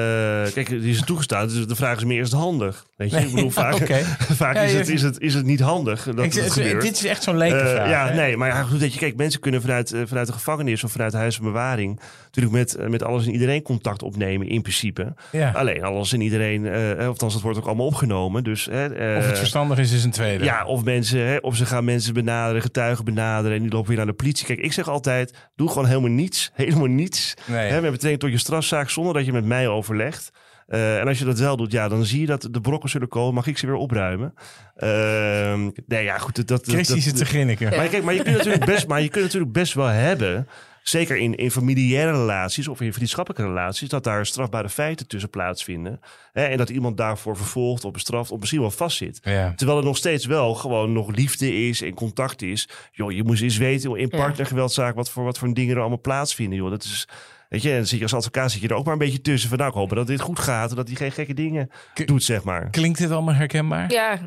kijk, 0.53 0.69
die 0.69 0.91
is 0.91 1.03
toegestaan. 1.03 1.49
Dus 1.49 1.67
de 1.67 1.77
vraag 1.77 1.97
is 1.97 2.05
meer, 2.05 2.21
is 2.21 2.31
het 2.31 2.41
handig? 2.41 2.87
Weet 2.97 3.11
je, 3.11 3.17
ik 3.17 3.31
bedoel, 3.35 3.51
vaak, 3.51 3.77
vaak 4.43 4.57
is, 4.57 4.73
het, 4.73 4.89
is, 4.89 5.03
het, 5.03 5.21
is 5.21 5.35
het 5.35 5.45
niet 5.45 5.61
handig 5.61 6.05
dat 6.05 6.25
ik, 6.25 6.33
het 6.33 6.53
gebeurt. 6.53 6.83
Dit 6.83 6.93
is 6.93 7.05
echt 7.05 7.23
zo'n 7.23 7.37
leuke 7.37 7.65
uh, 7.65 7.71
vraag. 7.71 7.91
Ja, 7.91 8.13
nee, 8.13 8.37
maar 8.37 8.49
ja, 8.49 8.63
goed, 8.63 8.81
dat 8.81 8.93
je, 8.93 8.99
kijk, 8.99 9.17
mensen 9.17 9.41
kunnen 9.41 9.61
vanuit, 9.61 9.93
uh, 9.93 10.03
vanuit 10.07 10.27
de 10.27 10.33
gevangenis 10.33 10.85
of 10.85 10.93
vanuit 10.93 11.13
de 11.13 11.19
huis 11.19 11.37
van 11.37 11.45
bewaring 11.45 12.01
natuurlijk 12.25 12.55
met, 12.55 12.91
met 12.91 13.03
alles 13.03 13.27
en 13.27 13.33
iedereen 13.33 13.63
contact 13.63 14.03
opnemen 14.03 14.49
in 14.49 14.63
principe. 14.63 15.15
Ja. 15.33 15.51
Alleen 15.51 15.85
alles 15.85 16.13
en 16.13 16.21
iedereen, 16.21 16.67
of 16.99 17.07
althans, 17.07 17.33
dat 17.33 17.43
wordt 17.43 17.59
ook 17.59 17.67
allemaal 17.67 17.87
opgenomen. 17.87 18.45
Dus, 18.45 18.69
of 18.69 18.75
het 18.75 19.39
verstandig 19.39 19.79
is, 19.79 19.93
is 19.93 20.05
een 20.05 20.11
tweede. 20.11 20.45
Ja, 20.45 20.65
of 20.65 20.85
mensen, 20.85 21.43
of 21.43 21.57
ze 21.57 21.67
gaan 21.67 21.85
mensen 21.85 22.15
benaderen, 22.15 22.63
getuigen 22.63 23.05
benaderen 23.05 23.57
en 23.57 23.63
die 23.63 23.73
lopen 23.73 23.89
weer 23.89 23.97
naar 23.97 24.07
de 24.07 24.13
politie. 24.13 24.47
Kijk, 24.47 24.59
ik 24.59 24.73
zeg 24.73 24.89
altijd, 24.89 25.35
doe 25.57 25.69
gewoon 25.69 25.87
helemaal 25.87 26.11
niets. 26.11 26.51
Helemaal 26.55 26.87
niets. 26.87 27.35
Nee. 27.47 27.71
Hè, 27.71 27.81
met 27.81 27.91
betrekking 27.91 28.21
tot 28.21 28.28
je 28.31 28.39
strafzaak 28.39 28.91
zonder 28.91 29.15
dat 29.15 29.25
je 29.25 29.33
met 29.33 29.45
mij 29.45 29.69
overlegt. 29.69 30.31
Uh, 30.69 31.01
en 31.01 31.09
als 31.09 31.19
je 31.19 31.25
dat 31.25 31.39
wel 31.39 31.57
doet, 31.57 31.73
ja, 31.73 31.89
dan 31.89 32.05
zie 32.05 32.21
je 32.21 32.27
dat 32.27 32.49
de 32.51 32.61
brokken 32.61 32.91
zullen 32.91 33.09
komen. 33.09 33.35
Mag 33.35 33.47
ik 33.47 33.59
ze 33.59 33.67
weer 33.67 33.75
opruimen? 33.75 34.35
Uh, 34.77 35.55
nee, 35.87 36.05
ja, 36.05 36.19
goed. 36.19 36.49
Dat, 36.49 36.67
Christy 36.67 37.01
zit 37.01 37.17
te 37.17 37.25
grinniken. 37.25 37.77
Maar, 37.77 37.89
kijk, 37.89 38.03
maar, 38.03 38.15
je 38.15 38.23
kunt 38.23 38.37
natuurlijk 38.37 38.65
best, 38.65 38.87
maar 38.87 39.03
je 39.03 39.09
kunt 39.09 39.25
natuurlijk 39.25 39.53
best 39.53 39.75
wel 39.75 39.87
hebben... 39.87 40.49
Zeker 40.83 41.17
in, 41.17 41.35
in 41.35 41.51
familiaire 41.51 42.11
relaties 42.11 42.69
of 42.69 42.81
in 42.81 42.93
vriendschappelijke 42.93 43.47
relaties, 43.47 43.89
dat 43.89 44.05
daar 44.05 44.27
strafbare 44.27 44.69
feiten 44.69 45.07
tussen 45.07 45.31
plaatsvinden. 45.31 46.01
Hè, 46.33 46.45
en 46.45 46.57
dat 46.57 46.71
iemand 46.71 46.97
daarvoor 46.97 47.37
vervolgd 47.37 47.85
of 47.85 47.93
bestraft 47.93 48.31
of 48.31 48.39
misschien 48.39 48.61
wel 48.61 48.71
vastzit. 48.71 49.21
Ja. 49.23 49.53
Terwijl 49.55 49.79
er 49.79 49.85
nog 49.85 49.97
steeds 49.97 50.27
wel 50.27 50.55
gewoon 50.55 50.93
nog 50.93 51.11
liefde 51.17 51.69
is 51.69 51.83
en 51.83 51.95
contact 51.95 52.43
is. 52.43 52.69
Joh, 52.93 53.13
je 53.13 53.25
moet 53.25 53.41
eens 53.41 53.57
weten 53.57 53.97
in 53.97 54.09
partnergeweldzaak 54.09 54.95
wat 54.95 55.11
voor, 55.11 55.25
wat 55.25 55.39
voor 55.39 55.55
dingen 55.55 55.75
er 55.75 55.81
allemaal 55.81 56.01
plaatsvinden. 56.01 56.59
Joh. 56.59 56.71
Dat 56.71 56.85
is, 56.85 57.09
Weet 57.49 57.63
je, 57.63 57.71
en 57.71 57.77
dan 57.77 57.87
zit 57.87 57.99
je 57.99 58.05
als 58.05 58.15
advocaat 58.15 58.51
zit 58.51 58.61
je 58.61 58.69
er 58.69 58.75
ook 58.75 58.85
maar 58.85 58.93
een 58.93 58.99
beetje 58.99 59.21
tussen. 59.21 59.49
Van 59.49 59.59
nou, 59.59 59.71
ik 59.71 59.77
hoop 59.77 59.91
dat 59.91 60.07
dit 60.07 60.21
goed 60.21 60.39
gaat 60.39 60.71
en 60.71 60.77
dat 60.77 60.87
hij 60.87 60.97
geen 60.97 61.13
gekke 61.13 61.35
dingen 61.35 61.71
doet, 62.05 62.25
zeg 62.25 62.45
maar. 62.45 62.71
Klinkt 62.71 62.99
dit 62.99 63.11
allemaal 63.11 63.35
herkenbaar? 63.35 63.93
Ja, 63.93 64.19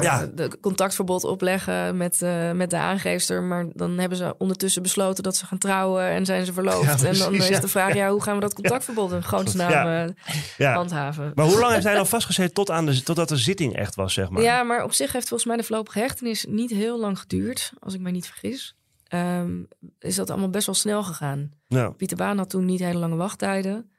ja. 0.00 0.26
de 0.34 0.58
contactverbod 0.60 1.24
opleggen 1.24 1.96
met, 1.96 2.20
uh, 2.22 2.52
met 2.52 2.70
de 2.70 2.76
aangeefster. 2.76 3.42
Maar 3.42 3.66
dan 3.72 3.98
hebben 3.98 4.18
ze 4.18 4.34
ondertussen 4.38 4.82
besloten 4.82 5.22
dat 5.22 5.36
ze 5.36 5.46
gaan 5.46 5.58
trouwen 5.58 6.04
en 6.04 6.24
zijn 6.24 6.44
ze 6.44 6.52
verloofd. 6.52 7.04
en 7.04 7.18
dan 7.18 7.34
is 7.34 7.60
de 7.60 7.68
vraag, 7.68 7.94
ja, 7.94 8.10
hoe 8.10 8.22
gaan 8.22 8.34
we 8.34 8.40
dat 8.40 8.54
contactverbod 8.54 9.12
in 9.12 9.24
godsnaam 9.24 10.14
uh, 10.58 10.74
handhaven? 10.74 11.32
Maar 11.34 11.46
hoe 11.46 11.58
lang 11.58 11.72
heeft 11.72 11.84
hij 11.84 11.94
dan 11.94 12.06
vastgezeten 12.06 12.54
tot 12.54 12.70
aan 12.70 12.86
de, 12.86 13.02
totdat 13.02 13.28
de 13.28 13.36
zitting 13.36 13.76
echt 13.76 13.94
was, 13.94 14.12
zeg 14.12 14.30
maar? 14.30 14.42
Ja, 14.42 14.62
maar 14.62 14.84
op 14.84 14.92
zich 14.92 15.12
heeft 15.12 15.28
volgens 15.28 15.48
mij 15.48 15.58
de 15.58 15.64
voorlopige 15.64 15.98
hechtenis 15.98 16.46
niet 16.48 16.70
heel 16.70 17.00
lang 17.00 17.18
geduurd, 17.18 17.72
als 17.78 17.94
ik 17.94 18.00
mij 18.00 18.12
niet 18.12 18.26
vergis. 18.26 18.74
Um, 19.14 19.68
is 19.98 20.14
dat 20.14 20.30
allemaal 20.30 20.50
best 20.50 20.66
wel 20.66 20.74
snel 20.74 21.02
gegaan. 21.02 21.50
Pieter 21.96 22.16
Baan 22.16 22.38
had 22.38 22.50
toen 22.50 22.64
niet 22.64 22.80
hele 22.80 22.98
lange 22.98 23.16
wachttijden. 23.16 23.90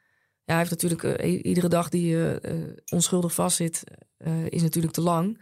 Ja, 0.45 0.53
hij 0.53 0.57
heeft 0.57 0.69
natuurlijk 0.69 1.03
uh, 1.03 1.43
iedere 1.43 1.67
dag 1.67 1.89
die 1.89 2.07
je 2.07 2.39
uh, 2.41 2.77
onschuldig 2.89 3.33
vastzit, 3.33 3.83
uh, 4.17 4.45
is 4.45 4.61
natuurlijk 4.61 4.93
te 4.93 5.01
lang. 5.01 5.41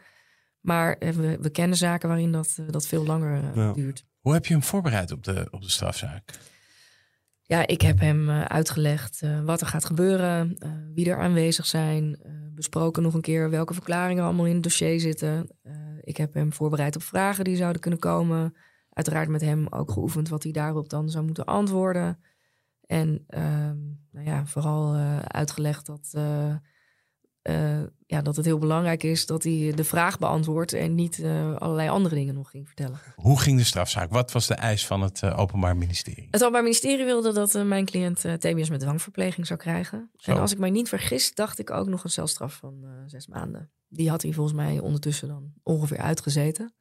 Maar 0.59 0.95
we, 0.99 1.37
we, 1.41 1.49
kennen 1.49 1.77
zaken 1.77 2.07
waarin 2.07 2.31
dat, 2.31 2.57
dat 2.67 2.87
veel 2.87 3.05
langer 3.05 3.53
duurt. 3.73 4.05
Hoe 4.19 4.33
heb 4.33 4.45
je 4.45 4.53
hem 4.53 4.63
voorbereid 4.63 5.11
op 5.11 5.23
de, 5.23 5.47
op 5.51 5.61
de 5.61 5.69
strafzaak? 5.69 6.39
Ja, 7.41 7.67
ik 7.67 7.81
heb 7.81 7.99
hem 7.99 8.29
uitgelegd 8.29 9.21
wat 9.43 9.61
er 9.61 9.67
gaat 9.67 9.85
gebeuren, 9.85 10.57
wie 10.93 11.09
er 11.09 11.19
aanwezig 11.19 11.65
zijn. 11.65 12.19
besproken 12.55 13.03
nog 13.03 13.13
een 13.13 13.21
keer 13.21 13.49
welke 13.49 13.73
verklaringen 13.73 14.23
allemaal 14.23 14.45
in 14.45 14.53
het 14.53 14.63
dossier 14.63 14.99
zitten. 14.99 15.49
ik 16.01 16.17
heb 16.17 16.33
hem 16.33 16.53
voorbereid 16.53 16.95
op 16.95 17.03
vragen 17.03 17.43
die 17.43 17.55
zouden 17.55 17.81
kunnen 17.81 17.99
komen 17.99 18.53
uiteraard 18.93 19.29
met 19.29 19.41
hem 19.41 19.67
ook 19.69 19.91
geoefend 19.91 20.29
wat 20.29 20.43
hij 20.43 20.51
daarop 20.51 20.89
dan 20.89 21.09
zou 21.09 21.25
moeten 21.25 21.45
antwoorden. 21.45 22.19
En 22.85 23.23
ehm, 23.27 23.77
nou 24.11 24.25
ja, 24.25 24.45
vooral 24.45 24.95
uh, 24.95 25.19
uitgelegd 25.19 25.85
dat, 25.85 26.11
uh, 26.15 26.55
uh, 27.43 27.83
ja, 28.05 28.21
dat 28.21 28.35
het 28.35 28.45
heel 28.45 28.57
belangrijk 28.57 29.03
is 29.03 29.25
dat 29.25 29.43
hij 29.43 29.71
de 29.75 29.83
vraag 29.83 30.19
beantwoordt 30.19 30.73
en 30.73 30.95
niet 30.95 31.23
allerlei 31.57 31.89
andere 31.89 32.15
dingen 32.15 32.33
nog 32.33 32.49
ging 32.49 32.67
vertellen. 32.67 32.99
Hoe 33.15 33.39
ging 33.39 33.57
de 33.57 33.63
strafzaak? 33.63 34.11
Wat 34.11 34.31
was 34.31 34.47
de 34.47 34.53
eis 34.53 34.87
van 34.87 35.01
het 35.01 35.23
Openbaar 35.23 35.77
Ministerie? 35.77 36.27
Het 36.31 36.41
Openbaar 36.41 36.63
Ministerie 36.63 37.05
wilde 37.05 37.33
dat 37.33 37.65
mijn 37.65 37.85
cliënt 37.85 38.19
TBS 38.19 38.69
met 38.69 38.79
dwangverpleging 38.79 39.47
zou 39.47 39.59
krijgen. 39.59 40.11
En 40.23 40.39
als 40.39 40.51
ik 40.51 40.57
mij 40.57 40.69
niet 40.69 40.89
vergis, 40.89 41.33
dacht 41.33 41.59
ik 41.59 41.69
ook 41.69 41.87
nog 41.87 42.03
een 42.03 42.09
celstraf 42.09 42.53
van 42.53 42.85
zes 43.05 43.27
maanden. 43.27 43.71
Die 43.87 44.09
had 44.09 44.21
hij 44.21 44.31
volgens 44.31 44.55
mij 44.55 44.79
ondertussen 44.79 45.27
dan 45.27 45.53
ongeveer 45.63 45.97
uitgezeten. 45.97 46.73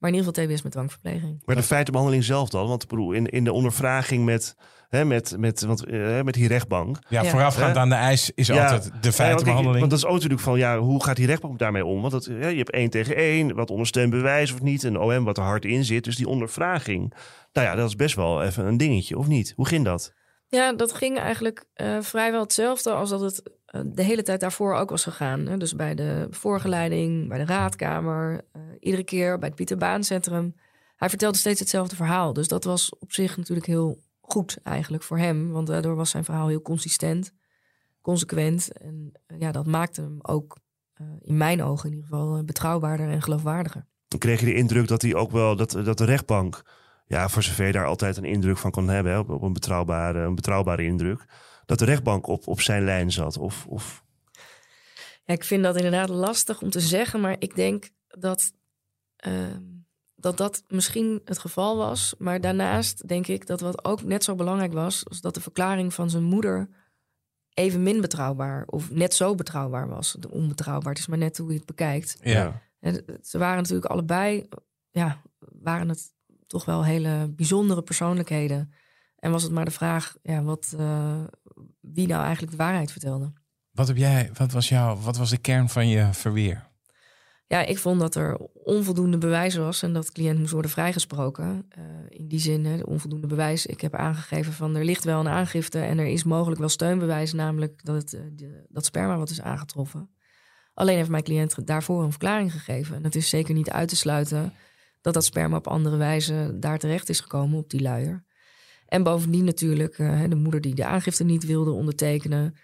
Maar 0.00 0.10
in 0.10 0.16
ieder 0.16 0.32
geval 0.32 0.46
TBS 0.46 0.62
met 0.62 0.72
dwangverpleging. 0.72 1.42
Maar 1.44 1.56
de 1.56 1.62
feitenbehandeling 1.62 2.24
zelf 2.24 2.48
dan? 2.48 2.68
Want 2.68 2.82
ik 2.82 2.88
bedoel, 2.88 3.12
in, 3.12 3.26
in 3.26 3.44
de 3.44 3.52
ondervraging 3.52 4.24
met, 4.24 4.56
hè, 4.88 5.04
met, 5.04 5.36
met, 5.38 5.60
want, 5.60 5.88
uh, 5.88 6.22
met 6.22 6.34
die 6.34 6.48
rechtbank. 6.48 6.98
Ja, 7.08 7.24
voorafgaand 7.24 7.76
aan 7.76 7.88
de 7.88 7.94
eis 7.94 8.30
is 8.34 8.50
altijd 8.50 8.90
de 9.00 9.12
feitenbehandeling. 9.12 9.78
want, 9.78 9.90
dat 9.90 9.98
is 9.98 10.04
ook 10.04 10.12
natuurlijk 10.12 10.40
van, 10.40 10.58
ja, 10.58 10.78
hoe 10.78 11.04
gaat 11.04 11.16
die 11.16 11.26
rechtbank 11.26 11.58
daarmee 11.58 11.84
om? 11.84 12.00
Want 12.00 12.12
dat, 12.12 12.24
je 12.24 12.32
hebt 12.32 12.70
één 12.70 12.90
tegen 12.90 13.16
één, 13.16 13.54
wat 13.54 13.70
ondersteund 13.70 14.10
bewijs 14.10 14.52
of 14.52 14.62
niet. 14.62 14.82
Een 14.82 14.98
OM 14.98 15.24
wat 15.24 15.38
er 15.38 15.44
hard 15.44 15.64
in 15.64 15.84
zit. 15.84 16.04
Dus 16.04 16.16
die 16.16 16.28
ondervraging, 16.28 17.14
nou 17.52 17.66
ja, 17.66 17.74
dat 17.74 17.88
is 17.88 17.96
best 17.96 18.14
wel 18.14 18.42
even 18.42 18.66
een 18.66 18.76
dingetje, 18.76 19.18
of 19.18 19.26
niet? 19.26 19.52
Hoe 19.56 19.66
ging 19.66 19.84
dat? 19.84 20.12
Ja, 20.50 20.72
dat 20.72 20.92
ging 20.92 21.18
eigenlijk 21.18 21.64
uh, 21.76 22.00
vrijwel 22.00 22.40
hetzelfde 22.40 22.92
als 22.92 23.10
dat 23.10 23.20
het 23.20 23.42
uh, 23.74 23.80
de 23.84 24.02
hele 24.02 24.22
tijd 24.22 24.40
daarvoor 24.40 24.74
ook 24.74 24.90
was 24.90 25.02
gegaan. 25.02 25.46
Hè? 25.46 25.56
Dus 25.56 25.74
bij 25.74 25.94
de 25.94 26.26
voorgeleiding, 26.30 27.28
bij 27.28 27.38
de 27.38 27.44
raadkamer, 27.44 28.44
uh, 28.56 28.62
iedere 28.80 29.04
keer 29.04 29.38
bij 29.38 29.48
het 29.48 29.56
Pieter 29.56 29.76
Baan 29.76 30.04
Centrum. 30.04 30.54
Hij 30.96 31.08
vertelde 31.08 31.38
steeds 31.38 31.60
hetzelfde 31.60 31.96
verhaal. 31.96 32.32
Dus 32.32 32.48
dat 32.48 32.64
was 32.64 32.98
op 32.98 33.12
zich 33.12 33.36
natuurlijk 33.36 33.66
heel 33.66 33.98
goed 34.20 34.58
eigenlijk 34.62 35.02
voor 35.02 35.18
hem. 35.18 35.50
Want 35.50 35.66
daardoor 35.66 35.96
was 35.96 36.10
zijn 36.10 36.24
verhaal 36.24 36.48
heel 36.48 36.62
consistent, 36.62 37.32
consequent. 38.00 38.72
En 38.72 39.12
ja, 39.38 39.52
dat 39.52 39.66
maakte 39.66 40.00
hem 40.00 40.18
ook 40.22 40.56
in 41.20 41.36
mijn 41.36 41.62
ogen 41.62 41.90
in 41.90 41.94
ieder 41.94 42.08
geval 42.10 42.44
betrouwbaarder 42.44 43.08
en 43.08 43.22
geloofwaardiger. 43.22 43.86
Kreeg 44.18 44.40
je 44.40 44.46
de 44.46 44.54
indruk 44.54 44.88
dat 44.88 45.02
hij 45.02 45.14
ook 45.14 45.30
wel, 45.30 45.56
dat, 45.56 45.70
dat 45.70 45.98
de 45.98 46.04
rechtbank 46.04 46.62
ja, 47.10 47.28
voor 47.28 47.42
zover 47.42 47.66
je 47.66 47.72
daar 47.72 47.86
altijd 47.86 48.16
een 48.16 48.24
indruk 48.24 48.58
van 48.58 48.70
kon 48.70 48.88
hebben, 48.88 49.18
op, 49.18 49.28
op, 49.28 49.42
een, 49.42 49.52
betrouwbare, 49.52 50.18
een 50.18 50.34
betrouwbare 50.34 50.84
indruk, 50.84 51.24
dat 51.66 51.78
de 51.78 51.84
rechtbank 51.84 52.26
op, 52.26 52.46
op 52.46 52.60
zijn 52.60 52.84
lijn 52.84 53.12
zat? 53.12 53.38
Of, 53.38 53.66
of... 53.66 54.04
Ja, 55.24 55.34
ik 55.34 55.44
vind 55.44 55.62
dat 55.62 55.76
inderdaad 55.76 56.08
lastig 56.08 56.62
om 56.62 56.70
te 56.70 56.80
zeggen, 56.80 57.20
maar 57.20 57.36
ik 57.38 57.54
denk 57.54 57.90
dat, 58.06 58.52
uh, 59.26 59.56
dat 60.14 60.36
dat 60.36 60.62
misschien 60.68 61.20
het 61.24 61.38
geval 61.38 61.76
was. 61.76 62.14
Maar 62.18 62.40
daarnaast 62.40 63.08
denk 63.08 63.26
ik 63.26 63.46
dat 63.46 63.60
wat 63.60 63.84
ook 63.84 64.02
net 64.02 64.24
zo 64.24 64.34
belangrijk 64.34 64.72
was, 64.72 65.02
was 65.02 65.20
dat 65.20 65.34
de 65.34 65.40
verklaring 65.40 65.94
van 65.94 66.10
zijn 66.10 66.24
moeder 66.24 66.68
even 67.54 67.82
min 67.82 68.00
betrouwbaar 68.00 68.64
of 68.66 68.90
net 68.90 69.14
zo 69.14 69.34
betrouwbaar 69.34 69.88
was. 69.88 70.16
Onbetrouwbaar, 70.28 70.92
het 70.92 70.98
is 70.98 71.06
maar 71.06 71.18
net 71.18 71.38
hoe 71.38 71.50
je 71.50 71.56
het 71.56 71.66
bekijkt. 71.66 72.16
Ja. 72.22 72.62
En 72.80 73.04
ze 73.22 73.38
waren 73.38 73.56
natuurlijk 73.56 73.90
allebei, 73.90 74.48
ja, 74.90 75.22
waren 75.38 75.88
het 75.88 76.18
toch 76.50 76.64
wel 76.64 76.84
hele 76.84 77.32
bijzondere 77.36 77.82
persoonlijkheden. 77.82 78.72
En 79.18 79.30
was 79.30 79.42
het 79.42 79.52
maar 79.52 79.64
de 79.64 79.70
vraag 79.70 80.16
ja, 80.22 80.42
wat, 80.42 80.74
uh, 80.78 81.24
wie 81.80 82.06
nou 82.06 82.22
eigenlijk 82.22 82.52
de 82.52 82.62
waarheid 82.62 82.92
vertelde. 82.92 83.32
Wat, 83.70 83.88
heb 83.88 83.96
jij, 83.96 84.30
wat, 84.34 84.52
was 84.52 84.68
jouw, 84.68 84.96
wat 84.96 85.16
was 85.16 85.30
de 85.30 85.38
kern 85.38 85.68
van 85.68 85.88
je 85.88 86.08
verweer? 86.12 86.68
Ja, 87.46 87.60
ik 87.64 87.78
vond 87.78 88.00
dat 88.00 88.14
er 88.14 88.36
onvoldoende 88.52 89.18
bewijs 89.18 89.56
was 89.56 89.82
en 89.82 89.92
dat 89.92 90.06
de 90.06 90.12
cliënt 90.12 90.38
moest 90.38 90.52
worden 90.52 90.70
vrijgesproken. 90.70 91.68
Uh, 91.78 91.84
in 92.08 92.28
die 92.28 92.38
zin, 92.38 92.64
hè, 92.64 92.82
onvoldoende 92.82 93.26
bewijs. 93.26 93.66
Ik 93.66 93.80
heb 93.80 93.94
aangegeven 93.94 94.52
van 94.52 94.76
er 94.76 94.84
ligt 94.84 95.04
wel 95.04 95.20
een 95.20 95.28
aangifte 95.28 95.78
en 95.78 95.98
er 95.98 96.06
is 96.06 96.24
mogelijk 96.24 96.60
wel 96.60 96.68
steunbewijs, 96.68 97.32
namelijk 97.32 97.84
dat, 97.84 97.94
het, 97.94 98.12
uh, 98.12 98.20
de, 98.32 98.66
dat 98.68 98.84
sperma 98.84 99.16
wat 99.16 99.30
is 99.30 99.40
aangetroffen. 99.40 100.10
Alleen 100.74 100.96
heeft 100.96 101.08
mijn 101.08 101.22
cliënt 101.22 101.66
daarvoor 101.66 102.02
een 102.02 102.10
verklaring 102.10 102.52
gegeven. 102.52 102.96
En 102.96 103.04
het 103.04 103.14
is 103.14 103.28
zeker 103.28 103.54
niet 103.54 103.70
uit 103.70 103.88
te 103.88 103.96
sluiten 103.96 104.52
dat 105.00 105.14
dat 105.14 105.24
sperma 105.24 105.56
op 105.56 105.66
andere 105.66 105.96
wijze 105.96 106.56
daar 106.60 106.78
terecht 106.78 107.08
is 107.08 107.20
gekomen 107.20 107.58
op 107.58 107.70
die 107.70 107.82
luier. 107.82 108.24
En 108.86 109.02
bovendien 109.02 109.44
natuurlijk 109.44 109.98
uh, 109.98 110.22
de 110.28 110.34
moeder 110.34 110.60
die 110.60 110.74
de 110.74 110.84
aangifte 110.84 111.24
niet 111.24 111.46
wilde 111.46 111.70
ondertekenen. 111.70 112.54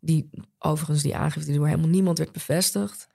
Die 0.00 0.30
overigens 0.58 1.02
die 1.02 1.16
aangifte 1.16 1.52
door 1.52 1.66
helemaal 1.66 1.88
niemand 1.88 2.18
werd 2.18 2.32
bevestigd. 2.32 3.08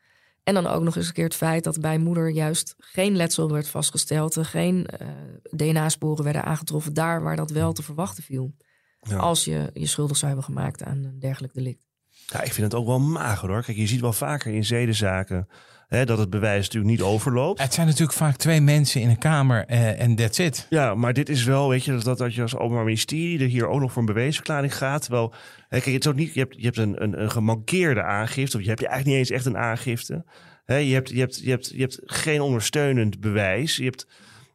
En 0.44 0.54
dan 0.54 0.68
ook 0.68 0.84
nog 0.84 0.96
eens 0.96 1.08
een 1.08 1.14
keer 1.14 1.24
het 1.24 1.36
feit 1.36 1.64
dat 1.64 1.82
bij 1.82 1.98
moeder 1.98 2.30
juist 2.30 2.76
geen 2.78 3.16
letsel 3.16 3.52
werd 3.52 3.68
vastgesteld. 3.68 4.38
Geen 4.38 4.88
uh, 5.02 5.08
DNA-sporen 5.52 6.24
werden 6.24 6.44
aangetroffen 6.44 6.94
daar 6.94 7.22
waar 7.24 7.36
dat 7.36 7.52
wel 7.52 7.74
te 7.74 7.84
verwachten 7.84 8.24
viel. 8.24 8.56
Ja. 9.02 9.18
Als 9.18 9.46
je 9.46 9.70
je 9.74 9.86
schuldig 9.86 10.18
zou 10.18 10.28
hebben 10.28 10.56
gemaakt 10.56 10.84
aan 10.84 11.04
een 11.04 11.20
dergelijk 11.20 11.54
delict. 11.54 11.86
Ja, 12.26 12.42
ik 12.42 12.54
vind 12.54 12.72
het 12.72 12.82
ook 12.82 12.86
wel 12.86 13.00
mager 13.00 13.50
hoor. 13.50 13.64
Kijk, 13.64 13.78
je 13.78 13.88
ziet 13.88 14.02
wel 14.02 14.14
vaker 14.14 14.54
in 14.54 14.66
zedenzaken 14.66 15.48
Hè, 15.88 16.06
dat 16.06 16.18
het 16.18 16.30
bewijs 16.30 16.66
natuurlijk 16.66 16.92
niet 16.92 17.02
overloopt. 17.02 17.62
Het 17.62 17.74
zijn 17.74 17.88
natuurlijk 17.88 18.18
vaak 18.18 18.36
twee 18.36 18.62
mensen 18.62 19.02
in 19.02 19.10
een 19.10 19.18
kamer 19.18 19.66
uh, 19.70 20.02
en 20.02 20.16
that's 20.16 20.40
it. 20.40 20.66
Ja, 20.70 20.96
maar 20.96 21.14
dit 21.14 21.30
is 21.30 21.44
wel, 21.44 21.70
weet 21.70 21.84
je, 21.84 21.98
dat, 21.98 22.18
dat 22.18 22.34
je 22.34 22.42
als 22.42 22.56
Openbaar 22.56 22.84
Ministerie 22.84 23.40
er 23.40 23.48
hier 23.48 23.68
ook 23.68 23.80
nog 23.80 23.92
voor 23.92 24.02
een 24.02 24.14
bewijsverklaring 24.14 24.76
gaat. 24.76 25.08
Wel, 25.08 25.34
hè, 25.70 25.80
kijk, 25.80 25.94
het 25.96 26.06
is 26.06 26.12
ook 26.12 26.18
niet, 26.18 26.34
je 26.34 26.40
hebt, 26.40 26.56
je 26.56 26.66
hebt 26.66 26.78
een, 26.78 27.04
een, 27.04 27.22
een 27.22 27.32
gemankeerde 27.32 28.04
aangifte, 28.04 28.58
of 28.58 28.64
je 28.64 28.70
hebt 28.70 28.84
eigenlijk 28.84 29.18
niet 29.18 29.28
eens 29.28 29.38
echt 29.38 29.46
een 29.46 29.58
aangifte. 29.58 30.26
Hè, 30.66 30.76
je, 30.76 30.94
hebt, 30.94 31.10
je, 31.10 31.20
hebt, 31.20 31.40
je, 31.44 31.50
hebt, 31.50 31.72
je 31.74 31.82
hebt 31.82 32.02
geen 32.04 32.42
ondersteunend 32.42 33.20
bewijs. 33.20 33.78
Je 33.78 33.84
hebt, 33.84 34.08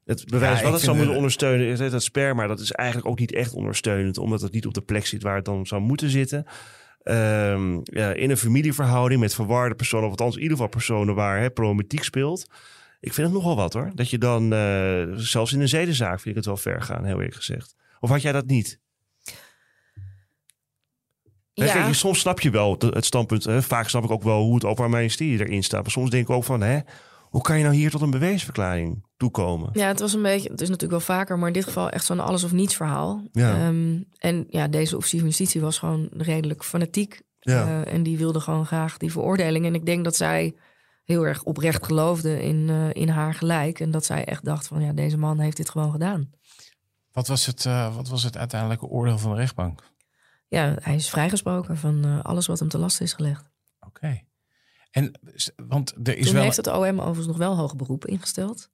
Het 0.05 0.27
bewijs 0.27 0.59
Ja, 0.59 0.65
wat 0.65 0.73
het 0.73 0.83
zou 0.83 0.97
moeten 0.97 1.17
ondersteunen 1.17 1.67
is 1.67 1.91
dat 1.91 2.03
sperma. 2.03 2.47
Dat 2.47 2.61
is 2.61 2.73
eigenlijk 2.73 3.09
ook 3.09 3.19
niet 3.19 3.33
echt 3.33 3.53
ondersteunend, 3.53 4.19
omdat 4.19 4.41
het 4.41 4.53
niet 4.53 4.67
op 4.67 4.75
de 4.75 4.81
plek 4.81 5.07
zit 5.07 5.23
waar 5.23 5.37
het 5.37 5.45
dan 5.45 5.67
zou 5.67 5.83
moeten 5.83 6.11
zitten. 6.11 6.47
Ehm, 7.03 7.79
ja, 7.83 8.13
in 8.13 8.31
een 8.31 8.37
familieverhouding 8.37 9.21
met 9.21 9.35
verwarde 9.35 9.75
personen, 9.75 10.05
of 10.05 10.11
althans 10.11 10.35
in 10.35 10.43
ieder 10.43 10.57
geval 10.57 10.71
personen 10.71 11.15
waar 11.15 11.41
hè, 11.41 11.51
problematiek 11.51 12.03
speelt. 12.03 12.47
Ik 13.01 13.13
vind 13.13 13.27
het 13.27 13.37
nogal 13.37 13.57
wat 13.57 13.73
hoor. 13.73 13.91
Dat 13.95 14.11
je 14.11 14.19
dan, 14.19 14.53
eh, 14.53 15.03
zelfs 15.15 15.53
in 15.53 15.61
een 15.61 15.69
zedenzaak 15.69 16.21
vind 16.21 16.27
ik 16.27 16.35
het 16.35 16.45
wel 16.45 16.57
ver 16.57 16.83
gaan, 16.83 17.05
heel 17.05 17.17
eerlijk 17.17 17.35
gezegd. 17.35 17.75
Of 18.01 18.11
had 18.11 18.23
jij 18.23 18.33
dat 18.33 18.47
niet? 18.47 18.81
Hè, 21.55 21.65
Ja, 21.65 21.73
kijk, 21.73 21.95
soms 21.95 22.19
snap 22.21 22.41
je 22.41 22.51
wel 22.51 22.73
het 22.73 22.83
het 22.83 23.05
standpunt. 23.05 23.45
Hè, 23.45 23.63
vaak 23.63 23.89
snap 23.89 24.05
ik 24.05 24.11
ook 24.11 24.23
wel 24.23 24.43
hoe 24.43 24.55
het 24.55 24.65
Openbaar 24.65 24.99
Ministerie 24.99 25.41
erin 25.41 25.63
staat. 25.63 25.83
Maar 25.83 25.91
soms 25.91 26.11
denk 26.11 26.29
ik 26.29 26.35
ook 26.35 26.45
van, 26.45 26.61
hè, 26.61 26.79
hoe 27.33 27.43
kan 27.43 27.57
je 27.59 27.63
nou 27.65 27.75
hier 27.75 27.91
tot 27.91 28.01
een 28.01 28.11
bewijsverklaring 28.11 29.05
toekomen? 29.17 29.71
ja, 29.73 29.87
het 29.87 30.01
was 30.01 30.13
een 30.13 30.23
beetje, 30.23 30.51
het 30.51 30.61
is 30.61 30.69
natuurlijk 30.69 31.07
wel 31.07 31.17
vaker, 31.17 31.39
maar 31.39 31.47
in 31.47 31.55
dit 31.55 31.65
geval 31.65 31.91
echt 31.91 32.05
zo'n 32.05 32.21
alles 32.21 32.45
of 32.45 32.53
niets 32.53 32.77
verhaal. 32.77 33.23
Ja. 33.33 33.55
Ehm, 33.55 34.01
en 34.19 34.45
ja, 34.49 34.69
deze 34.69 34.97
officier 34.97 35.21
van 35.21 35.29
justitie 35.29 35.61
was 35.61 35.79
gewoon 35.79 36.09
redelijk 36.13 36.65
fanatiek. 36.65 37.23
Ja. 37.39 37.67
Eh, 37.67 37.93
en 37.93 38.03
die 38.03 38.19
wilde 38.19 38.41
gewoon 38.41 38.67
graag 38.67 38.97
die 38.97 39.13
veroordeling. 39.13 39.67
En 39.67 39.75
ik 39.75 39.87
denk 39.87 40.05
dat 40.05 40.17
zij 40.17 40.55
heel 41.05 41.27
erg 41.27 41.43
oprecht 41.43 41.85
geloofde 41.85 42.43
in, 42.43 42.69
eh, 42.69 43.03
in 43.03 43.09
haar 43.09 43.35
gelijk. 43.35 43.81
En 43.81 43.91
dat 43.91 44.05
zij 44.05 44.25
echt 44.25 44.45
dacht 44.45 44.67
van 44.67 44.81
ja, 44.83 44.93
deze 44.93 45.19
man 45.19 45.39
heeft 45.39 45.57
dit 45.57 45.71
gewoon 45.71 45.91
gedaan. 45.91 46.31
Wat 47.13 47.27
was 47.27 47.47
het, 47.47 47.67
eh, 47.67 47.97
wat 47.97 48.09
was 48.09 48.23
het 48.23 48.37
uiteindelijke 48.37 48.87
oordeel 48.87 49.19
van 49.19 49.31
de 49.31 49.37
rechtbank? 49.37 49.83
Ja, 50.49 50.77
hij 50.81 50.95
is 50.95 51.11
vrijgesproken 51.11 51.77
van 51.77 52.05
eh, 52.05 52.21
alles 52.23 52.47
wat 52.47 52.59
hem 52.59 52.69
te 52.69 52.79
last 52.79 53.01
is 53.01 53.13
gelegd. 53.13 53.51
Oké. 53.81 54.23
En, 54.93 55.13
want 55.57 55.93
er 56.03 56.17
is 56.17 56.25
Toen 56.25 56.35
wel... 56.35 56.43
heeft 56.43 56.57
het 56.57 56.67
OM 56.67 56.99
overigens 57.01 57.27
nog 57.27 57.37
wel 57.37 57.57
hoge 57.57 57.77
beroepen 57.77 58.09
ingesteld. 58.11 58.71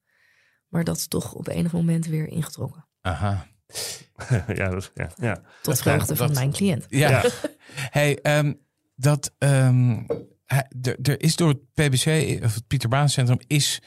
Maar 0.69 0.85
dat 0.85 0.97
is 0.97 1.07
toch 1.07 1.33
op 1.33 1.49
enig 1.49 1.73
moment 1.73 2.07
weer 2.07 2.29
ingetrokken. 2.29 2.89
Aha. 3.01 3.47
ja, 4.55 4.69
dat, 4.69 4.91
ja, 4.95 5.11
ja. 5.17 5.43
Tot 5.63 5.79
vreugde 5.81 6.17
van 6.17 6.27
dat- 6.27 6.37
mijn 6.37 6.53
cliënt. 6.53 6.87
Ja. 6.89 7.11
Ja. 7.11 7.25
hey, 7.99 8.19
ehm, 8.23 8.53
dat, 8.95 9.35
ehm, 9.39 10.03
hij- 10.45 10.71
er- 11.03 11.23
is 11.23 11.37
door 11.37 11.49
het 11.49 11.73
PBC, 11.73 12.45
of 12.45 12.55
het 12.55 12.67
Pieter 12.67 12.89
Baan 12.89 13.09
Centrum, 13.09 13.39
is 13.47 13.83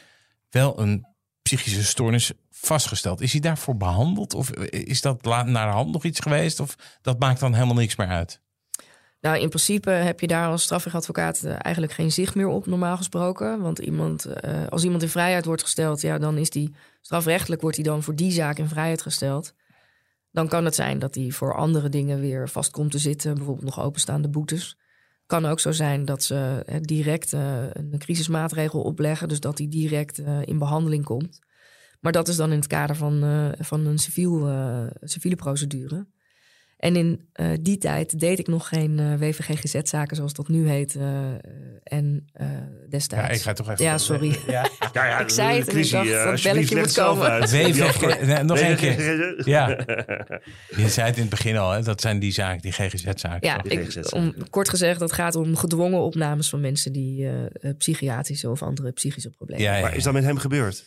wel 0.49 0.79
een 0.79 1.05
psychische 1.41 1.83
stoornis 1.83 2.31
vastgesteld. 2.49 3.21
Is 3.21 3.31
hij 3.31 3.41
daarvoor 3.41 3.77
behandeld? 3.77 4.33
Of 4.33 4.49
is 4.69 5.01
dat 5.01 5.23
naar 5.23 5.45
de 5.67 5.73
hand 5.73 5.91
nog 5.91 6.03
iets 6.03 6.19
geweest? 6.19 6.59
Of 6.59 6.75
dat 7.01 7.19
maakt 7.19 7.39
dan 7.39 7.53
helemaal 7.53 7.75
niks 7.75 7.95
meer 7.95 8.07
uit? 8.07 8.41
Nou, 9.21 9.39
in 9.39 9.49
principe 9.49 9.89
heb 9.89 10.19
je 10.19 10.27
daar 10.27 10.47
als 10.47 10.63
strafrechtadvocaat 10.63 11.43
eh, 11.43 11.55
eigenlijk 11.57 11.93
geen 11.93 12.11
zicht 12.11 12.35
meer 12.35 12.47
op, 12.47 12.65
normaal 12.65 12.97
gesproken. 12.97 13.61
Want 13.61 13.79
iemand, 13.79 14.25
eh, 14.25 14.67
als 14.67 14.83
iemand 14.83 15.01
in 15.01 15.09
vrijheid 15.09 15.45
wordt 15.45 15.61
gesteld, 15.61 16.01
ja, 16.01 16.17
dan 16.17 16.37
is 16.37 16.49
die 16.49 16.73
strafrechtelijk 17.01 17.61
wordt 17.61 17.75
hij 17.75 17.85
dan 17.85 18.03
voor 18.03 18.15
die 18.15 18.31
zaak 18.31 18.57
in 18.57 18.67
vrijheid 18.67 19.01
gesteld. 19.01 19.53
Dan 20.31 20.47
kan 20.47 20.65
het 20.65 20.75
zijn 20.75 20.99
dat 20.99 21.15
hij 21.15 21.31
voor 21.31 21.55
andere 21.55 21.89
dingen 21.89 22.19
weer 22.19 22.49
vast 22.49 22.71
komt 22.71 22.91
te 22.91 22.97
zitten, 22.97 23.33
bijvoorbeeld 23.33 23.65
nog 23.65 23.81
openstaande 23.81 24.29
boetes. 24.29 24.77
Kan 25.25 25.45
ook 25.45 25.59
zo 25.59 25.71
zijn 25.71 26.05
dat 26.05 26.23
ze 26.23 26.63
eh, 26.65 26.75
direct 26.81 27.31
een 27.31 27.95
crisismaatregel 27.97 28.81
opleggen, 28.81 29.27
dus 29.27 29.39
dat 29.39 29.57
hij 29.57 29.67
direct 29.67 30.17
in 30.45 30.57
behandeling 30.57 31.03
komt. 31.03 31.39
Maar 31.99 32.11
dat 32.11 32.27
is 32.27 32.35
dan 32.35 32.51
in 32.51 32.57
het 32.57 32.67
kader 32.67 32.95
van, 32.95 33.21
van 33.59 33.85
een 33.85 33.99
civiel, 33.99 34.49
civiele 35.01 35.35
procedure. 35.35 36.05
En 36.81 36.95
in 36.95 37.29
eh, 37.33 37.47
die 37.61 37.77
tijd 37.77 38.19
deed 38.19 38.39
ik 38.39 38.47
nog 38.47 38.67
geen 38.67 38.99
eh, 38.99 39.13
WVG-GZ-zaken 39.15 40.15
zoals 40.15 40.33
dat 40.33 40.47
nu 40.47 40.69
heet. 40.69 40.95
eh, 40.95 41.29
en 41.83 42.29
eh, 42.33 42.47
Ja, 42.47 42.67
destijds. 42.89 43.37
ik 43.37 43.41
ga 43.43 43.53
toch 43.53 43.69
even... 43.69 43.85
Ja, 43.85 43.97
sorry. 43.97 44.35
Ja. 44.47 44.69
Ja, 44.93 45.05
ja, 45.05 45.19
Ik 45.19 45.29
zei 45.29 45.59
het 45.59 45.67
en 45.67 45.77
ik 45.77 45.89
dacht, 45.91 46.09
dat 46.11 46.41
belletje 46.43 46.75
moet 46.77 46.93
komen. 46.93 47.29
uit. 47.29 47.51
WVG 47.51 48.25
nee, 48.25 48.43
nog 48.43 48.57
één 48.57 48.75
keer. 48.75 49.47
Ja. 49.49 49.67
Je 50.81 50.89
zei 50.89 51.07
het 51.07 51.15
in 51.15 51.21
het 51.21 51.29
begin 51.29 51.57
al, 51.57 51.71
hè? 51.71 51.81
dat 51.83 52.01
zijn 52.01 52.19
die 52.19 52.31
zaken, 52.31 52.61
die 52.61 52.71
GGZ-zaken. 52.71 53.47
Ja, 53.47 53.57
Die 53.57 53.71
ik, 53.71 54.13
om, 54.13 54.33
kort 54.49 54.69
gezegd, 54.69 54.99
dat 54.99 55.11
gaat 55.11 55.35
om 55.35 55.55
gedwongen 55.55 55.99
opnames 55.99 56.49
van 56.49 56.61
mensen 56.61 56.91
die 56.93 57.27
psychiatrische 57.77 58.49
of 58.49 58.61
andere 58.61 58.91
psychische 58.91 59.29
problemen 59.29 59.63
Ja, 59.63 59.75
ja, 59.75 59.81
Maar 59.81 59.95
is 59.95 60.03
dat 60.03 60.13
met 60.13 60.23
hem 60.23 60.37
gebeurd? 60.37 60.85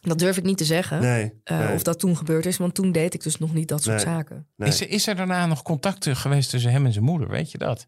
Dat 0.00 0.18
durf 0.18 0.36
ik 0.36 0.44
niet 0.44 0.58
te 0.58 0.64
zeggen. 0.64 1.00
Nee. 1.00 1.32
eh, 1.44 1.58
nee, 1.58 1.74
Of 1.74 1.82
dat 1.82 1.98
toen 1.98 2.16
gebeurd 2.16 2.46
is, 2.46 2.56
want 2.56 2.74
toen 2.74 2.92
deed 2.92 3.14
ik 3.14 3.22
dus 3.22 3.38
nog 3.38 3.54
niet 3.54 3.68
dat 3.68 3.82
soort 3.82 3.96
Nee. 3.96 4.04
zaken. 4.14 4.46
nee. 4.56 4.68
Is, 4.68 4.80
er- 4.80 4.90
is 4.90 5.06
er 5.06 5.16
daarna 5.16 5.46
nog 5.46 5.62
contact 5.62 6.06
geweest 6.10 6.50
tussen 6.50 6.70
hem 6.70 6.86
en 6.86 6.92
zijn 6.92 7.04
moeder? 7.04 7.28
Weet 7.28 7.50
je 7.50 7.58
dat? 7.58 7.86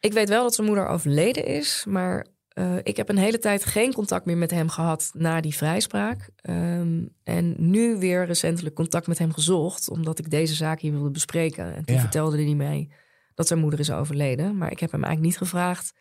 Ik 0.00 0.12
weet 0.12 0.28
wel 0.28 0.42
dat 0.42 0.54
zijn 0.54 0.66
moeder 0.66 0.86
overleden 0.86 1.44
is, 1.46 1.84
maar 1.88 2.26
eh, 2.48 2.76
ik 2.82 2.96
heb 2.96 3.08
een 3.08 3.18
hele 3.18 3.38
tijd 3.38 3.64
geen 3.64 3.92
contact 3.92 4.24
meer 4.24 4.36
met 4.36 4.50
hem 4.50 4.68
gehad 4.68 5.10
na 5.12 5.40
die 5.40 5.54
vrijspraak. 5.56 6.30
Ehm, 6.36 7.02
en 7.22 7.54
nu 7.58 7.96
weer 7.96 8.26
recentelijk 8.26 8.74
contact 8.74 9.06
met 9.06 9.18
hem 9.18 9.32
gezocht, 9.32 9.90
omdat 9.90 10.18
ik 10.18 10.30
deze 10.30 10.54
zaak 10.54 10.80
hier 10.80 10.92
wilde 10.92 11.10
bespreken. 11.10 11.74
En 11.74 11.84
toen 11.84 11.94
Ja. 11.94 12.00
vertelde 12.00 12.42
hij 12.44 12.54
mij 12.54 12.88
dat 13.34 13.46
zijn 13.46 13.60
moeder 13.60 13.80
is 13.80 13.90
overleden. 13.90 14.56
Maar 14.56 14.70
ik 14.70 14.80
heb 14.80 14.90
hem 14.92 15.04
eigenlijk 15.04 15.32
niet 15.34 15.48
gevraagd 15.48 15.92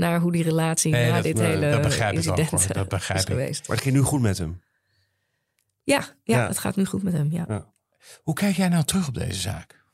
naar 0.00 0.20
hoe 0.20 0.32
die 0.32 0.42
relatie 0.42 0.90
Nee, 0.92 1.08
na 1.08 1.14
dat- 1.14 1.22
dit 1.22 1.34
nee, 1.36 1.46
hele 1.46 1.70
dat 1.70 1.82
begrijp 1.82 2.12
ik 2.12 2.18
ook, 2.18 2.38
incident 2.38 2.50
hoor. 2.50 2.66
Dat 2.74 2.76
eh, 2.84 2.88
begrijp 2.88 3.18
is 3.18 3.24
ik. 3.24 3.30
geweest. 3.30 3.68
Maar 3.68 3.76
het 3.76 3.84
ging 3.84 3.96
nu 3.96 4.02
goed 4.02 4.20
met 4.20 4.38
hem. 4.38 4.60
Ja, 5.82 6.00
ja, 6.24 6.36
Ja. 6.38 6.46
het 6.46 6.58
gaat 6.58 6.76
nu 6.76 6.84
goed 6.84 7.02
met 7.02 7.12
hem. 7.12 7.30
Ja. 7.32 7.66
Hoe 8.22 8.34
kijk 8.34 8.56
jij 8.56 8.68
nou 8.68 8.84
terug 8.84 9.08
op 9.08 9.14
deze 9.14 9.40
zaak? 9.40 9.84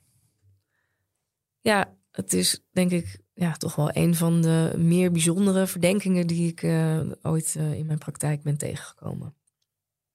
Ja, 1.61 1.94
het 2.11 2.32
is 2.32 2.61
denk 2.72 2.90
ik 2.90 3.18
ja, 3.34 3.52
toch 3.52 3.74
wel 3.76 3.90
een 3.92 4.14
van 4.14 4.42
de 4.42 4.72
meer 4.76 5.12
bijzondere 5.12 5.66
verdenkingen 5.66 6.26
die 6.26 6.48
ik 6.50 6.62
eh, 6.62 7.00
ooit 7.22 7.54
eh, 7.59 7.72
in 7.72 7.86
mijn 7.86 7.98
praktijk 7.98 8.42
ben 8.42 8.57
tegengekomen. 8.57 9.34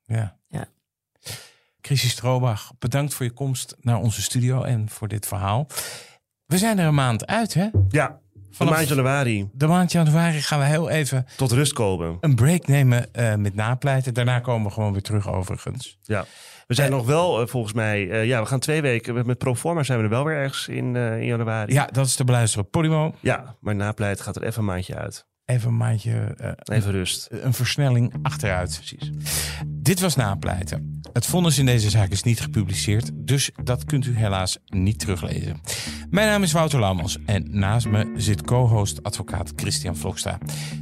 Ja. 0.06 0.38
Ja. 0.48 0.68
Chrissy 1.82 2.10
Stroobach, 2.10 2.74
bedankt 2.80 3.14
voor 3.14 3.26
je 3.26 3.32
komst 3.32 3.76
naar 3.80 3.98
onze 3.98 4.22
studio 4.22 4.64
en 4.64 4.90
voor 4.90 5.08
dit 5.08 5.26
verhaal. 5.28 5.68
We 6.46 6.58
zijn 6.58 6.80
er 6.80 6.88
een 6.88 6.94
maand 6.94 7.26
uit, 7.28 7.54
hè? 7.54 7.70
Ja, 7.90 8.20
van 8.52 8.68
Vanaf- 8.68 8.74
maand 8.76 8.88
januari 8.88 9.50
De 9.54 9.68
maand 9.68 9.92
januari 9.92 10.42
gaan 10.42 10.60
we 10.60 10.66
heel 10.66 10.90
even 10.90 11.26
tot 11.38 11.52
rust 11.52 11.74
komen. 11.74 12.18
een 12.22 12.36
break 12.36 12.68
nemen 12.68 13.14
eh, 13.14 13.36
met 13.36 13.56
napleiten. 13.56 14.14
Daarna 14.14 14.40
komen 14.40 14.68
we 14.68 14.74
gewoon 14.74 14.92
weer 14.92 15.02
terug, 15.02 15.30
overigens. 15.32 15.98
Ja. 16.04 16.26
We 16.68 16.74
zijn 16.78 16.92
nog 16.92 17.06
wel, 17.06 17.42
eh, 17.42 17.48
volgens 17.48 17.74
mij, 17.74 18.10
eh, 18.10 18.26
ja, 18.26 18.40
we 18.42 18.46
gaan 18.48 18.60
twee 18.60 18.82
weken 18.82 19.14
met- 19.14 19.26
met 19.26 19.38
Proforma 19.38 19.84
zijn 19.84 19.98
we 19.98 20.04
er 20.04 20.10
wel 20.10 20.24
weer 20.26 20.36
ergens 20.36 20.68
in, 20.68 20.96
eh, 20.96 21.20
in 21.20 21.26
januari. 21.26 21.74
Ja, 21.74 21.86
dat 21.92 22.06
is 22.06 22.16
te 22.16 22.24
beluisteren. 22.24 22.66
op 22.66 22.72
Podimo, 22.72 23.16
Ja, 23.20 23.56
maar 23.60 23.76
napleit 23.76 24.22
gaat 24.22 24.36
er 24.36 24.44
even 24.44 24.60
een 24.60 24.66
maandje 24.66 24.96
uit. 24.96 25.26
Even 25.52 25.70
een 25.70 25.78
maandje 25.78 26.36
eh, 26.38 26.78
Even 26.78 26.92
rust. 26.92 27.28
een 27.32 27.54
versnelling 27.54 28.14
achteruit. 28.22 28.76
Precies. 28.76 29.12
Dit 29.68 30.00
was 30.00 30.16
napleiten. 30.16 31.02
Het 31.14 31.26
vonnis 31.26 31.58
in 31.58 31.66
deze 31.66 31.90
zaak 31.90 32.10
is 32.10 32.24
niet 32.24 32.42
gepubliceerd, 32.42 33.12
dus 33.14 33.52
dat 33.64 33.86
kunt 33.86 34.06
u 34.06 34.16
helaas 34.16 34.58
niet 34.66 35.00
teruglezen. 35.00 35.62
Mijn 36.10 36.28
naam 36.28 36.44
is 36.44 36.52
Wouter 36.52 36.80
Laumans 36.80 37.18
en 37.26 37.48
naast 37.50 37.88
me 37.88 38.14
zit 38.16 38.42
co-host 38.42 39.04
advocaat 39.04 39.54
Christian 39.56 39.96
Vlokstra. 39.96 40.38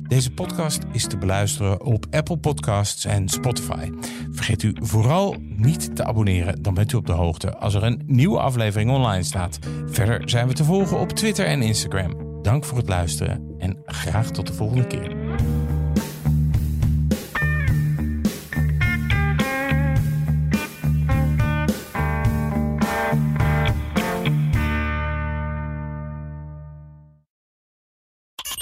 Deze 0.08 0.32
podcast 0.32 0.80
is 0.92 1.08
te 1.08 1.18
beluisteren 1.18 1.84
op 1.86 2.06
Apple 2.12 2.38
Podcasts 2.38 3.06
en 3.06 3.30
Spotify. 3.30 3.90
Vergeet 4.32 4.64
u 4.64 4.74
vooral 4.80 5.36
niet 5.40 5.96
te 5.96 6.04
abonneren, 6.04 6.62
dan 6.62 6.74
bent 6.74 6.92
u 6.94 6.96
op 6.96 7.06
de 7.06 7.12
hoogte 7.14 7.58
als 7.58 7.74
er 7.74 7.84
een 7.84 8.02
nieuwe 8.06 8.40
aflevering 8.40 8.92
online 8.92 9.24
staat. 9.24 9.60
Verder 9.86 10.30
zijn 10.30 10.48
we 10.48 10.54
te 10.54 10.64
volgen 10.64 11.00
op 11.00 11.10
Twitter 11.10 11.46
en 11.46 11.62
Instagram. 11.62 12.29
Dank 12.42 12.66
voor 12.66 12.78
het 12.78 12.88
luisteren 12.88 13.56
en 13.58 13.82
graag 13.86 14.32
tot 14.32 14.48
de 14.48 14.54
volgende 14.54 14.88
keer. 14.88 15.16